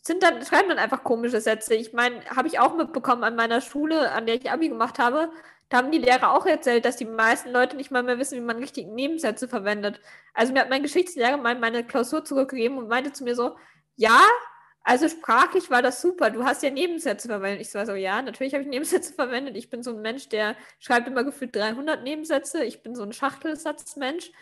sind 0.02 0.22
dann, 0.22 0.44
schreiben 0.44 0.68
dann 0.68 0.78
einfach 0.78 1.04
komische 1.04 1.40
Sätze. 1.40 1.74
Ich 1.74 1.92
meine, 1.92 2.24
habe 2.26 2.48
ich 2.48 2.58
auch 2.58 2.76
mitbekommen 2.76 3.22
an 3.24 3.36
meiner 3.36 3.60
Schule, 3.60 4.10
an 4.12 4.26
der 4.26 4.34
ich 4.34 4.50
Abi 4.50 4.68
gemacht 4.68 4.98
habe. 4.98 5.30
Da 5.68 5.78
haben 5.78 5.92
die 5.92 5.98
Lehrer 5.98 6.32
auch 6.32 6.44
erzählt, 6.44 6.84
dass 6.84 6.96
die 6.96 7.04
meisten 7.04 7.50
Leute 7.50 7.76
nicht 7.76 7.90
mal 7.90 8.02
mehr 8.02 8.18
wissen, 8.18 8.36
wie 8.36 8.44
man 8.44 8.58
richtig 8.58 8.88
Nebensätze 8.88 9.48
verwendet. 9.48 10.00
Also 10.34 10.52
mir 10.52 10.60
hat 10.60 10.70
mein 10.70 10.82
Geschichtslehrer 10.82 11.36
mal 11.36 11.58
meine 11.58 11.84
Klausur 11.86 12.24
zurückgegeben 12.24 12.78
und 12.78 12.88
meinte 12.88 13.12
zu 13.12 13.24
mir 13.24 13.34
so, 13.34 13.56
ja, 13.96 14.20
also 14.84 15.08
sprachlich 15.08 15.70
war 15.70 15.82
das 15.82 16.02
super. 16.02 16.30
Du 16.30 16.44
hast 16.44 16.62
ja 16.62 16.70
Nebensätze 16.70 17.28
verwendet. 17.28 17.66
Ich 17.66 17.74
war 17.74 17.86
so, 17.86 17.94
ja, 17.94 18.20
natürlich 18.20 18.52
habe 18.54 18.64
ich 18.64 18.68
Nebensätze 18.68 19.12
verwendet. 19.14 19.56
Ich 19.56 19.70
bin 19.70 19.82
so 19.82 19.90
ein 19.90 20.02
Mensch, 20.02 20.28
der 20.28 20.56
schreibt 20.80 21.06
immer 21.06 21.24
gefühlt 21.24 21.54
300 21.54 22.02
Nebensätze. 22.02 22.64
Ich 22.64 22.82
bin 22.82 22.94
so 22.94 23.02
ein 23.02 23.12
Schachtelsatzmensch. 23.12 24.32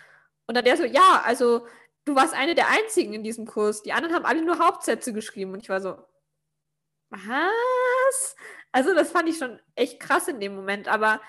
Und 0.47 0.57
dann 0.57 0.65
der 0.65 0.77
so, 0.77 0.85
ja, 0.85 1.23
also 1.25 1.67
du 2.07 2.15
warst 2.15 2.35
eine 2.35 2.55
der 2.55 2.69
einzigen 2.69 3.13
in 3.13 3.23
diesem 3.23 3.47
Kurs. 3.47 3.83
Die 3.83 3.93
anderen 3.93 4.15
haben 4.15 4.25
alle 4.25 4.43
nur 4.45 4.59
Hauptsätze 4.59 5.13
geschrieben. 5.13 5.53
Und 5.53 5.63
ich 5.63 5.69
war 5.69 5.81
so, 5.81 5.99
was? 7.11 8.37
Also 8.73 8.95
das 8.95 9.11
fand 9.11 9.29
ich 9.29 9.37
schon 9.37 9.61
echt 9.75 10.01
krass 10.01 10.29
in 10.29 10.41
dem 10.41 10.55
Moment. 10.55 10.89
Aber 10.89 11.21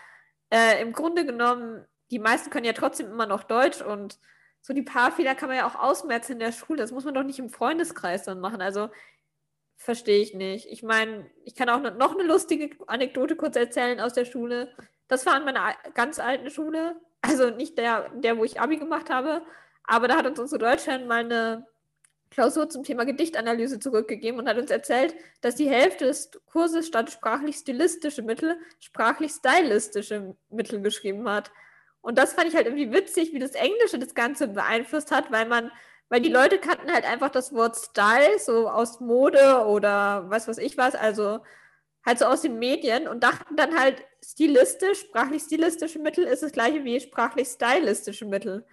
äh, 0.51 0.81
im 0.81 0.93
Grunde 0.93 1.25
genommen, 1.25 1.85
die 2.11 2.19
meisten 2.19 2.49
können 2.49 2.65
ja 2.65 2.73
trotzdem 2.73 3.07
immer 3.07 3.25
noch 3.25 3.43
Deutsch 3.43 3.81
und 3.81 4.19
so 4.61 4.73
die 4.73 4.83
paar 4.83 5.11
Fehler 5.11 5.35
kann 5.35 5.49
man 5.49 5.57
ja 5.57 5.67
auch 5.67 5.75
ausmerzen 5.75 6.33
in 6.33 6.39
der 6.39 6.51
Schule. 6.51 6.77
Das 6.77 6.91
muss 6.91 7.03
man 7.03 7.13
doch 7.13 7.23
nicht 7.23 7.39
im 7.39 7.49
Freundeskreis 7.49 8.23
dann 8.23 8.39
machen. 8.39 8.61
Also 8.61 8.89
verstehe 9.75 10.21
ich 10.21 10.33
nicht. 10.33 10.67
Ich 10.67 10.83
meine, 10.83 11.29
ich 11.43 11.55
kann 11.55 11.69
auch 11.69 11.81
noch 11.81 12.13
eine 12.13 12.23
lustige 12.23 12.69
Anekdote 12.87 13.35
kurz 13.35 13.55
erzählen 13.55 13.99
aus 13.99 14.13
der 14.13 14.25
Schule. 14.25 14.71
Das 15.07 15.25
war 15.25 15.33
an 15.33 15.45
meiner 15.45 15.73
ganz 15.95 16.19
alten 16.19 16.49
Schule. 16.51 16.95
Also 17.21 17.49
nicht 17.49 17.77
der, 17.77 18.09
der, 18.15 18.37
wo 18.37 18.43
ich 18.43 18.59
Abi 18.59 18.77
gemacht 18.77 19.09
habe, 19.09 19.43
aber 19.83 20.07
da 20.07 20.17
hat 20.17 20.25
uns 20.25 20.39
unsere 20.39 20.59
Deutschland 20.59 21.07
mal 21.07 21.23
eine 21.23 21.67
Klausur 22.31 22.69
zum 22.69 22.83
Thema 22.83 23.03
Gedichtanalyse 23.03 23.79
zurückgegeben 23.79 24.39
und 24.39 24.47
hat 24.47 24.57
uns 24.57 24.71
erzählt, 24.71 25.13
dass 25.41 25.55
die 25.55 25.69
Hälfte 25.69 26.05
des 26.05 26.31
Kurses 26.45 26.87
statt 26.87 27.11
sprachlich 27.11 27.57
stilistische 27.57 28.21
Mittel 28.21 28.57
sprachlich 28.79 29.31
stylistische 29.31 30.35
Mittel 30.49 30.81
geschrieben 30.81 31.27
hat. 31.29 31.51
Und 32.01 32.17
das 32.17 32.33
fand 32.33 32.47
ich 32.47 32.55
halt 32.55 32.65
irgendwie 32.65 32.91
witzig, 32.91 33.33
wie 33.33 33.39
das 33.39 33.51
Englische 33.51 33.99
das 33.99 34.15
Ganze 34.15 34.47
beeinflusst 34.47 35.11
hat, 35.11 35.31
weil 35.31 35.45
man, 35.45 35.71
weil 36.09 36.21
die 36.21 36.31
Leute 36.31 36.57
kannten 36.59 36.91
halt 36.91 37.05
einfach 37.05 37.29
das 37.29 37.53
Wort 37.53 37.77
Style 37.77 38.39
so 38.39 38.69
aus 38.69 38.99
Mode 38.99 39.65
oder 39.67 40.29
was 40.29 40.47
weiß 40.47 40.57
ich 40.57 40.77
was, 40.77 40.95
also 40.95 41.39
halt 42.05 42.19
so 42.19 42.25
aus 42.25 42.41
den 42.41 42.59
Medien 42.59 43.07
und 43.07 43.23
dachten 43.23 43.55
dann 43.55 43.79
halt 43.79 44.03
stilistisch, 44.23 45.01
sprachlich 45.01 45.43
stilistische 45.43 45.99
Mittel 45.99 46.25
ist 46.25 46.43
das 46.43 46.51
gleiche 46.51 46.83
wie 46.83 46.99
sprachlich 46.99 47.47
stylistische 47.47 48.25
Mittel. 48.25 48.65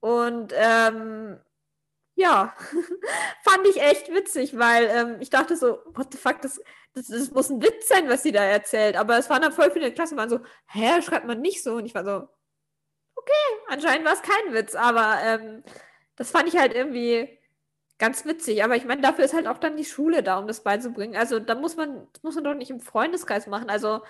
Und 0.00 0.52
ähm, 0.56 1.40
ja, 2.14 2.54
fand 3.44 3.66
ich 3.66 3.80
echt 3.80 4.12
witzig, 4.12 4.58
weil 4.58 4.86
ähm, 4.86 5.16
ich 5.20 5.30
dachte 5.30 5.56
so, 5.56 5.80
what 5.94 6.08
the 6.12 6.18
fuck, 6.18 6.40
das, 6.42 6.60
das, 6.94 7.08
das, 7.08 7.30
muss 7.30 7.50
ein 7.50 7.62
Witz 7.62 7.88
sein, 7.88 8.08
was 8.08 8.22
sie 8.22 8.32
da 8.32 8.44
erzählt. 8.44 8.96
Aber 8.96 9.18
es 9.18 9.30
waren 9.30 9.42
dann 9.42 9.52
voll 9.52 9.70
viele 9.70 9.86
in 9.86 9.90
der 9.90 9.94
Klasse, 9.94 10.16
waren 10.16 10.28
so, 10.28 10.40
hä, 10.66 11.02
schreibt 11.02 11.26
man 11.26 11.40
nicht 11.40 11.62
so? 11.62 11.74
Und 11.74 11.86
ich 11.86 11.94
war 11.94 12.04
so, 12.04 12.28
okay, 13.22 13.62
anscheinend 13.68 14.06
war 14.06 14.14
es 14.14 14.22
kein 14.22 14.54
Witz, 14.54 14.74
aber 14.74 15.18
ähm, 15.24 15.62
das 16.16 16.30
fand 16.30 16.48
ich 16.48 16.56
halt 16.56 16.74
irgendwie 16.74 17.38
ganz 17.98 18.24
witzig. 18.24 18.64
Aber 18.64 18.76
ich 18.76 18.84
meine, 18.84 19.00
dafür 19.00 19.24
ist 19.24 19.34
halt 19.34 19.46
auch 19.46 19.58
dann 19.58 19.76
die 19.76 19.84
Schule 19.84 20.22
da, 20.22 20.38
um 20.38 20.46
das 20.46 20.62
beizubringen. 20.64 21.16
Also 21.16 21.38
da 21.38 21.54
muss 21.54 21.76
man, 21.76 22.08
das 22.12 22.22
muss 22.22 22.34
man 22.34 22.44
doch 22.44 22.54
nicht 22.54 22.70
im 22.70 22.80
Freundeskreis 22.80 23.46
machen. 23.46 23.70
Also 23.70 24.02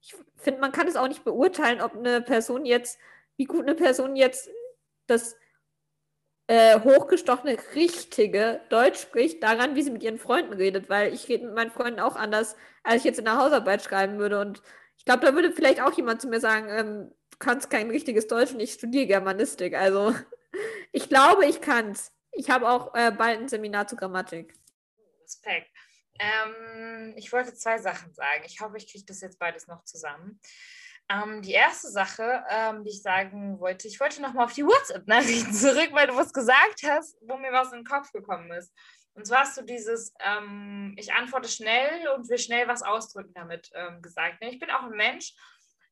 ich 0.00 0.14
finde, 0.36 0.60
man 0.60 0.72
kann 0.72 0.88
es 0.88 0.96
auch 0.96 1.08
nicht 1.08 1.24
beurteilen, 1.24 1.80
ob 1.80 1.96
eine 1.96 2.20
Person 2.20 2.64
jetzt, 2.64 2.98
wie 3.36 3.44
gut 3.44 3.62
eine 3.62 3.74
Person 3.74 4.16
jetzt 4.16 4.50
das 5.06 5.36
äh, 6.48 6.80
hochgestochene, 6.80 7.58
richtige 7.74 8.60
Deutsch 8.70 9.00
spricht, 9.00 9.42
daran, 9.42 9.74
wie 9.74 9.82
sie 9.82 9.90
mit 9.90 10.02
ihren 10.02 10.18
Freunden 10.18 10.54
redet, 10.54 10.88
weil 10.88 11.12
ich 11.14 11.28
rede 11.28 11.46
mit 11.46 11.54
meinen 11.54 11.70
Freunden 11.70 12.00
auch 12.00 12.16
anders, 12.16 12.56
als 12.82 12.96
ich 12.96 13.04
jetzt 13.04 13.18
in 13.18 13.26
der 13.26 13.38
Hausarbeit 13.38 13.82
schreiben 13.82 14.18
würde. 14.18 14.40
Und 14.40 14.62
ich 14.96 15.04
glaube, 15.04 15.24
da 15.24 15.34
würde 15.34 15.52
vielleicht 15.52 15.82
auch 15.82 15.92
jemand 15.92 16.20
zu 16.20 16.28
mir 16.28 16.40
sagen, 16.40 16.68
ähm, 16.70 17.12
kannst 17.38 17.70
kein 17.70 17.90
richtiges 17.90 18.26
Deutsch 18.26 18.52
und 18.52 18.60
ich 18.60 18.72
studiere 18.72 19.06
Germanistik. 19.06 19.74
Also 19.74 20.14
ich 20.92 21.08
glaube, 21.08 21.46
ich 21.46 21.60
kann 21.60 21.92
es. 21.92 22.12
Ich 22.32 22.50
habe 22.50 22.68
auch 22.68 22.94
äh, 22.94 23.10
bald 23.10 23.40
ein 23.40 23.48
Seminar 23.48 23.86
zu 23.86 23.96
Grammatik. 23.96 24.54
Respekt. 25.22 25.70
Ähm, 26.18 27.14
ich 27.16 27.32
wollte 27.32 27.54
zwei 27.54 27.78
Sachen 27.78 28.12
sagen. 28.12 28.42
Ich 28.44 28.60
hoffe, 28.60 28.76
ich 28.76 28.90
kriege 28.90 29.04
das 29.06 29.20
jetzt 29.20 29.38
beides 29.38 29.66
noch 29.66 29.84
zusammen. 29.84 30.40
Ähm, 31.10 31.40
die 31.40 31.52
erste 31.52 31.88
Sache, 31.88 32.44
ähm, 32.50 32.84
die 32.84 32.90
ich 32.90 33.02
sagen 33.02 33.58
wollte, 33.60 33.88
ich 33.88 33.98
wollte 33.98 34.20
nochmal 34.20 34.44
auf 34.44 34.52
die 34.52 34.64
WhatsApp-Nachrichten 34.64 35.52
zurück, 35.54 35.90
weil 35.92 36.06
du 36.06 36.16
was 36.16 36.32
gesagt 36.32 36.82
hast, 36.84 37.16
wo 37.22 37.38
mir 37.38 37.52
was 37.52 37.72
in 37.72 37.80
den 37.80 37.84
Kopf 37.86 38.12
gekommen 38.12 38.50
ist. 38.52 38.72
Und 39.14 39.26
zwar 39.26 39.40
hast 39.40 39.56
du 39.56 39.62
dieses, 39.62 40.12
ähm, 40.20 40.94
ich 40.98 41.12
antworte 41.12 41.48
schnell 41.48 42.08
und 42.08 42.28
will 42.28 42.38
schnell 42.38 42.68
was 42.68 42.82
ausdrücken 42.82 43.32
damit 43.34 43.70
ähm, 43.74 44.02
gesagt. 44.02 44.36
Ich 44.40 44.58
bin 44.58 44.70
auch 44.70 44.82
ein 44.82 44.90
Mensch, 44.90 45.34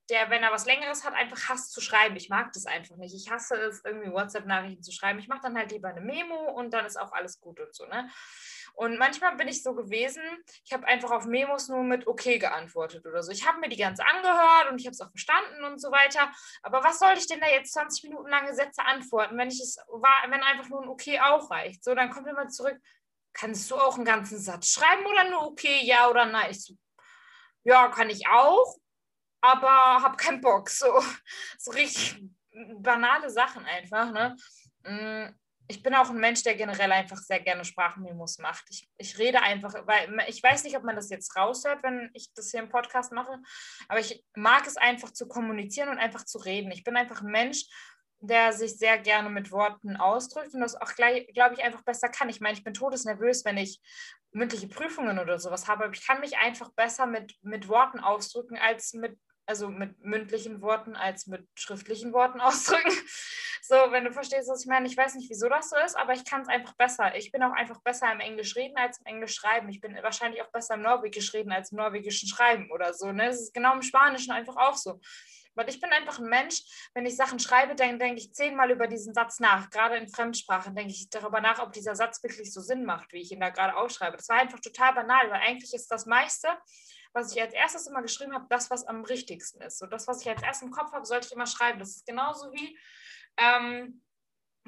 der, 0.08 0.30
wenn 0.30 0.42
er 0.42 0.52
was 0.52 0.66
Längeres 0.66 1.04
hat, 1.04 1.14
einfach 1.14 1.48
hasst 1.48 1.72
zu 1.72 1.80
schreiben. 1.80 2.16
Ich 2.16 2.28
mag 2.28 2.52
das 2.52 2.66
einfach 2.66 2.96
nicht. 2.96 3.14
Ich 3.14 3.30
hasse 3.30 3.56
es, 3.56 3.84
irgendwie 3.84 4.12
WhatsApp-Nachrichten 4.12 4.82
zu 4.82 4.92
schreiben. 4.92 5.18
Ich 5.18 5.28
mache 5.28 5.40
dann 5.42 5.56
halt 5.56 5.72
lieber 5.72 5.88
eine 5.88 6.00
Memo 6.00 6.52
und 6.52 6.72
dann 6.72 6.86
ist 6.86 6.96
auch 6.96 7.12
alles 7.12 7.40
gut 7.40 7.58
und 7.60 7.74
so. 7.74 7.86
Ne? 7.86 8.08
Und 8.74 8.98
manchmal 8.98 9.34
bin 9.36 9.48
ich 9.48 9.62
so 9.62 9.74
gewesen, 9.74 10.22
ich 10.64 10.72
habe 10.72 10.86
einfach 10.86 11.10
auf 11.10 11.24
Memos 11.24 11.68
nur 11.68 11.82
mit 11.82 12.06
okay 12.06 12.38
geantwortet 12.38 13.06
oder 13.06 13.22
so. 13.22 13.32
Ich 13.32 13.46
habe 13.46 13.58
mir 13.58 13.68
die 13.68 13.76
ganz 13.76 13.98
angehört 14.00 14.70
und 14.70 14.78
ich 14.78 14.86
habe 14.86 14.92
es 14.92 15.00
auch 15.00 15.10
verstanden 15.10 15.64
und 15.64 15.80
so 15.80 15.90
weiter. 15.90 16.30
Aber 16.62 16.84
was 16.84 16.98
soll 16.98 17.14
ich 17.16 17.26
denn 17.26 17.40
da 17.40 17.48
jetzt 17.48 17.72
20 17.72 18.04
Minuten 18.04 18.28
lange 18.28 18.54
Sätze 18.54 18.84
antworten, 18.84 19.38
wenn 19.38 19.48
ich 19.48 19.60
es 19.60 19.78
war, 19.88 20.30
wenn 20.30 20.42
einfach 20.42 20.68
nur 20.68 20.82
ein 20.82 20.88
okay 20.88 21.18
auch 21.20 21.50
reicht? 21.50 21.82
So, 21.82 21.94
dann 21.94 22.10
kommt 22.10 22.28
immer 22.28 22.48
zurück, 22.48 22.78
kannst 23.32 23.70
du 23.70 23.76
auch 23.76 23.96
einen 23.96 24.04
ganzen 24.04 24.38
Satz 24.38 24.72
schreiben 24.72 25.06
oder 25.06 25.30
nur 25.30 25.46
okay, 25.46 25.80
ja 25.82 26.08
oder 26.08 26.26
nein? 26.26 26.50
Ich 26.50 26.62
so, 26.62 26.74
ja, 27.64 27.88
kann 27.88 28.10
ich 28.10 28.28
auch, 28.28 28.76
aber 29.40 29.68
habe 30.02 30.16
keinen 30.16 30.40
Bock. 30.40 30.70
So, 30.70 30.86
so 31.58 31.70
richtig 31.72 32.22
banale 32.78 33.30
Sachen 33.30 33.64
einfach, 33.64 34.12
ne? 34.12 34.36
Mm, 34.84 35.34
ich 35.68 35.82
bin 35.82 35.94
auch 35.94 36.10
ein 36.10 36.18
Mensch, 36.18 36.42
der 36.44 36.54
generell 36.54 36.92
einfach 36.92 37.18
sehr 37.18 37.40
gerne 37.40 37.64
Sprachmemos 37.64 38.38
macht. 38.38 38.64
Ich, 38.70 38.88
ich 38.98 39.18
rede 39.18 39.42
einfach, 39.42 39.74
weil 39.86 40.08
ich 40.28 40.42
weiß 40.42 40.64
nicht, 40.64 40.76
ob 40.76 40.84
man 40.84 40.94
das 40.94 41.10
jetzt 41.10 41.34
raushört, 41.36 41.82
wenn 41.82 42.10
ich 42.14 42.32
das 42.34 42.50
hier 42.50 42.60
im 42.60 42.68
Podcast 42.68 43.12
mache, 43.12 43.38
aber 43.88 43.98
ich 43.98 44.24
mag 44.36 44.66
es 44.66 44.76
einfach 44.76 45.10
zu 45.12 45.26
kommunizieren 45.26 45.88
und 45.88 45.98
einfach 45.98 46.24
zu 46.24 46.38
reden. 46.38 46.70
Ich 46.70 46.84
bin 46.84 46.96
einfach 46.96 47.20
ein 47.20 47.30
Mensch, 47.32 47.64
der 48.26 48.52
sich 48.52 48.76
sehr 48.78 48.98
gerne 48.98 49.30
mit 49.30 49.50
Worten 49.52 49.96
ausdrückt 49.96 50.54
und 50.54 50.60
das 50.60 50.74
auch, 50.74 50.94
glaube 50.94 51.54
ich, 51.54 51.64
einfach 51.64 51.82
besser 51.82 52.08
kann. 52.08 52.28
Ich 52.28 52.40
meine, 52.40 52.54
ich 52.54 52.64
bin 52.64 52.74
todesnervös, 52.74 53.44
wenn 53.44 53.56
ich 53.56 53.80
mündliche 54.32 54.68
Prüfungen 54.68 55.18
oder 55.18 55.38
sowas 55.38 55.68
habe, 55.68 55.84
aber 55.84 55.94
ich 55.94 56.06
kann 56.06 56.20
mich 56.20 56.38
einfach 56.38 56.70
besser 56.72 57.06
mit, 57.06 57.34
mit 57.42 57.68
Worten 57.68 58.00
ausdrücken 58.00 58.56
als 58.56 58.92
mit 58.92 59.18
also 59.46 59.68
mit 59.68 60.04
mündlichen 60.04 60.60
Worten 60.60 60.96
als 60.96 61.28
mit 61.28 61.46
schriftlichen 61.54 62.12
Worten 62.12 62.40
ausdrücken. 62.40 62.92
So, 63.62 63.74
wenn 63.90 64.04
du 64.04 64.12
verstehst, 64.12 64.48
was 64.48 64.62
ich 64.62 64.68
meine. 64.68 64.86
Ich 64.86 64.96
weiß 64.96 65.14
nicht, 65.14 65.30
wieso 65.30 65.48
das 65.48 65.70
so 65.70 65.76
ist, 65.84 65.96
aber 65.96 66.12
ich 66.12 66.24
kann 66.24 66.42
es 66.42 66.48
einfach 66.48 66.74
besser. 66.74 67.16
Ich 67.16 67.32
bin 67.32 67.42
auch 67.42 67.52
einfach 67.52 67.80
besser 67.80 68.10
im 68.12 68.20
Englisch 68.20 68.54
reden 68.54 68.76
als 68.76 68.98
im 68.98 69.06
Englisch 69.06 69.34
schreiben. 69.34 69.68
Ich 69.68 69.80
bin 69.80 69.96
wahrscheinlich 70.02 70.42
auch 70.42 70.50
besser 70.50 70.74
im 70.74 70.82
Norwegisch 70.82 71.32
reden 71.32 71.52
als 71.52 71.72
im 71.72 71.78
Norwegischen 71.78 72.28
schreiben 72.28 72.70
oder 72.70 72.92
so. 72.94 73.10
Ne? 73.10 73.26
Das 73.26 73.40
ist 73.40 73.54
genau 73.54 73.74
im 73.74 73.82
Spanischen 73.82 74.32
einfach 74.32 74.56
auch 74.56 74.76
so. 74.76 75.00
Weil 75.56 75.68
ich 75.68 75.80
bin 75.80 75.90
einfach 75.90 76.18
ein 76.18 76.28
Mensch, 76.28 76.62
wenn 76.94 77.06
ich 77.06 77.16
Sachen 77.16 77.40
schreibe, 77.40 77.74
dann 77.74 77.98
denke 77.98 78.20
ich 78.20 78.32
zehnmal 78.34 78.70
über 78.70 78.86
diesen 78.86 79.14
Satz 79.14 79.40
nach. 79.40 79.70
Gerade 79.70 79.96
in 79.96 80.08
Fremdsprachen 80.08 80.74
denke 80.74 80.92
ich 80.92 81.10
darüber 81.10 81.40
nach, 81.40 81.58
ob 81.58 81.72
dieser 81.72 81.96
Satz 81.96 82.22
wirklich 82.22 82.52
so 82.52 82.60
Sinn 82.60 82.84
macht, 82.84 83.12
wie 83.12 83.20
ich 83.20 83.32
ihn 83.32 83.40
da 83.40 83.50
gerade 83.50 83.76
aufschreibe. 83.76 84.16
Das 84.16 84.28
war 84.28 84.36
einfach 84.36 84.60
total 84.60 84.94
banal, 84.94 85.30
weil 85.30 85.40
eigentlich 85.40 85.74
ist 85.74 85.90
das 85.90 86.06
meiste, 86.06 86.48
was 87.12 87.34
ich 87.34 87.40
als 87.40 87.54
erstes 87.54 87.86
immer 87.86 88.02
geschrieben 88.02 88.34
habe, 88.34 88.46
das, 88.50 88.70
was 88.70 88.86
am 88.86 89.02
richtigsten 89.04 89.60
ist. 89.62 89.78
So 89.78 89.86
das, 89.86 90.06
was 90.06 90.20
ich 90.20 90.28
als 90.28 90.42
erstes 90.42 90.66
im 90.66 90.70
Kopf 90.70 90.92
habe, 90.92 91.06
sollte 91.06 91.26
ich 91.26 91.32
immer 91.32 91.46
schreiben. 91.46 91.78
Das 91.78 91.96
ist 91.96 92.06
genauso 92.06 92.52
wie 92.52 92.78
ähm, 93.38 94.02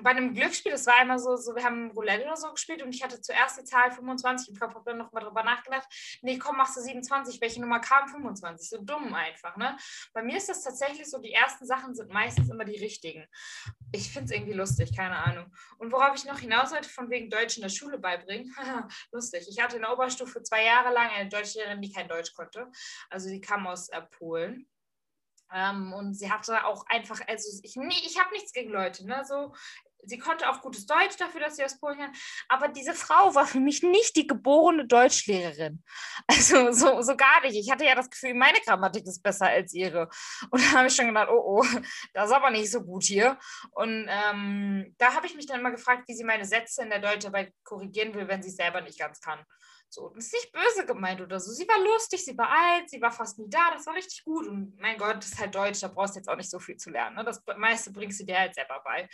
bei 0.02 0.11
einem 0.11 0.34
Glücksspiel, 0.34 0.72
das 0.72 0.87
war 0.87 0.96
einmal 0.96 1.18
so, 1.18 1.37
so, 1.37 1.54
wir 1.54 1.64
haben 1.64 1.90
Roulette 1.90 2.24
oder 2.24 2.37
so 2.37 2.50
gespielt 2.52 2.82
und 2.82 2.94
ich 2.94 3.02
hatte 3.02 3.20
zuerst 3.20 3.61
die 3.61 3.64
Zahl 3.64 3.90
25 3.90 4.50
im 4.50 4.58
Kopf, 4.58 4.74
habe 4.74 4.84
dann 4.84 4.98
nochmal 4.98 5.24
drüber 5.24 5.42
nachgedacht, 5.42 5.87
nee, 6.22 6.38
komm, 6.38 6.56
machst 6.56 6.76
du 6.76 6.80
27, 6.80 7.40
welche 7.40 7.61
Nummer 7.61 7.80
kam 7.80 8.08
25? 8.08 8.68
So 8.68 8.82
dumm 8.82 9.12
einfach, 9.14 9.56
ne? 9.56 9.76
Bei 10.12 10.22
mir 10.22 10.37
ist 10.37 10.48
das 10.48 10.62
tatsächlich 10.62 11.08
so, 11.08 11.18
die 11.18 11.32
ersten 11.32 11.66
Sachen 11.66 11.94
sind 11.94 12.12
meistens 12.12 12.48
immer 12.50 12.64
die 12.64 12.78
richtigen. 12.78 13.26
Ich 13.92 14.12
finde 14.12 14.26
es 14.26 14.30
irgendwie 14.32 14.54
lustig, 14.54 14.96
keine 14.96 15.16
Ahnung. 15.16 15.52
Und 15.78 15.92
worauf 15.92 16.14
ich 16.14 16.24
noch 16.24 16.38
hinaus 16.38 16.72
wollte, 16.72 16.88
von 16.88 17.11
wegen 17.11 17.30
Deutsch 17.30 17.56
in 17.56 17.62
der 17.62 17.68
Schule 17.68 17.98
beibringen, 17.98 18.54
lustig. 19.12 19.46
Ich 19.48 19.61
hatte 19.62 19.76
in 19.76 19.82
der 19.82 19.92
Oberstufe 19.92 20.42
zwei 20.42 20.64
Jahre 20.64 20.92
lang 20.92 21.11
eine 21.11 21.28
Deutschlehrerin, 21.28 21.82
die 21.82 21.92
kein 21.92 22.08
Deutsch 22.08 22.32
konnte. 22.34 22.70
Also 23.11 23.28
die 23.28 23.40
kam 23.40 23.66
aus 23.66 23.88
äh, 23.88 24.02
Polen. 24.02 24.68
Ähm, 25.52 25.92
und 25.92 26.14
sie 26.14 26.30
hatte 26.30 26.64
auch 26.64 26.84
einfach, 26.88 27.20
also 27.26 27.61
ich, 27.62 27.76
nee, 27.76 27.94
ich 28.04 28.18
habe 28.18 28.32
nichts 28.32 28.52
gegen 28.52 28.70
Leute, 28.70 29.06
ne? 29.06 29.24
So, 29.26 29.54
sie 30.04 30.18
konnte 30.18 30.48
auch 30.48 30.61
gutes 30.61 30.87
Deutsch 30.87 31.16
dafür, 31.16 31.40
dass 31.40 31.56
sie 31.56 31.64
aus 31.64 31.78
Polen 31.78 31.98
kam. 31.98 32.12
Aber 32.48 32.68
diese 32.68 32.94
Frau 32.94 33.34
war 33.34 33.46
für 33.46 33.61
mich 33.61 33.82
nicht 33.82 34.16
die 34.16 34.26
geborene 34.26 34.87
Deutschlehrerin. 34.87 35.82
Also 36.30 36.72
so, 36.72 37.02
so 37.02 37.16
gar 37.16 37.40
nicht. 37.42 37.56
Ich 37.56 37.70
hatte 37.70 37.84
ja 37.84 37.94
das 37.94 38.11
Gefühl, 38.11 38.34
meine 38.34 38.58
Grammatik 38.61 39.06
ist 39.06 39.22
besser 39.22 39.46
als 39.46 39.74
ihre. 39.74 40.08
Und 40.50 40.62
da 40.62 40.78
habe 40.78 40.88
ich 40.88 40.94
schon 40.94 41.08
gedacht, 41.08 41.28
oh, 41.30 41.61
oh, 41.61 41.66
das 42.12 42.28
ist 42.28 42.37
aber 42.37 42.50
nicht 42.50 42.70
so 42.70 42.82
gut 42.82 43.04
hier. 43.04 43.38
Und 43.72 44.06
ähm, 44.08 44.94
da 44.98 45.14
habe 45.14 45.26
ich 45.26 45.34
mich 45.34 45.46
dann 45.46 45.61
immer 45.61 45.70
gefragt, 45.70 46.04
wie 46.06 46.14
sie 46.14 46.24
meine 46.24 46.44
Sätze 46.44 46.82
in 46.82 46.90
der 46.90 47.00
Deutscharbeit 47.00 47.52
korrigieren 47.64 48.14
will, 48.14 48.28
wenn 48.28 48.42
sie 48.42 48.50
es 48.50 48.56
selber 48.56 48.80
nicht 48.80 48.98
ganz 48.98 49.20
kann. 49.20 49.44
So, 49.90 50.11
das 50.11 50.27
ist 50.27 50.33
nicht 50.35 50.53
böse 50.53 50.85
gemeint 50.85 51.20
oder 51.20 51.40
so. 51.40 51.51
Sie 51.51 51.66
war 51.66 51.79
lustig, 51.83 52.24
sie 52.24 52.37
war 52.37 52.51
alt, 52.51 52.90
sie 52.90 53.01
war 53.01 53.11
fast 53.11 53.38
nie 53.38 53.48
da, 53.48 53.70
das 53.72 53.87
war 53.87 53.94
richtig 53.94 54.22
gut. 54.24 54.46
Und 54.46 54.79
mein 54.79 54.98
Gott, 54.98 55.16
das 55.16 55.33
ist 55.33 55.38
halt 55.38 55.55
Deutsch, 55.55 55.81
da 55.81 55.88
brauchst 55.88 56.14
du 56.14 56.18
jetzt 56.18 56.29
auch 56.29 56.37
nicht 56.37 56.51
so 56.51 56.59
viel 56.59 56.77
zu 56.77 56.90
lernen. 56.90 57.16
Ne? 57.16 57.24
Das 57.24 57.42
meiste 57.57 57.92
bringst 57.92 58.20
du 58.20 58.24
dir 58.24 58.38
halt 58.38 58.55
selber 58.55 58.83
bei. 58.85 59.09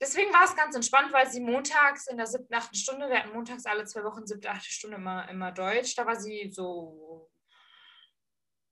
Deswegen 0.00 0.32
war 0.32 0.44
es 0.44 0.56
ganz 0.56 0.74
entspannt, 0.74 1.12
weil 1.12 1.30
sie 1.30 1.40
montags 1.40 2.06
in 2.06 2.16
der 2.16 2.26
siebten, 2.26 2.54
achten 2.54 2.74
Stunde, 2.74 3.08
wir 3.08 3.18
hatten 3.18 3.34
montags 3.34 3.66
alle 3.66 3.84
zwei 3.84 4.02
Wochen 4.02 4.26
siebte, 4.26 4.50
achte 4.50 4.70
Stunde 4.70 4.96
immer, 4.96 5.28
immer 5.28 5.52
Deutsch, 5.52 5.94
da 5.94 6.06
war 6.06 6.18
sie 6.18 6.50
so, 6.50 7.30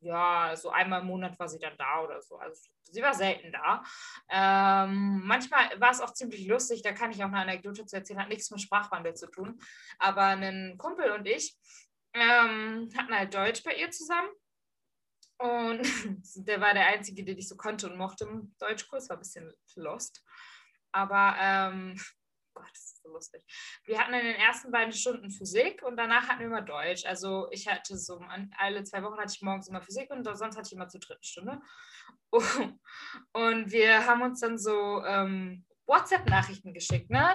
ja, 0.01 0.55
so 0.57 0.71
einmal 0.71 1.01
im 1.01 1.09
Monat 1.09 1.39
war 1.39 1.49
sie 1.49 1.59
dann 1.59 1.77
da 1.77 2.03
oder 2.03 2.21
so. 2.23 2.37
Also 2.37 2.69
sie 2.85 3.03
war 3.03 3.15
selten 3.15 3.53
da. 3.53 3.83
Ähm, 4.29 5.23
manchmal 5.25 5.81
war 5.81 5.91
es 5.91 6.01
auch 6.01 6.13
ziemlich 6.13 6.47
lustig, 6.47 6.83
da 6.83 6.93
kann 6.93 7.11
ich 7.11 7.23
auch 7.23 7.29
eine 7.29 7.41
Anekdote 7.41 7.85
zu 7.85 7.97
erzählen, 7.97 8.21
hat 8.21 8.29
nichts 8.29 8.51
mit 8.51 8.61
Sprachwandel 8.61 9.15
zu 9.15 9.27
tun. 9.31 9.61
Aber 9.99 10.23
ein 10.23 10.77
Kumpel 10.79 11.11
und 11.13 11.27
ich 11.27 11.57
ähm, 12.15 12.89
hatten 12.97 13.15
halt 13.15 13.35
Deutsch 13.35 13.63
bei 13.63 13.75
ihr 13.75 13.91
zusammen. 13.91 14.29
Und 15.39 15.83
der 16.47 16.61
war 16.61 16.75
der 16.75 16.87
Einzige, 16.87 17.25
den 17.25 17.39
ich 17.39 17.49
so 17.49 17.57
konnte 17.57 17.89
und 17.89 17.97
mochte 17.97 18.25
im 18.25 18.55
Deutschkurs, 18.59 19.09
war 19.09 19.17
ein 19.17 19.21
bisschen 19.21 19.53
lost. 19.77 20.25
Aber, 20.93 21.37
ähm, 21.39 22.01
Gott, 22.55 22.71
das 22.71 22.98
lustig. 23.13 23.43
Wir 23.85 23.99
hatten 23.99 24.15
in 24.15 24.25
den 24.25 24.37
ersten 24.37 24.71
beiden 24.71 24.93
Stunden 24.93 25.31
Physik 25.31 25.83
und 25.83 25.97
danach 25.97 26.29
hatten 26.29 26.41
wir 26.41 26.47
immer 26.47 26.63
Deutsch. 26.63 27.05
Also 27.05 27.49
ich 27.51 27.69
hatte 27.69 27.97
so, 27.97 28.21
alle 28.57 28.85
zwei 28.85 29.03
Wochen 29.03 29.19
hatte 29.19 29.33
ich 29.35 29.43
morgens 29.43 29.69
immer 29.69 29.83
Physik 29.83 30.11
und 30.11 30.25
sonst 30.25 30.57
hatte 30.57 30.67
ich 30.67 30.73
immer 30.73 30.89
zur 30.89 31.01
dritten 31.01 31.25
Stunde. 31.25 31.61
Und 33.33 33.73
wir 33.73 34.07
haben 34.07 34.21
uns 34.21 34.41
dann 34.41 34.59
so, 34.59 35.03
ähm, 35.05 35.65
WhatsApp-Nachrichten 35.89 36.75
geschickt, 36.75 37.11
ne? 37.11 37.35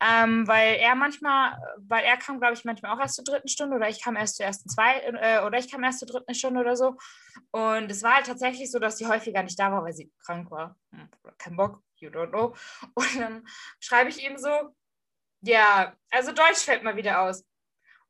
Ähm, 0.00 0.46
weil 0.46 0.76
er 0.76 0.94
manchmal, 0.94 1.56
weil 1.78 2.04
er 2.04 2.16
kam, 2.18 2.38
glaube 2.38 2.54
ich, 2.54 2.64
manchmal 2.64 2.94
auch 2.94 3.00
erst 3.00 3.16
zur 3.16 3.24
dritten 3.24 3.48
Stunde 3.48 3.76
oder 3.76 3.88
ich 3.88 4.02
kam 4.02 4.16
erst 4.16 4.36
zur 4.36 4.46
ersten 4.46 4.68
zwei 4.68 5.00
äh, 5.00 5.42
oder 5.44 5.58
ich 5.58 5.70
kam 5.70 5.82
erst 5.82 6.00
zur 6.00 6.08
dritten 6.08 6.34
Stunde 6.34 6.60
oder 6.60 6.76
so. 6.76 6.96
Und 7.50 7.90
es 7.90 8.02
war 8.02 8.16
halt 8.16 8.26
tatsächlich 8.26 8.70
so, 8.70 8.78
dass 8.78 8.98
sie 8.98 9.06
häufiger 9.06 9.42
nicht 9.42 9.58
da 9.58 9.72
war, 9.72 9.82
weil 9.82 9.94
sie 9.94 10.12
krank 10.24 10.50
war. 10.50 10.76
Hm, 10.92 11.08
kein 11.38 11.56
Bock, 11.56 11.80
you 11.96 12.10
don't 12.10 12.28
know. 12.28 12.54
Und 12.94 13.18
dann 13.18 13.46
schreibe 13.80 14.10
ich 14.10 14.22
ihm 14.22 14.36
so, 14.36 14.50
ja, 15.44 15.94
also 16.10 16.32
Deutsch 16.32 16.64
fällt 16.64 16.82
mal 16.82 16.96
wieder 16.96 17.22
aus 17.22 17.44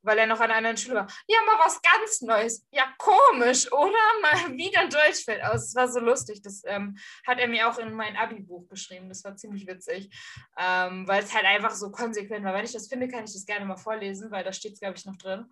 weil 0.05 0.19
er 0.19 0.27
noch 0.27 0.41
an 0.41 0.51
einer 0.51 0.77
Schule 0.77 0.97
war. 0.97 1.07
Ja, 1.27 1.39
mal 1.47 1.65
was 1.65 1.81
ganz 1.81 2.21
Neues. 2.21 2.67
Ja, 2.71 2.95
komisch, 2.99 3.71
oder? 3.73 3.99
Mal 4.23 4.57
wieder 4.57 4.81
ein 4.81 4.91
Deutschfeld 4.91 5.43
aus. 5.43 5.73
Das 5.73 5.75
war 5.75 5.89
so 5.89 6.01
lustig. 6.01 6.43
Das 6.43 6.63
ähm, 6.67 6.97
hat 7.27 7.39
er 7.39 7.49
mir 7.49 7.69
auch 7.69 7.79
in 7.79 7.93
mein 7.95 8.17
Abi-Buch 8.17 8.69
geschrieben. 8.69 9.09
Das 9.09 9.25
war 9.25 9.37
ziemlich 9.37 9.67
witzig, 9.67 10.15
ähm, 10.59 11.09
weil 11.09 11.25
es 11.25 11.35
halt 11.35 11.47
einfach 11.47 11.73
so 11.73 11.91
konsequent 11.91 12.45
war. 12.45 12.55
Wenn 12.55 12.65
ich 12.65 12.73
das 12.73 12.89
finde, 12.89 13.09
kann 13.09 13.25
ich 13.25 13.33
das 13.33 13.47
gerne 13.47 13.65
mal 13.65 13.77
vorlesen, 13.77 14.31
weil 14.31 14.45
da 14.45 14.53
steht 14.53 14.75
es, 14.75 14.81
glaube 14.81 14.97
ich, 14.97 15.07
noch 15.07 15.17
drin. 15.17 15.51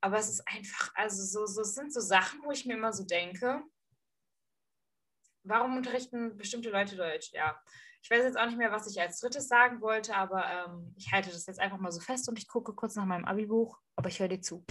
Aber 0.00 0.18
es 0.18 0.30
ist 0.30 0.46
einfach, 0.48 0.92
also 0.94 1.22
so, 1.22 1.46
so, 1.46 1.60
es 1.60 1.74
sind 1.74 1.92
so 1.92 2.00
Sachen, 2.00 2.40
wo 2.42 2.50
ich 2.50 2.64
mir 2.64 2.74
immer 2.74 2.92
so 2.92 3.04
denke, 3.04 3.62
warum 5.42 5.76
unterrichten 5.76 6.36
bestimmte 6.36 6.70
Leute 6.70 6.96
Deutsch? 6.96 7.32
Ja, 7.32 7.60
ich 8.02 8.10
weiß 8.10 8.24
jetzt 8.24 8.38
auch 8.38 8.46
nicht 8.46 8.58
mehr, 8.58 8.72
was 8.72 8.90
ich 8.90 9.00
als 9.00 9.20
drittes 9.20 9.48
sagen 9.48 9.80
wollte, 9.80 10.14
aber 10.14 10.44
ähm, 10.44 10.94
ich 10.96 11.12
halte 11.12 11.30
das 11.30 11.46
jetzt 11.46 11.60
einfach 11.60 11.78
mal 11.78 11.92
so 11.92 12.00
fest 12.00 12.28
und 12.28 12.38
ich 12.38 12.48
gucke 12.48 12.72
kurz 12.72 12.96
nach 12.96 13.04
meinem 13.04 13.24
Abi-Buch, 13.24 13.78
aber 13.96 14.08
ich 14.08 14.20
höre 14.20 14.28
dir 14.28 14.40
zu. 14.40 14.64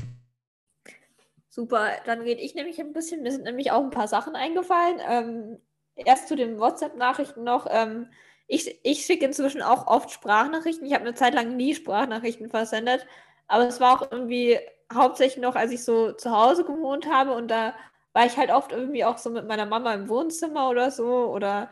Super, 1.50 1.92
dann 2.06 2.22
rede 2.22 2.42
ich 2.42 2.56
nämlich 2.56 2.80
ein 2.80 2.94
bisschen. 2.94 3.24
Mir 3.24 3.32
sind 3.32 3.44
nämlich 3.44 3.72
auch 3.72 3.84
ein 3.84 3.90
paar 3.90 4.08
Sachen 4.08 4.36
eingefallen. 4.36 5.00
Ähm, 5.08 5.58
erst 5.96 6.28
zu 6.28 6.36
den 6.36 6.60
WhatsApp-Nachrichten 6.60 7.44
noch. 7.44 7.68
Ähm, 7.70 8.10
ich, 8.48 8.80
ich 8.84 9.06
schicke 9.06 9.26
inzwischen 9.26 9.62
auch 9.62 9.88
oft 9.88 10.12
Sprachnachrichten. 10.12 10.86
Ich 10.86 10.94
habe 10.94 11.06
eine 11.06 11.16
Zeit 11.16 11.34
lang 11.34 11.56
nie 11.56 11.76
Sprachnachrichten 11.76 12.50
versendet, 12.50 13.06
aber 13.48 13.68
es 13.68 13.80
war 13.80 13.96
auch 14.02 14.12
irgendwie 14.12 14.60
hauptsächlich 14.94 15.42
noch, 15.42 15.56
als 15.56 15.72
ich 15.72 15.84
so 15.84 16.14
zu 16.14 16.32
Hause 16.32 16.64
gewohnt 16.64 17.08
habe 17.12 17.34
und 17.34 17.50
da 17.50 17.76
war 18.14 18.26
ich 18.26 18.38
halt 18.38 18.50
oft 18.50 18.72
irgendwie 18.72 19.06
auch 19.06 19.20
so 19.20 19.30
mit 19.30 19.48
meiner 19.48 19.68
Mama 19.68 19.94
im 19.94 20.10
Wohnzimmer 20.10 20.70
oder 20.70 20.90
so 20.90 21.32
oder 21.32 21.70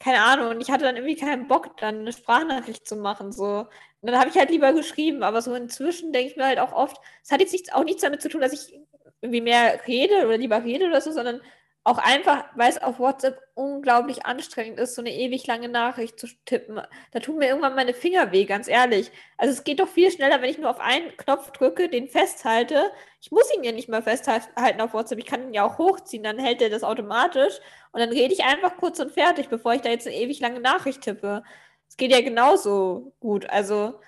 keine 0.00 0.22
Ahnung, 0.22 0.48
und 0.50 0.60
ich 0.60 0.70
hatte 0.70 0.84
dann 0.84 0.96
irgendwie 0.96 1.16
keinen 1.16 1.48
Bock, 1.48 1.76
dann 1.78 2.00
eine 2.00 2.12
Sprachnachricht 2.12 2.86
zu 2.86 2.96
machen. 2.96 3.32
So. 3.32 3.66
Und 4.00 4.10
dann 4.10 4.18
habe 4.18 4.30
ich 4.30 4.36
halt 4.36 4.50
lieber 4.50 4.72
geschrieben, 4.72 5.22
aber 5.22 5.42
so 5.42 5.54
inzwischen 5.54 6.12
denke 6.12 6.30
ich 6.30 6.36
mir 6.36 6.46
halt 6.46 6.58
auch 6.60 6.72
oft, 6.72 6.98
es 7.22 7.30
hat 7.32 7.40
jetzt 7.40 7.52
nichts, 7.52 7.72
auch 7.72 7.84
nichts 7.84 8.02
damit 8.02 8.22
zu 8.22 8.28
tun, 8.28 8.40
dass 8.40 8.52
ich 8.52 8.78
irgendwie 9.20 9.40
mehr 9.40 9.80
rede 9.86 10.26
oder 10.26 10.38
lieber 10.38 10.62
rede 10.62 10.86
oder 10.86 11.00
so, 11.00 11.10
sondern 11.12 11.40
auch 11.88 11.98
einfach, 11.98 12.44
weil 12.54 12.70
es 12.70 12.82
auf 12.82 12.98
WhatsApp 12.98 13.40
unglaublich 13.54 14.26
anstrengend 14.26 14.78
ist, 14.78 14.94
so 14.94 15.00
eine 15.00 15.12
ewig 15.14 15.46
lange 15.46 15.68
Nachricht 15.68 16.20
zu 16.20 16.26
tippen. 16.44 16.80
Da 17.12 17.20
tun 17.20 17.38
mir 17.38 17.48
irgendwann 17.48 17.74
meine 17.74 17.94
Finger 17.94 18.30
weh, 18.30 18.44
ganz 18.44 18.68
ehrlich. 18.68 19.10
Also 19.38 19.54
es 19.54 19.64
geht 19.64 19.80
doch 19.80 19.88
viel 19.88 20.10
schneller, 20.10 20.42
wenn 20.42 20.50
ich 20.50 20.58
nur 20.58 20.68
auf 20.70 20.80
einen 20.80 21.16
Knopf 21.16 21.50
drücke, 21.52 21.88
den 21.88 22.08
festhalte. 22.08 22.90
Ich 23.22 23.30
muss 23.30 23.52
ihn 23.54 23.64
ja 23.64 23.72
nicht 23.72 23.88
mehr 23.88 24.02
festhalten 24.02 24.80
auf 24.82 24.92
WhatsApp. 24.92 25.18
Ich 25.18 25.26
kann 25.26 25.44
ihn 25.48 25.54
ja 25.54 25.64
auch 25.64 25.78
hochziehen, 25.78 26.22
dann 26.22 26.38
hält 26.38 26.60
er 26.60 26.68
das 26.70 26.84
automatisch. 26.84 27.58
Und 27.92 28.00
dann 28.00 28.10
rede 28.10 28.34
ich 28.34 28.44
einfach 28.44 28.76
kurz 28.76 29.00
und 29.00 29.12
fertig, 29.12 29.48
bevor 29.48 29.72
ich 29.72 29.80
da 29.80 29.88
jetzt 29.88 30.06
eine 30.06 30.16
ewig 30.16 30.40
lange 30.40 30.60
Nachricht 30.60 31.00
tippe. 31.02 31.42
Es 31.88 31.96
geht 31.96 32.12
ja 32.12 32.20
genauso 32.20 33.14
gut. 33.18 33.48
Also 33.48 34.00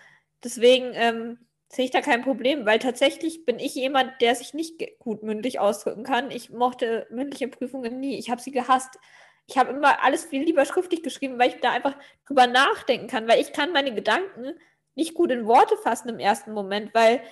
deswegen, 0.44 0.92
ähm, 0.94 1.38
sehe 1.72 1.84
ich 1.84 1.90
da 1.92 2.00
kein 2.00 2.22
Problem, 2.22 2.66
weil 2.66 2.80
tatsächlich 2.80 3.44
bin 3.46 3.58
ich 3.60 3.74
jemand, 3.76 4.20
der 4.20 4.34
sich 4.34 4.54
nicht 4.54 4.82
gut 4.98 5.22
mündlich 5.22 5.60
ausdrücken 5.60 6.02
kann. 6.02 6.30
Ich 6.32 6.50
mochte 6.50 7.06
mündliche 7.10 7.48
Prüfungen 7.48 8.00
nie. 8.00 8.18
Ich 8.18 8.28
habe 8.30 8.42
sie 8.42 8.50
gehasst. 8.50 8.98
Ich 9.46 9.56
habe 9.56 9.70
immer 9.70 10.02
alles 10.02 10.24
viel 10.24 10.42
lieber 10.42 10.64
schriftlich 10.64 11.02
geschrieben, 11.02 11.38
weil 11.38 11.50
ich 11.50 11.60
da 11.60 11.70
einfach 11.70 11.96
drüber 12.26 12.46
nachdenken 12.48 13.06
kann, 13.06 13.28
weil 13.28 13.40
ich 13.40 13.52
kann 13.52 13.72
meine 13.72 13.94
Gedanken 13.94 14.54
nicht 14.96 15.14
gut 15.14 15.30
in 15.30 15.46
Worte 15.46 15.76
fassen 15.76 16.08
im 16.08 16.18
ersten 16.18 16.52
Moment, 16.52 16.92
weil 16.92 17.22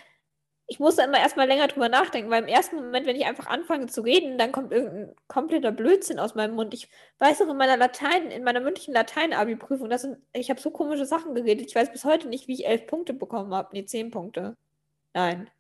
ich 0.71 0.79
muss 0.79 0.97
da 0.97 1.05
immer 1.05 1.19
erstmal 1.19 1.49
länger 1.49 1.67
drüber 1.67 1.89
nachdenken, 1.89 2.31
weil 2.31 2.43
im 2.43 2.49
ersten 2.49 2.77
Moment, 2.77 3.07
wenn 3.07 3.17
ich 3.17 3.25
einfach 3.25 3.47
anfange 3.47 3.87
zu 3.87 4.03
reden, 4.03 4.37
dann 4.37 4.53
kommt 4.53 4.71
irgendein 4.71 5.17
kompletter 5.27 5.73
Blödsinn 5.73 6.19
aus 6.19 6.35
meinem 6.35 6.55
Mund. 6.55 6.75
Ich 6.75 6.91
weiß 7.19 7.41
auch 7.41 7.49
in 7.49 7.57
meiner 7.57 7.79
Latein, 7.79 8.31
in 8.31 8.45
meiner 8.45 8.61
mündlichen 8.61 8.93
Latein-Abi-Prüfung, 8.93 9.91
ich 10.35 10.51
habe 10.51 10.61
so 10.61 10.71
komische 10.71 11.07
Sachen 11.07 11.35
geredet. 11.35 11.69
Ich 11.69 11.75
weiß 11.75 11.91
bis 11.91 12.05
heute 12.05 12.29
nicht, 12.29 12.49
wie 12.49 12.53
ich 12.53 12.67
elf 12.67 12.87
Punkte 12.87 13.15
bekommen 13.15 13.55
habe. 13.55 13.71
Nee, 13.73 13.87
zehn 13.87 14.11
Punkte. 14.11 14.57
Nein. 15.15 15.51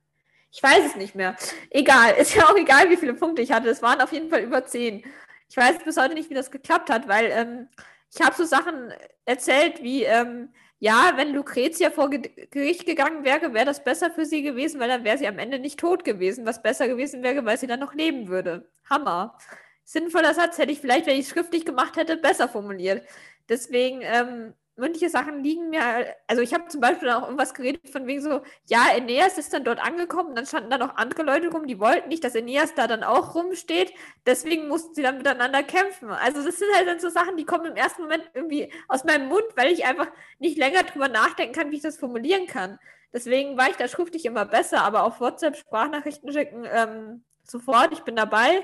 Ich 0.52 0.62
weiß 0.62 0.84
es 0.84 0.96
nicht 0.96 1.14
mehr. 1.14 1.36
Egal. 1.70 2.14
Ist 2.18 2.34
ja 2.34 2.44
auch 2.44 2.56
egal, 2.56 2.90
wie 2.90 2.96
viele 2.98 3.14
Punkte 3.14 3.40
ich 3.40 3.50
hatte. 3.50 3.70
Es 3.70 3.80
waren 3.80 4.02
auf 4.02 4.12
jeden 4.12 4.28
Fall 4.28 4.40
über 4.40 4.66
zehn. 4.66 5.02
Ich 5.48 5.56
weiß 5.56 5.82
bis 5.84 5.96
heute 5.96 6.12
nicht, 6.12 6.28
wie 6.28 6.34
das 6.34 6.50
geklappt 6.50 6.90
hat, 6.90 7.08
weil 7.08 7.30
ähm, 7.30 7.68
ich 8.14 8.20
habe 8.20 8.36
so 8.36 8.44
Sachen 8.44 8.92
erzählt 9.24 9.82
wie, 9.82 10.04
ähm, 10.04 10.50
ja, 10.80 11.12
wenn 11.16 11.34
Lucretia 11.34 11.90
vor 11.90 12.08
Gericht 12.10 12.86
gegangen 12.86 13.24
wäre, 13.24 13.52
wäre 13.52 13.64
das 13.66 13.82
besser 13.82 14.10
für 14.10 14.24
sie 14.24 14.42
gewesen, 14.42 14.78
weil 14.78 14.88
dann 14.88 15.04
wäre 15.04 15.18
sie 15.18 15.26
am 15.26 15.38
Ende 15.38 15.58
nicht 15.58 15.80
tot 15.80 16.04
gewesen, 16.04 16.46
was 16.46 16.62
besser 16.62 16.86
gewesen 16.86 17.22
wäre, 17.22 17.44
weil 17.44 17.58
sie 17.58 17.66
dann 17.66 17.80
noch 17.80 17.94
leben 17.94 18.28
würde. 18.28 18.70
Hammer. 18.88 19.36
Sinnvoller 19.84 20.34
Satz 20.34 20.58
hätte 20.58 20.70
ich 20.72 20.80
vielleicht, 20.80 21.06
wenn 21.06 21.14
ich 21.18 21.26
es 21.26 21.30
schriftlich 21.30 21.64
gemacht 21.64 21.96
hätte, 21.96 22.16
besser 22.16 22.48
formuliert. 22.48 23.06
Deswegen 23.48 24.00
ähm, 24.02 24.54
mündliche 24.78 25.10
Sachen 25.10 25.42
liegen 25.42 25.70
mir, 25.70 26.14
also 26.26 26.40
ich 26.40 26.54
habe 26.54 26.68
zum 26.68 26.80
Beispiel 26.80 27.10
auch 27.10 27.22
irgendwas 27.24 27.52
geredet 27.52 27.88
von 27.90 28.06
wegen 28.06 28.22
so, 28.22 28.42
ja, 28.66 28.86
Aeneas 28.92 29.36
ist 29.36 29.52
dann 29.52 29.64
dort 29.64 29.84
angekommen, 29.84 30.34
dann 30.34 30.46
standen 30.46 30.70
da 30.70 30.78
noch 30.78 30.96
andere 30.96 31.22
Leute 31.24 31.48
rum, 31.48 31.66
die 31.66 31.80
wollten 31.80 32.08
nicht, 32.08 32.24
dass 32.24 32.36
Aeneas 32.36 32.74
da 32.74 32.86
dann 32.86 33.02
auch 33.02 33.34
rumsteht, 33.34 33.92
deswegen 34.24 34.68
mussten 34.68 34.94
sie 34.94 35.02
dann 35.02 35.18
miteinander 35.18 35.62
kämpfen. 35.62 36.10
Also 36.10 36.44
das 36.44 36.58
sind 36.58 36.68
halt 36.74 36.86
dann 36.86 37.00
so 37.00 37.08
Sachen, 37.10 37.36
die 37.36 37.44
kommen 37.44 37.66
im 37.66 37.76
ersten 37.76 38.02
Moment 38.02 38.30
irgendwie 38.34 38.72
aus 38.88 39.04
meinem 39.04 39.28
Mund, 39.28 39.44
weil 39.56 39.72
ich 39.72 39.84
einfach 39.84 40.08
nicht 40.38 40.56
länger 40.56 40.84
drüber 40.84 41.08
nachdenken 41.08 41.54
kann, 41.54 41.70
wie 41.70 41.76
ich 41.76 41.82
das 41.82 41.98
formulieren 41.98 42.46
kann. 42.46 42.78
Deswegen 43.12 43.56
war 43.56 43.70
ich 43.70 43.76
da 43.76 43.88
schriftlich 43.88 44.26
immer 44.26 44.44
besser, 44.44 44.82
aber 44.82 45.02
auf 45.02 45.20
WhatsApp 45.20 45.56
Sprachnachrichten 45.56 46.32
schicken 46.32 46.64
ähm, 46.70 47.24
sofort, 47.42 47.92
ich 47.92 48.00
bin 48.00 48.16
dabei. 48.16 48.62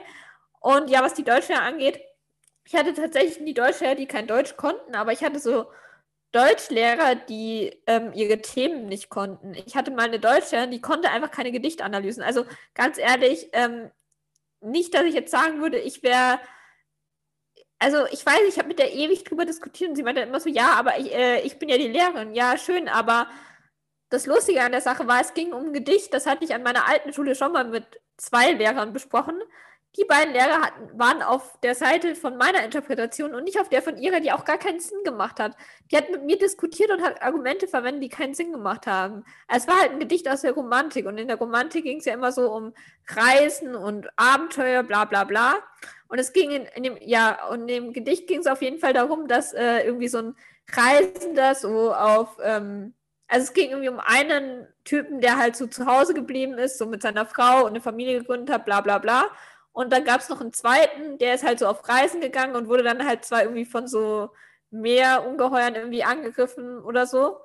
Und 0.61 0.91
ja, 0.91 1.03
was 1.03 1.15
die 1.15 1.25
Deutsche 1.25 1.59
angeht, 1.59 2.01
ich 2.65 2.75
hatte 2.75 2.95
tatsächlich 2.95 3.45
die 3.45 3.55
Deutsche, 3.55 3.95
die 3.95 4.07
kein 4.07 4.27
Deutsch 4.27 4.57
konnten, 4.57 4.95
aber 4.95 5.13
ich 5.13 5.23
hatte 5.23 5.39
so 5.39 5.67
Deutschlehrer, 6.35 7.15
die 7.15 7.81
ähm, 7.87 8.13
ihre 8.13 8.41
Themen 8.43 8.87
nicht 8.87 9.09
konnten. 9.09 9.55
Ich 9.55 9.77
hatte 9.77 9.93
mal 9.93 10.07
eine 10.07 10.19
Deutschlehrerin, 10.19 10.73
die 10.73 10.81
konnte 10.81 11.11
einfach 11.11 11.31
keine 11.31 11.53
Gedichtanalysen. 11.53 12.25
Also 12.25 12.45
ganz 12.75 12.99
ehrlich, 12.99 13.49
ähm, 13.53 13.91
nicht, 14.61 14.95
dass 14.95 15.05
ich 15.05 15.15
jetzt 15.15 15.31
sagen 15.31 15.61
würde, 15.61 15.79
ich 15.79 16.03
wäre. 16.03 16.41
Also 17.79 18.07
ich 18.11 18.25
weiß, 18.25 18.41
ich 18.49 18.59
habe 18.59 18.69
mit 18.69 18.79
der 18.79 18.93
ewig 18.95 19.25
drüber 19.25 19.45
diskutiert 19.45 19.91
und 19.91 19.97
sie 19.97 20.03
meinte 20.03 20.23
immer 20.23 20.41
so, 20.41 20.49
ja, 20.49 20.73
aber 20.73 20.99
ich, 20.99 21.15
äh, 21.15 21.41
ich 21.43 21.59
bin 21.59 21.69
ja 21.69 21.77
die 21.77 21.89
Lehrerin. 21.89 22.35
Ja, 22.35 22.57
schön, 22.57 22.89
aber 22.89 23.29
das 24.09 24.27
Lustige 24.27 24.63
an 24.63 24.73
der 24.73 24.81
Sache 24.81 25.07
war, 25.07 25.21
es 25.21 25.35
ging 25.35 25.53
um 25.53 25.67
ein 25.67 25.73
Gedicht, 25.73 26.15
das 26.15 26.27
hatte 26.27 26.45
ich 26.45 26.55
an 26.55 26.63
meiner 26.63 26.89
alten 26.89 27.13
Schule 27.13 27.35
schon 27.35 27.53
mal 27.53 27.65
mit 27.65 28.01
zwei 28.17 28.53
Lehrern 28.53 28.93
besprochen 28.93 29.41
die 29.97 30.05
beiden 30.05 30.33
Lehrer 30.33 30.61
hatten, 30.61 30.99
waren 30.99 31.23
auf 31.23 31.59
der 31.61 31.75
Seite 31.75 32.17
von 32.17 32.37
meiner 32.37 32.65
Interpretation 32.65 33.35
und 33.35 33.45
nicht 33.45 33.61
auf 33.61 33.69
der 33.69 33.81
von 33.81 33.97
ihrer, 33.97 34.21
die 34.21 34.33
auch 34.33 34.45
gar 34.45 34.59
keinen 34.59 34.81
Sinn 34.81 34.99
gemacht 35.05 35.39
hat. 35.39 35.57
Die 35.91 35.97
hat 35.97 36.11
mit 36.11 36.25
mir 36.25 36.37
diskutiert 36.37 36.91
und 36.91 37.03
hat 37.03 37.23
Argumente 37.23 37.69
verwendet, 37.69 38.03
die 38.03 38.09
keinen 38.09 38.35
Sinn 38.35 38.51
gemacht 38.51 38.87
haben. 38.87 39.25
Es 39.49 39.69
war 39.69 39.81
halt 39.81 39.93
ein 39.93 40.01
Gedicht 40.01 40.29
aus 40.29 40.41
der 40.41 40.53
Romantik 40.53 41.07
und 41.07 41.17
in 41.19 41.29
der 41.29 41.39
Romantik 41.39 41.85
ging 41.85 41.99
es 41.99 42.07
ja 42.07 42.15
immer 42.15 42.33
so 42.33 42.53
um 42.53 42.75
Reisen 43.09 43.77
und 43.77 44.09
Abenteuer, 44.17 44.83
bla 44.83 45.05
bla 45.05 45.25
bla. 45.25 45.59
Und 46.09 46.19
es 46.19 46.33
ging 46.33 46.51
in, 46.51 46.67
in 46.75 46.83
dem, 46.83 46.99
ja, 47.01 47.47
und 47.49 47.69
dem 47.69 47.93
Gedicht 47.93 48.27
ging 48.27 48.41
es 48.41 48.47
auf 48.47 48.63
jeden 48.63 48.79
Fall 48.79 48.93
darum, 48.93 49.29
dass 49.29 49.53
äh, 49.53 49.85
irgendwie 49.85 50.09
so 50.09 50.19
ein 50.19 50.37
Reisender 50.73 51.55
so 51.55 51.95
auf, 51.95 52.39
ähm, 52.43 52.95
also 53.29 53.45
es 53.45 53.53
ging 53.53 53.71
irgendwie 53.71 53.89
um 53.89 54.01
einen 54.01 54.67
Typen, 54.85 55.21
der 55.21 55.37
halt 55.37 55.57
so 55.57 55.67
zu 55.67 55.87
Hause 55.87 56.15
geblieben 56.15 56.59
ist, 56.59 56.79
so 56.79 56.87
mit 56.87 57.03
seiner 57.03 57.27
Frau 57.27 57.63
und 57.63 57.69
eine 57.69 57.81
Familie 57.81 58.19
gegründet 58.19 58.55
hat, 58.55 58.65
bla 58.65 58.81
bla 58.81 58.99
bla. 58.99 59.31
Und 59.75 59.93
dann 59.93 60.05
gab 60.05 60.21
es 60.21 60.29
noch 60.29 60.41
einen 60.41 60.53
zweiten, 60.53 61.19
der 61.19 61.35
ist 61.35 61.45
halt 61.45 61.59
so 61.59 61.67
auf 61.67 61.89
Reisen 61.89 62.21
gegangen 62.21 62.55
und 62.55 62.69
wurde 62.69 62.85
dann 62.85 63.05
halt 63.05 63.25
zwar 63.25 63.43
irgendwie 63.43 63.65
von 63.65 63.89
so 63.89 64.31
Meerungeheuern 64.71 65.75
irgendwie 65.75 66.05
angegriffen 66.05 66.79
oder 66.79 67.07
so. 67.09 67.39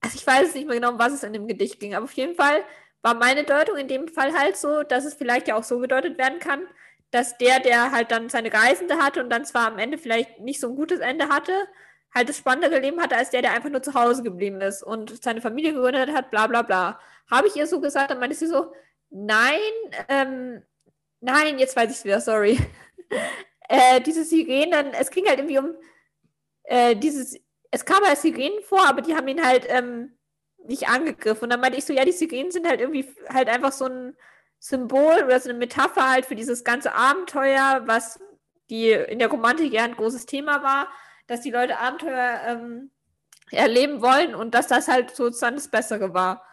Also 0.00 0.16
ich 0.16 0.26
weiß 0.26 0.54
nicht 0.54 0.66
mehr 0.66 0.76
genau, 0.76 0.90
um 0.90 0.98
was 0.98 1.12
es 1.12 1.22
in 1.22 1.32
dem 1.32 1.46
Gedicht 1.46 1.78
ging, 1.78 1.94
aber 1.94 2.04
auf 2.04 2.12
jeden 2.14 2.34
Fall 2.34 2.64
war 3.02 3.14
meine 3.14 3.44
Deutung 3.44 3.76
in 3.76 3.86
dem 3.86 4.08
Fall 4.08 4.36
halt 4.36 4.56
so, 4.56 4.82
dass 4.82 5.04
es 5.04 5.14
vielleicht 5.14 5.46
ja 5.46 5.54
auch 5.54 5.62
so 5.62 5.78
gedeutet 5.78 6.18
werden 6.18 6.40
kann, 6.40 6.66
dass 7.12 7.38
der, 7.38 7.60
der 7.60 7.92
halt 7.92 8.10
dann 8.10 8.28
seine 8.28 8.52
Reisende 8.52 8.96
hatte 8.98 9.22
und 9.22 9.30
dann 9.30 9.44
zwar 9.44 9.68
am 9.68 9.78
Ende 9.78 9.96
vielleicht 9.96 10.40
nicht 10.40 10.58
so 10.60 10.68
ein 10.70 10.76
gutes 10.76 10.98
Ende 10.98 11.28
hatte, 11.28 11.52
halt 12.12 12.28
das 12.28 12.38
spannendere 12.38 12.80
Leben 12.80 13.00
hatte 13.00 13.16
als 13.16 13.30
der, 13.30 13.42
der 13.42 13.52
einfach 13.52 13.70
nur 13.70 13.82
zu 13.82 13.94
Hause 13.94 14.24
geblieben 14.24 14.60
ist 14.60 14.82
und 14.82 15.22
seine 15.22 15.40
Familie 15.40 15.72
gegründet 15.72 16.10
hat, 16.12 16.30
bla 16.32 16.48
bla 16.48 16.62
bla. 16.62 16.98
Habe 17.30 17.46
ich 17.46 17.54
ihr 17.54 17.68
so 17.68 17.80
gesagt, 17.80 18.10
dann 18.10 18.18
meinte 18.18 18.34
sie 18.34 18.48
so, 18.48 18.72
nein, 19.10 19.60
ähm, 20.08 20.62
Nein, 21.20 21.58
jetzt 21.58 21.76
weiß 21.76 21.90
ich 21.90 21.98
es 21.98 22.04
wieder, 22.04 22.20
sorry. 22.20 22.58
äh, 23.68 24.00
diese 24.00 24.24
Sirenen, 24.24 24.92
es 24.94 25.10
ging 25.10 25.26
halt 25.26 25.38
irgendwie 25.38 25.58
um 25.58 25.74
äh, 26.64 26.96
dieses, 26.96 27.36
es 27.70 27.84
kam 27.84 28.02
als 28.04 28.22
Sirenen 28.22 28.62
vor, 28.62 28.86
aber 28.86 29.02
die 29.02 29.14
haben 29.14 29.28
ihn 29.28 29.44
halt 29.44 29.66
ähm, 29.68 30.16
nicht 30.66 30.88
angegriffen. 30.88 31.44
Und 31.44 31.50
dann 31.50 31.60
meinte 31.60 31.78
ich 31.78 31.84
so, 31.84 31.92
ja, 31.92 32.04
die 32.04 32.12
Sirenen 32.12 32.50
sind 32.50 32.66
halt 32.66 32.80
irgendwie 32.80 33.08
halt 33.28 33.48
einfach 33.48 33.72
so 33.72 33.86
ein 33.86 34.16
Symbol 34.58 35.24
oder 35.24 35.40
so 35.40 35.48
eine 35.48 35.58
Metapher 35.58 36.08
halt 36.10 36.26
für 36.26 36.36
dieses 36.36 36.64
ganze 36.64 36.94
Abenteuer, 36.94 37.82
was 37.86 38.20
die 38.68 38.90
in 38.90 39.18
der 39.18 39.28
Romantik 39.28 39.72
ja 39.72 39.84
ein 39.84 39.96
großes 39.96 40.26
Thema 40.26 40.62
war, 40.62 40.88
dass 41.26 41.40
die 41.40 41.50
Leute 41.50 41.78
Abenteuer 41.78 42.40
ähm, 42.46 42.90
erleben 43.50 44.00
wollen 44.00 44.34
und 44.34 44.54
dass 44.54 44.68
das 44.68 44.88
halt 44.88 45.14
sozusagen 45.14 45.56
das 45.56 45.68
Bessere 45.68 46.14
war. 46.14 46.44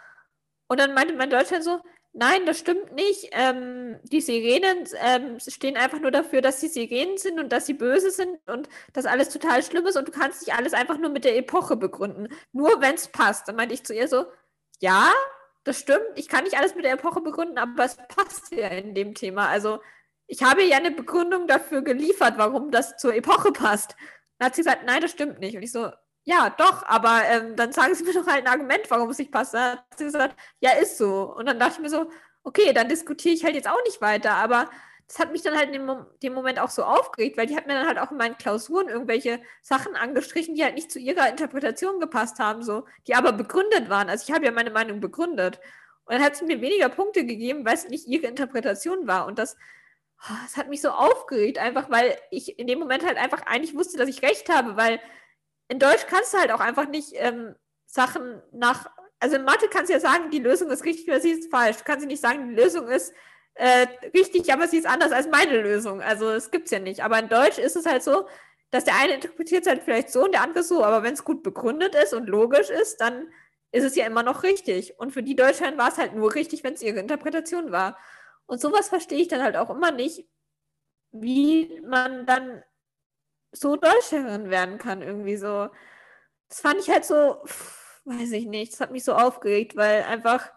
Und 0.67 0.79
dann 0.79 0.93
meinte 0.93 1.15
mein 1.15 1.29
Deutschland 1.29 1.63
so, 1.63 1.79
nein, 2.13 2.45
das 2.45 2.59
stimmt 2.59 2.93
nicht. 2.93 3.29
Ähm, 3.31 3.99
die 4.03 4.21
Sirenen 4.21 4.87
ähm, 5.01 5.39
stehen 5.39 5.77
einfach 5.77 5.99
nur 5.99 6.11
dafür, 6.11 6.41
dass 6.41 6.59
sie 6.61 6.67
Sirenen 6.67 7.17
sind 7.17 7.39
und 7.39 7.51
dass 7.51 7.65
sie 7.65 7.73
böse 7.73 8.11
sind 8.11 8.37
und 8.47 8.69
dass 8.93 9.05
alles 9.05 9.29
total 9.29 9.63
schlimm 9.63 9.85
ist 9.85 9.97
und 9.97 10.07
du 10.07 10.11
kannst 10.11 10.45
nicht 10.45 10.57
alles 10.57 10.73
einfach 10.73 10.97
nur 10.97 11.09
mit 11.09 11.25
der 11.25 11.37
Epoche 11.37 11.75
begründen. 11.75 12.27
Nur 12.51 12.81
wenn 12.81 12.95
es 12.95 13.07
passt. 13.07 13.47
Dann 13.47 13.55
meinte 13.55 13.73
ich 13.73 13.83
zu 13.83 13.93
ihr 13.93 14.07
so, 14.07 14.25
ja, 14.79 15.11
das 15.63 15.79
stimmt. 15.79 16.05
Ich 16.15 16.27
kann 16.27 16.43
nicht 16.43 16.57
alles 16.57 16.75
mit 16.75 16.85
der 16.85 16.93
Epoche 16.93 17.21
begründen, 17.21 17.57
aber 17.57 17.85
es 17.85 17.97
passt 18.07 18.51
ja 18.51 18.67
in 18.69 18.95
dem 18.95 19.13
Thema. 19.13 19.49
Also 19.49 19.79
ich 20.27 20.43
habe 20.43 20.63
ja 20.63 20.77
eine 20.77 20.91
Begründung 20.91 21.47
dafür 21.47 21.81
geliefert, 21.81 22.35
warum 22.37 22.71
das 22.71 22.97
zur 22.97 23.15
Epoche 23.15 23.51
passt. 23.51 23.95
Dann 24.37 24.47
hat 24.47 24.55
sie 24.55 24.61
gesagt, 24.61 24.83
nein, 24.85 25.01
das 25.01 25.11
stimmt 25.11 25.39
nicht. 25.39 25.55
Und 25.55 25.63
ich 25.63 25.71
so, 25.71 25.89
ja, 26.27 26.49
doch, 26.49 26.83
aber 26.83 27.21
ähm, 27.25 27.55
dann 27.55 27.71
sagen 27.71 27.95
Sie 27.95 28.03
mir 28.03 28.13
doch 28.13 28.27
halt 28.27 28.45
ein 28.45 28.51
Argument, 28.51 28.81
warum 28.89 29.09
es 29.09 29.17
nicht 29.17 29.31
passt. 29.31 29.53
Dann 29.53 29.77
hat 29.77 29.85
sie 29.97 30.03
gesagt, 30.03 30.35
ja, 30.59 30.71
ist 30.71 30.97
so. 30.97 31.33
Und 31.33 31.45
dann 31.45 31.57
dachte 31.57 31.75
ich 31.75 31.79
mir 31.79 31.89
so, 31.89 32.11
okay, 32.43 32.73
dann 32.73 32.89
diskutiere 32.89 33.33
ich 33.33 33.45
halt 33.45 33.55
jetzt 33.55 33.69
auch 33.69 33.81
nicht 33.85 34.01
weiter. 34.01 34.31
Aber 34.33 34.69
das 35.07 35.19
hat 35.19 35.31
mich 35.31 35.41
dann 35.41 35.55
halt 35.55 35.67
in 35.67 35.87
dem, 35.87 36.05
dem, 36.21 36.33
Moment 36.33 36.59
auch 36.59 36.69
so 36.69 36.83
aufgeregt, 36.83 37.37
weil 37.37 37.47
die 37.47 37.55
hat 37.55 37.65
mir 37.65 37.75
dann 37.75 37.87
halt 37.87 37.97
auch 37.97 38.11
in 38.11 38.17
meinen 38.17 38.37
Klausuren 38.37 38.89
irgendwelche 38.89 39.41
Sachen 39.61 39.95
angestrichen, 39.95 40.53
die 40.53 40.65
halt 40.65 40.75
nicht 40.75 40.91
zu 40.91 40.99
ihrer 40.99 41.29
Interpretation 41.29 42.01
gepasst 42.01 42.39
haben, 42.39 42.61
so, 42.61 42.83
die 43.07 43.15
aber 43.15 43.31
begründet 43.31 43.87
waren. 43.89 44.09
Also 44.09 44.25
ich 44.27 44.35
habe 44.35 44.43
ja 44.45 44.51
meine 44.51 44.71
Meinung 44.71 44.99
begründet. 44.99 45.61
Und 46.03 46.15
dann 46.15 46.23
hat 46.23 46.35
sie 46.35 46.43
mir 46.43 46.59
weniger 46.59 46.89
Punkte 46.89 47.25
gegeben, 47.25 47.65
weil 47.65 47.75
es 47.75 47.87
nicht 47.87 48.05
ihre 48.05 48.27
Interpretation 48.27 49.07
war. 49.07 49.27
Und 49.27 49.39
das, 49.39 49.55
oh, 50.23 50.35
das 50.43 50.57
hat 50.57 50.67
mich 50.67 50.81
so 50.81 50.89
aufgeregt, 50.89 51.57
einfach 51.57 51.89
weil 51.89 52.17
ich 52.31 52.59
in 52.59 52.67
dem 52.67 52.79
Moment 52.79 53.05
halt 53.05 53.17
einfach 53.17 53.43
eigentlich 53.45 53.75
wusste, 53.75 53.97
dass 53.97 54.09
ich 54.09 54.23
recht 54.23 54.49
habe, 54.49 54.75
weil 54.75 54.99
in 55.67 55.79
Deutsch 55.79 56.05
kannst 56.07 56.33
du 56.33 56.37
halt 56.37 56.51
auch 56.51 56.59
einfach 56.59 56.87
nicht 56.87 57.13
ähm, 57.15 57.55
Sachen 57.85 58.41
nach. 58.51 58.89
Also 59.19 59.35
in 59.35 59.45
Mathe 59.45 59.67
kannst 59.67 59.89
du 59.89 59.93
ja 59.93 59.99
sagen, 59.99 60.29
die 60.29 60.39
Lösung 60.39 60.69
ist 60.69 60.85
richtig 60.85 61.07
oder 61.07 61.19
sie 61.19 61.31
ist 61.31 61.49
falsch. 61.49 61.77
Du 61.77 61.83
kannst 61.83 62.05
nicht 62.05 62.21
sagen, 62.21 62.49
die 62.49 62.55
Lösung 62.55 62.87
ist 62.87 63.13
äh, 63.55 63.87
richtig, 64.13 64.53
aber 64.53 64.67
sie 64.67 64.77
ist 64.77 64.85
anders 64.85 65.11
als 65.11 65.27
meine 65.27 65.59
Lösung. 65.59 66.01
Also 66.01 66.29
es 66.29 66.51
gibt 66.51 66.65
es 66.65 66.71
ja 66.71 66.79
nicht. 66.79 67.03
Aber 67.03 67.19
in 67.19 67.29
Deutsch 67.29 67.57
ist 67.57 67.75
es 67.75 67.85
halt 67.85 68.03
so, 68.03 68.27
dass 68.69 68.85
der 68.85 68.95
eine 68.95 69.13
interpretiert 69.13 69.63
es 69.63 69.67
halt 69.67 69.83
vielleicht 69.83 70.11
so 70.11 70.25
und 70.25 70.33
der 70.33 70.41
andere 70.41 70.63
so. 70.63 70.83
Aber 70.83 71.03
wenn 71.03 71.13
es 71.13 71.23
gut 71.23 71.43
begründet 71.43 71.95
ist 71.95 72.13
und 72.13 72.27
logisch 72.27 72.69
ist, 72.69 73.01
dann 73.01 73.27
ist 73.71 73.83
es 73.83 73.95
ja 73.95 74.05
immer 74.05 74.23
noch 74.23 74.43
richtig. 74.43 74.99
Und 74.99 75.11
für 75.11 75.23
die 75.23 75.35
Deutschland 75.35 75.77
war 75.77 75.89
es 75.89 75.97
halt 75.97 76.13
nur 76.13 76.35
richtig, 76.35 76.63
wenn 76.63 76.73
es 76.73 76.83
ihre 76.83 76.99
Interpretation 76.99 77.71
war. 77.71 77.97
Und 78.45 78.61
sowas 78.61 78.89
verstehe 78.89 79.19
ich 79.19 79.27
dann 79.27 79.43
halt 79.43 79.57
auch 79.57 79.69
immer 79.69 79.91
nicht, 79.91 80.27
wie 81.11 81.81
man 81.81 82.25
dann 82.25 82.63
so 83.59 83.75
Deutscherin 83.75 84.49
werden 84.49 84.77
kann, 84.77 85.01
irgendwie 85.01 85.37
so. 85.37 85.69
Das 86.49 86.61
fand 86.61 86.79
ich 86.79 86.89
halt 86.89 87.05
so, 87.05 87.43
weiß 88.05 88.31
ich 88.31 88.45
nicht, 88.45 88.73
das 88.73 88.79
hat 88.79 88.91
mich 88.91 89.03
so 89.03 89.13
aufgeregt, 89.13 89.75
weil 89.75 90.03
einfach, 90.03 90.51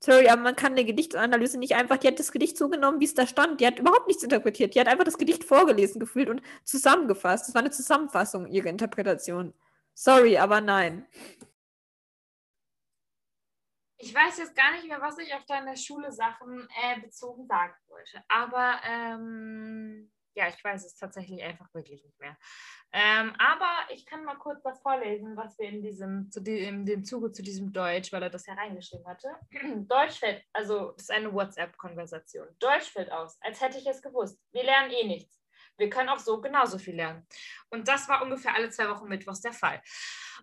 sorry, 0.00 0.28
aber 0.28 0.42
man 0.42 0.56
kann 0.56 0.72
eine 0.72 0.84
Gedichtanalyse 0.84 1.58
nicht 1.58 1.74
einfach, 1.74 1.96
die 1.98 2.08
hat 2.08 2.18
das 2.18 2.32
Gedicht 2.32 2.56
so 2.58 2.68
genommen, 2.68 3.00
wie 3.00 3.04
es 3.04 3.14
da 3.14 3.26
stand, 3.26 3.60
die 3.60 3.66
hat 3.66 3.78
überhaupt 3.78 4.08
nichts 4.08 4.22
interpretiert, 4.22 4.74
die 4.74 4.80
hat 4.80 4.88
einfach 4.88 5.04
das 5.04 5.18
Gedicht 5.18 5.44
vorgelesen 5.44 6.00
gefühlt 6.00 6.28
und 6.28 6.42
zusammengefasst. 6.64 7.48
Das 7.48 7.54
war 7.54 7.60
eine 7.60 7.70
Zusammenfassung, 7.70 8.46
ihre 8.46 8.68
Interpretation. 8.68 9.54
Sorry, 9.94 10.38
aber 10.38 10.60
nein. 10.60 11.06
Ich 14.00 14.14
weiß 14.14 14.38
jetzt 14.38 14.54
gar 14.54 14.72
nicht 14.72 14.86
mehr, 14.86 15.00
was 15.00 15.18
ich 15.18 15.34
auf 15.34 15.44
deine 15.46 15.76
Schule 15.76 16.12
Sachen 16.12 16.68
äh, 16.82 17.00
bezogen 17.00 17.46
sagen 17.46 17.74
wollte, 17.88 18.22
aber 18.28 18.80
ähm, 18.84 20.08
ja, 20.38 20.48
ich 20.48 20.62
weiß 20.62 20.84
es 20.86 20.94
tatsächlich 20.94 21.42
einfach 21.42 21.66
wirklich 21.74 22.02
nicht 22.04 22.18
mehr. 22.20 22.36
Ähm, 22.92 23.34
aber 23.38 23.92
ich 23.92 24.06
kann 24.06 24.24
mal 24.24 24.36
kurz 24.36 24.64
was 24.64 24.80
vorlesen, 24.80 25.36
was 25.36 25.58
wir 25.58 25.68
in 25.68 25.82
diesem, 25.82 26.30
zu 26.30 26.40
die, 26.40 26.60
in 26.60 26.86
dem 26.86 27.04
Zuge 27.04 27.32
zu 27.32 27.42
diesem 27.42 27.72
Deutsch, 27.72 28.12
weil 28.12 28.22
er 28.22 28.30
das 28.30 28.46
ja 28.46 28.54
reingeschrieben 28.54 29.06
hatte. 29.06 29.28
Deutsch 29.88 30.20
fällt, 30.20 30.44
also 30.52 30.92
das 30.92 31.02
ist 31.02 31.10
eine 31.10 31.32
WhatsApp-Konversation. 31.32 32.46
Deutsch 32.60 32.90
fällt 32.90 33.10
aus, 33.10 33.36
als 33.40 33.60
hätte 33.60 33.78
ich 33.78 33.86
es 33.86 34.00
gewusst. 34.00 34.40
Wir 34.52 34.62
lernen 34.62 34.92
eh 34.92 35.06
nichts. 35.06 35.42
Wir 35.76 35.90
können 35.90 36.08
auch 36.08 36.18
so 36.18 36.40
genauso 36.40 36.78
viel 36.78 36.94
lernen. 36.94 37.26
Und 37.70 37.88
das 37.88 38.08
war 38.08 38.22
ungefähr 38.22 38.54
alle 38.54 38.70
zwei 38.70 38.88
Wochen 38.88 39.08
Mittwochs 39.08 39.40
der 39.40 39.52
Fall. 39.52 39.82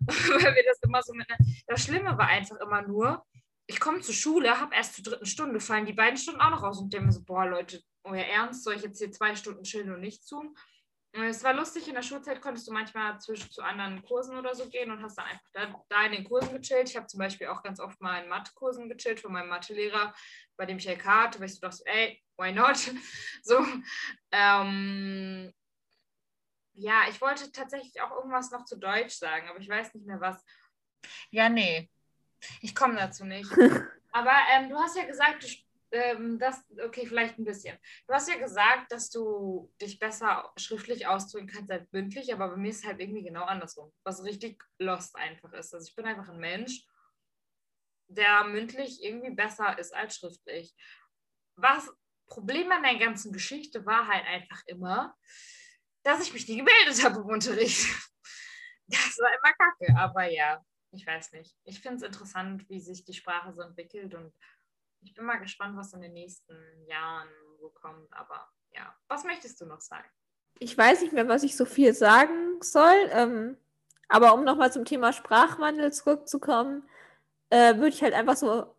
weil 0.00 0.54
wir 0.54 0.64
das 0.64 0.78
immer 0.82 1.02
so 1.02 1.14
mit. 1.14 1.26
Das 1.66 1.82
Schlimme 1.82 2.16
war 2.18 2.28
einfach 2.28 2.56
immer 2.56 2.82
nur, 2.82 3.24
ich 3.66 3.80
komme 3.80 4.00
zur 4.00 4.14
Schule, 4.14 4.60
habe 4.60 4.74
erst 4.74 4.94
zur 4.94 5.04
dritten 5.04 5.26
Stunde, 5.26 5.60
fallen 5.60 5.86
die 5.86 5.92
beiden 5.92 6.16
Stunden 6.16 6.40
auch 6.40 6.50
noch 6.50 6.62
aus 6.62 6.78
und 6.78 6.92
denke 6.92 7.06
mir 7.06 7.12
so, 7.12 7.24
boah, 7.24 7.46
Leute, 7.46 7.82
euer 8.04 8.24
Ernst, 8.24 8.62
soll 8.62 8.74
ich 8.74 8.82
jetzt 8.82 8.98
hier 8.98 9.10
zwei 9.10 9.34
Stunden 9.34 9.64
chillen 9.64 9.92
und 9.92 10.00
nichts 10.00 10.26
tun? 10.26 10.56
Es 11.12 11.42
war 11.42 11.54
lustig, 11.54 11.88
in 11.88 11.94
der 11.94 12.02
Schulzeit 12.02 12.42
konntest 12.42 12.68
du 12.68 12.72
manchmal 12.72 13.18
zwischen 13.20 13.50
zu 13.50 13.62
anderen 13.62 14.02
Kursen 14.02 14.36
oder 14.36 14.54
so 14.54 14.68
gehen 14.68 14.90
und 14.90 15.02
hast 15.02 15.16
dann 15.16 15.24
einfach 15.24 15.48
da, 15.54 15.84
da 15.88 16.04
in 16.04 16.12
den 16.12 16.24
Kursen 16.24 16.52
gechillt. 16.52 16.90
Ich 16.90 16.96
habe 16.96 17.06
zum 17.06 17.18
Beispiel 17.18 17.46
auch 17.46 17.62
ganz 17.62 17.80
oft 17.80 17.98
mal 18.02 18.22
in 18.22 18.28
Mathekursen 18.28 18.88
gechillt 18.88 19.20
von 19.20 19.32
meinem 19.32 19.48
Mathelehrer, 19.48 20.14
bei 20.56 20.66
dem 20.66 20.76
ich 20.76 20.86
LK 20.86 21.06
hatte, 21.06 21.40
weil 21.40 21.46
ich 21.46 21.54
so 21.54 21.60
dachte, 21.60 21.82
ey, 21.86 22.22
why 22.36 22.52
not? 22.52 22.76
So, 23.42 23.64
ähm, 24.30 25.52
ja, 26.74 27.04
ich 27.08 27.20
wollte 27.22 27.50
tatsächlich 27.50 28.00
auch 28.02 28.10
irgendwas 28.10 28.50
noch 28.50 28.64
zu 28.66 28.76
Deutsch 28.76 29.14
sagen, 29.14 29.48
aber 29.48 29.58
ich 29.58 29.68
weiß 29.68 29.94
nicht 29.94 30.06
mehr 30.06 30.20
was. 30.20 30.44
Ja, 31.30 31.48
nee, 31.48 31.88
ich 32.60 32.74
komme 32.74 32.96
dazu 32.96 33.24
nicht. 33.24 33.50
Aber 34.12 34.34
ähm, 34.54 34.70
du 34.70 34.76
hast 34.76 34.96
ja 34.96 35.04
gesagt, 35.04 35.42
du 35.42 35.48
ähm, 35.92 36.38
das, 36.38 36.64
okay, 36.84 37.06
vielleicht 37.06 37.38
ein 37.38 37.44
bisschen. 37.44 37.78
Du 38.06 38.14
hast 38.14 38.28
ja 38.28 38.36
gesagt, 38.36 38.90
dass 38.92 39.10
du 39.10 39.72
dich 39.80 39.98
besser 39.98 40.52
schriftlich 40.56 41.06
ausdrücken 41.06 41.46
kannst 41.46 41.70
als 41.70 41.90
mündlich, 41.92 42.32
aber 42.32 42.48
bei 42.48 42.56
mir 42.56 42.70
ist 42.70 42.80
es 42.80 42.86
halt 42.86 43.00
irgendwie 43.00 43.22
genau 43.22 43.44
andersrum, 43.44 43.92
was 44.04 44.24
richtig 44.24 44.62
lost 44.78 45.16
einfach 45.16 45.52
ist. 45.52 45.74
Also 45.74 45.86
ich 45.86 45.94
bin 45.94 46.06
einfach 46.06 46.28
ein 46.28 46.38
Mensch, 46.38 46.86
der 48.08 48.44
mündlich 48.44 49.02
irgendwie 49.02 49.30
besser 49.30 49.78
ist 49.78 49.94
als 49.94 50.16
schriftlich. 50.16 50.74
Was 51.56 51.90
Problem 52.26 52.70
an 52.72 52.82
der 52.82 52.98
ganzen 52.98 53.32
Geschichte 53.32 53.86
war 53.86 54.08
halt 54.08 54.26
einfach 54.26 54.62
immer, 54.66 55.16
dass 56.02 56.22
ich 56.22 56.32
mich 56.32 56.48
nie 56.48 56.56
gemeldet 56.56 57.04
habe 57.04 57.20
im 57.20 57.26
Unterricht. 57.26 57.86
Das 58.88 59.18
war 59.18 59.30
immer 59.30 59.52
kacke, 59.52 59.98
aber 59.98 60.30
ja, 60.30 60.64
ich 60.96 61.06
weiß 61.06 61.32
nicht. 61.32 61.54
Ich 61.64 61.80
finde 61.80 61.96
es 61.96 62.02
interessant, 62.02 62.68
wie 62.68 62.80
sich 62.80 63.04
die 63.04 63.14
Sprache 63.14 63.52
so 63.52 63.62
entwickelt 63.62 64.14
und 64.14 64.32
ich 65.02 65.14
bin 65.14 65.24
mal 65.24 65.36
gespannt, 65.36 65.76
was 65.76 65.92
in 65.92 66.00
den 66.00 66.14
nächsten 66.14 66.56
Jahren 66.86 67.28
so 67.60 67.68
kommt. 67.68 68.12
Aber 68.12 68.48
ja, 68.74 68.94
was 69.08 69.24
möchtest 69.24 69.60
du 69.60 69.66
noch 69.66 69.80
sagen? 69.80 70.08
Ich 70.58 70.76
weiß 70.76 71.02
nicht 71.02 71.12
mehr, 71.12 71.28
was 71.28 71.42
ich 71.42 71.56
so 71.56 71.64
viel 71.64 71.94
sagen 71.94 72.60
soll. 72.60 73.10
Ähm, 73.10 73.56
aber 74.08 74.34
um 74.34 74.44
nochmal 74.44 74.72
zum 74.72 74.84
Thema 74.84 75.12
Sprachwandel 75.12 75.92
zurückzukommen, 75.92 76.88
äh, 77.50 77.76
würde 77.76 77.88
ich 77.88 78.02
halt 78.02 78.14
einfach 78.14 78.36
so, 78.36 78.74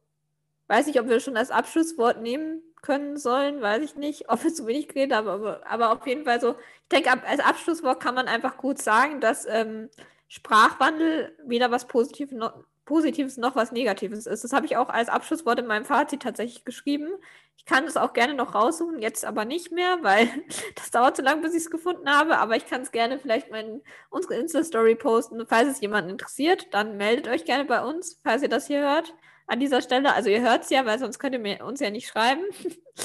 weiß 0.68 0.88
nicht, 0.88 1.00
ob 1.00 1.08
wir 1.08 1.20
schon 1.20 1.38
als 1.38 1.52
Abschlusswort 1.52 2.22
nehmen 2.22 2.62
können 2.82 3.18
sollen, 3.18 3.62
weiß 3.62 3.84
ich 3.84 3.96
nicht, 3.96 4.30
ob 4.30 4.44
wir 4.44 4.54
zu 4.54 4.66
wenig 4.68 4.88
geredet 4.88 5.16
haben, 5.16 5.28
aber, 5.28 5.66
aber 5.68 5.92
auf 5.92 6.06
jeden 6.08 6.26
Fall 6.26 6.42
so, 6.42 6.52
ich 6.84 6.90
denke, 6.92 7.12
als 7.24 7.40
Abschlusswort 7.40 8.02
kann 8.02 8.16
man 8.16 8.28
einfach 8.28 8.58
gut 8.58 8.82
sagen, 8.82 9.20
dass 9.22 9.46
ähm, 9.46 9.90
Sprachwandel 10.28 11.36
weder 11.46 11.72
was 11.72 11.88
Positives 11.88 12.34
noch, 12.34 12.54
Positives 12.86 13.38
noch 13.38 13.56
was 13.56 13.72
Negatives 13.72 14.26
ist. 14.26 14.44
Das 14.44 14.54
habe 14.54 14.66
ich 14.66 14.78
auch 14.78 14.90
als 14.90 15.10
Abschlusswort 15.10 15.60
in 15.60 15.68
meinem 15.68 15.86
Fazit 15.86 16.22
tatsächlich 16.24 16.66
geschrieben. 16.66 17.10
Ich 17.58 17.66
kann 17.66 17.86
das 17.86 17.98
auch 17.98 18.14
gerne 18.14 18.34
noch 18.34 18.56
raussuchen, 18.56 19.00
jetzt 19.00 19.26
aber 19.26 19.46
nicht 19.46 19.72
mehr, 19.72 20.00
weil 20.02 20.30
das 20.76 20.90
dauert 20.92 21.16
zu 21.16 21.22
lang, 21.22 21.42
bis 21.42 21.54
ich 21.54 21.64
es 21.64 21.72
gefunden 21.72 22.10
habe. 22.10 22.38
Aber 22.38 22.56
ich 22.56 22.66
kann 22.66 22.82
es 22.82 22.92
gerne 22.92 23.20
vielleicht 23.20 23.50
in 23.50 23.82
unsere 24.10 24.36
Insta-Story 24.36 24.96
posten. 24.96 25.46
Falls 25.48 25.70
es 25.70 25.82
jemanden 25.82 26.12
interessiert, 26.12 26.74
dann 26.74 26.98
meldet 26.98 27.28
euch 27.28 27.46
gerne 27.46 27.66
bei 27.66 27.84
uns, 27.84 28.20
falls 28.24 28.42
ihr 28.42 28.50
das 28.50 28.68
hier 28.68 28.82
hört 28.82 29.14
an 29.48 29.60
dieser 29.60 29.82
Stelle. 29.82 30.14
Also 30.14 30.30
ihr 30.30 30.42
hört 30.42 30.64
es 30.64 30.70
ja, 30.70 30.86
weil 30.86 31.00
sonst 31.00 31.20
könnt 31.20 31.36
ihr 31.36 31.66
uns 31.66 31.80
ja 31.80 31.90
nicht 31.90 32.08
schreiben. 32.08 32.44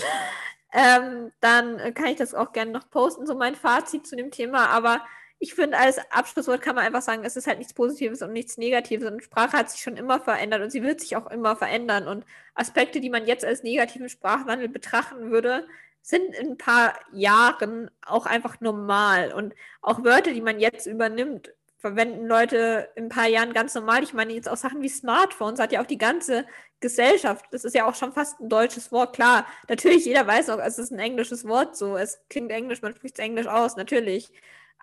ähm, 0.73 1.33
dann 1.41 1.95
kann 1.95 2.07
ich 2.07 2.17
das 2.17 2.35
auch 2.35 2.53
gerne 2.53 2.71
noch 2.71 2.91
posten, 2.91 3.27
so 3.27 3.35
mein 3.35 3.55
Fazit 3.55 4.07
zu 4.07 4.17
dem 4.17 4.31
Thema. 4.31 4.69
Aber 4.69 5.03
ich 5.43 5.55
finde, 5.55 5.77
als 5.77 5.99
Abschlusswort 6.13 6.63
kann 6.63 6.77
man 6.77 6.85
einfach 6.85 7.03
sagen, 7.03 7.25
es 7.25 7.37
ist 7.37 7.49
halt 7.49 7.59
nichts 7.59 7.75
Positives 7.75 8.23
und 8.23 8.33
nichts 8.33 8.59
Negatives. 8.59 9.11
Und 9.11 9.25
Sprache 9.25 9.57
hat 9.59 9.71
sich 9.73 9.81
schon 9.81 9.97
immer 9.97 10.21
verändert 10.21 10.63
und 10.63 10.71
sie 10.71 10.85
wird 10.85 11.01
sich 11.01 11.17
auch 11.17 11.29
immer 11.33 11.57
verändern. 11.57 12.07
Und 12.07 12.25
Aspekte, 12.55 13.01
die 13.01 13.11
man 13.11 13.27
jetzt 13.27 13.45
als 13.45 13.65
negativen 13.65 14.09
Sprachwandel 14.09 14.69
betrachten 14.69 15.33
würde, 15.33 15.67
sind 16.01 16.33
in 16.37 16.51
ein 16.51 16.59
paar 16.59 16.95
Jahren 17.11 17.91
auch 18.07 18.25
einfach 18.25 18.61
normal. 18.61 19.33
Und 19.33 19.55
auch 19.81 20.05
Wörter, 20.05 20.33
die 20.33 20.41
man 20.41 20.61
jetzt 20.61 20.87
übernimmt, 20.87 21.53
verwenden 21.79 22.29
Leute 22.29 22.91
in 22.95 23.07
ein 23.07 23.09
paar 23.09 23.27
Jahren 23.27 23.53
ganz 23.53 23.75
normal. 23.75 24.05
Ich 24.05 24.15
meine 24.15 24.35
jetzt 24.35 24.49
auch 24.49 24.57
Sachen 24.57 24.81
wie 24.81 24.89
Smartphones, 24.89 25.59
hat 25.59 25.73
ja 25.73 25.83
auch 25.83 25.87
die 25.87 25.99
ganze 25.99 26.47
Gesellschaft. 26.79 27.47
Das 27.51 27.65
ist 27.65 27.75
ja 27.75 27.89
auch 27.89 27.97
schon 27.97 28.13
fast 28.13 28.39
ein 28.39 28.49
deutsches 28.49 28.93
Wort. 28.93 29.17
Klar, 29.17 29.45
natürlich, 29.69 30.05
jeder 30.05 30.25
weiß 30.25 30.51
auch, 30.51 30.61
es 30.61 30.79
ist 30.79 30.93
ein 30.93 31.01
englisches 31.01 31.49
Wort 31.49 31.77
so. 31.77 31.97
Es 31.97 32.21
klingt 32.31 32.53
englisch, 32.53 32.81
man 32.81 32.95
spricht 32.95 33.19
es 33.19 33.25
englisch 33.25 33.49
aus, 33.49 33.75
natürlich. 33.75 34.31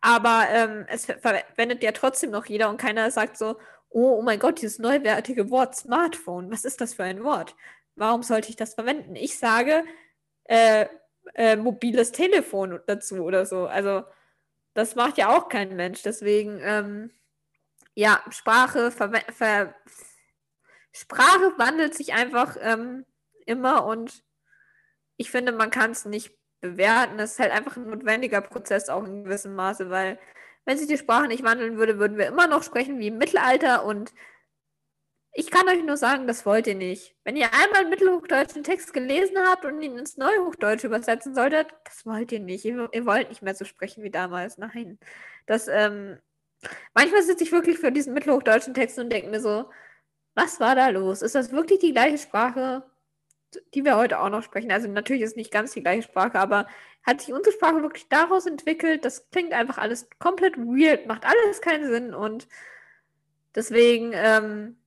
Aber 0.02 0.45
ähm, 0.50 0.86
es 0.88 1.06
verwendet 1.06 1.84
ja 1.84 1.91
trotzdem 1.91 2.32
noch 2.32 2.45
jeder 2.45 2.70
und 2.70 2.78
keiner 2.78 3.12
sagt 3.12 3.38
so, 3.38 3.58
oh, 3.89 4.18
oh 4.20 4.22
mein 4.22 4.39
Gott, 4.39 4.62
dieses 4.62 4.80
neuwertige 4.80 5.50
Wort 5.50 5.76
Smartphone, 5.76 6.52
was 6.52 6.66
ist 6.66 6.82
das 6.82 6.93
für 6.93 7.04
ein 7.04 7.24
Wort? 7.24 7.56
Warum 7.95 8.24
sollte 8.24 8.50
ich 8.50 8.56
das 8.56 8.76
verwenden? 8.76 9.16
Ich 9.16 9.38
sage 9.38 9.84
äh, 10.45 10.88
äh, 11.36 11.56
mobiles 11.56 12.12
Telefon 12.12 12.80
dazu 12.88 13.24
oder 13.24 13.45
so. 13.45 13.68
Also 13.68 14.04
das 14.74 14.95
macht 14.95 15.18
ja 15.18 15.30
auch 15.36 15.50
kein 15.50 15.76
Mensch. 15.76 16.02
Deswegen, 16.04 16.60
ähm, 16.64 17.12
ja, 17.95 18.24
Sprache, 18.30 18.91
ver 18.91 19.12
ver 19.32 19.76
Sprache 20.91 21.54
wandelt 21.58 21.93
sich 21.93 22.14
einfach 22.14 22.58
ähm, 22.62 23.06
immer 23.45 23.86
und 23.86 24.24
ich 25.18 25.32
finde, 25.32 25.52
man 25.52 25.70
kann 25.70 25.91
es 25.91 26.06
nicht 26.06 26.39
bewerten. 26.62 27.20
Es 27.20 27.34
ist 27.34 27.39
halt 27.39 27.51
einfach 27.51 27.78
ein 27.78 27.89
notwendiger 27.89 28.41
Prozess 28.41 28.89
auch 28.89 29.03
in 29.05 29.24
gewissem 29.24 29.55
Maße, 29.55 29.89
weil 29.89 30.20
wenn 30.66 30.78
sich 30.78 30.88
die 30.88 30.97
Sprache 30.97 31.28
nicht 31.28 31.43
wandeln 31.43 31.78
würde, 31.78 31.99
würden 31.99 32.18
wir 32.18 32.28
immer 32.28 32.47
noch 32.47 32.64
sprechen 32.64 32.99
wie 32.99 33.07
im 33.07 33.18
Mittelalter 33.18 33.86
und 33.86 34.14
ich 35.34 35.51
kann 35.51 35.68
euch 35.70 35.84
nur 35.84 35.95
sagen, 35.95 36.28
das 36.28 36.45
wollt 36.45 36.68
ihr 36.68 36.76
nicht. 36.76 37.16
Wenn 37.24 37.36
ihr 37.38 37.53
einmal 37.53 37.82
einen 37.82 37.89
mittelhochdeutschen 37.89 38.64
Text 38.64 38.93
gelesen 38.93 39.38
habt 39.47 39.64
und 39.64 39.82
ihn 39.82 39.97
ins 39.97 40.18
Neuhochdeutsche 40.18 40.88
übersetzen 40.88 41.36
solltet, 41.36 41.68
das 41.86 42.05
wollt 42.05 42.32
ihr 42.32 42.39
nicht. 42.39 42.66
Ihr, 42.66 42.89
ihr 42.91 43.05
wollt 43.05 43.30
nicht 43.30 43.41
mehr 43.41 43.55
so 43.55 43.64
sprechen 43.64 44.03
wie 44.03 44.10
damals. 44.10 44.57
Nein. 44.57 44.99
Das, 45.45 45.68
ähm, 45.68 46.18
manchmal 46.93 47.24
sitze 47.24 47.43
ich 47.43 47.51
wirklich 47.51 47.78
für 47.80 47.91
diesen 47.91 48.14
mittelhochdeutschen 48.14 48.74
Text 48.74 48.99
und 48.99 49.12
denke 49.12 49.30
mir 49.30 49.39
so, 49.39 49.70
was 50.36 50.60
war 50.60 50.76
da 50.76 50.89
los? 50.89 51.22
Ist 51.22 51.36
das 51.36 51.51
wirklich 51.51 51.80
die 51.80 51.93
gleiche 51.93 52.18
Sprache, 52.18 52.89
die 53.74 53.86
wir 53.86 53.97
heute 53.97 54.20
auch 54.20 54.30
noch 54.30 54.43
sprechen? 54.43 54.72
Also 54.72 54.88
natürlich 54.88 55.24
ist 55.24 55.38
nicht 55.38 55.52
ganz 55.52 55.72
die 55.74 55.82
gleiche 55.82 56.04
Sprache, 56.04 56.39
aber 56.39 56.68
hat 57.04 57.22
sich 57.22 57.34
unsere 57.34 57.56
Sprache 57.56 57.82
wirklich 57.82 58.08
daraus 58.10 58.45
entwickelt? 58.45 59.06
Das 59.06 59.30
klingt 59.32 59.54
einfach 59.54 59.78
alles 59.78 60.10
komplett 60.20 60.58
weird, 60.58 61.08
macht 61.08 61.26
alles 61.26 61.62
keinen 61.62 61.88
Sinn 61.88 62.14
und 62.14 62.47
deswegen, 63.56 64.12
ähm, 64.14 64.78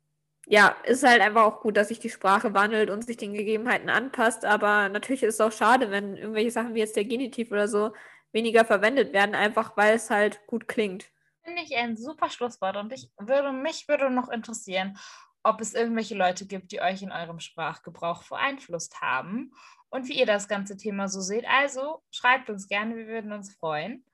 ja, 0.47 0.77
ist 0.85 1.05
halt 1.05 1.21
einfach 1.21 1.45
auch 1.45 1.61
gut, 1.61 1.77
dass 1.77 1.89
sich 1.89 2.01
die 2.01 2.11
Sprache 2.11 2.53
wandelt 2.53 2.91
und 2.91 3.05
sich 3.05 3.17
den 3.17 3.33
Gegebenheiten 3.33 3.89
anpasst. 3.89 4.45
Aber 4.45 4.89
natürlich 4.89 5.23
ist 5.23 5.35
es 5.35 5.41
auch 5.41 5.53
schade, 5.53 5.91
wenn 5.91 6.17
irgendwelche 6.17 6.51
Sachen 6.51 6.75
wie 6.75 6.81
jetzt 6.81 6.97
der 6.97 7.05
Genitiv 7.05 7.53
oder 7.53 7.69
so 7.69 7.93
weniger 8.33 8.65
verwendet 8.65 9.13
werden, 9.13 9.35
einfach 9.35 9.77
weil 9.77 9.95
es 9.95 10.11
halt 10.11 10.45
gut 10.47 10.67
klingt. 10.67 11.11
Finde 11.45 11.63
ich 11.63 11.77
ein 11.77 11.97
super 11.97 12.31
Schlusswort 12.31 12.77
und 12.77 12.93
ich 12.93 13.11
würde, 13.19 13.53
mich 13.53 13.89
würde 13.89 14.11
noch 14.11 14.29
interessieren, 14.29 14.97
ob 15.43 15.61
es 15.61 15.75
irgendwelche 15.75 16.15
Leute 16.15 16.47
gibt, 16.47 16.73
die 16.73 16.81
euch 16.81 17.03
in 17.03 17.13
eurem 17.13 17.41
Sprachgebrauch 17.41 18.25
beeinflusst 18.25 19.01
haben 19.01 19.53
und 19.91 20.09
wie 20.09 20.19
ihr 20.19 20.27
das 20.27 20.49
ganze 20.49 20.77
Thema 20.77 21.09
so 21.09 21.21
seht. 21.21 21.47
Also 21.47 22.03
schreibt 22.11 22.49
uns 22.51 22.69
gerne, 22.69 22.97
wir 22.97 23.07
würden 23.07 23.33
uns 23.33 23.55
freuen. 23.55 24.05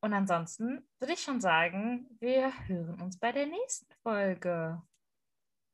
Und 0.00 0.12
ansonsten 0.12 0.86
würde 0.98 1.14
ich 1.14 1.20
schon 1.20 1.40
sagen, 1.40 2.06
wir 2.20 2.52
hören 2.68 3.00
uns 3.00 3.18
bei 3.18 3.32
der 3.32 3.46
nächsten 3.46 3.92
Folge. 4.02 4.80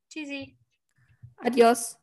Tschüssi. 0.09 0.57
Adios. 1.37 2.02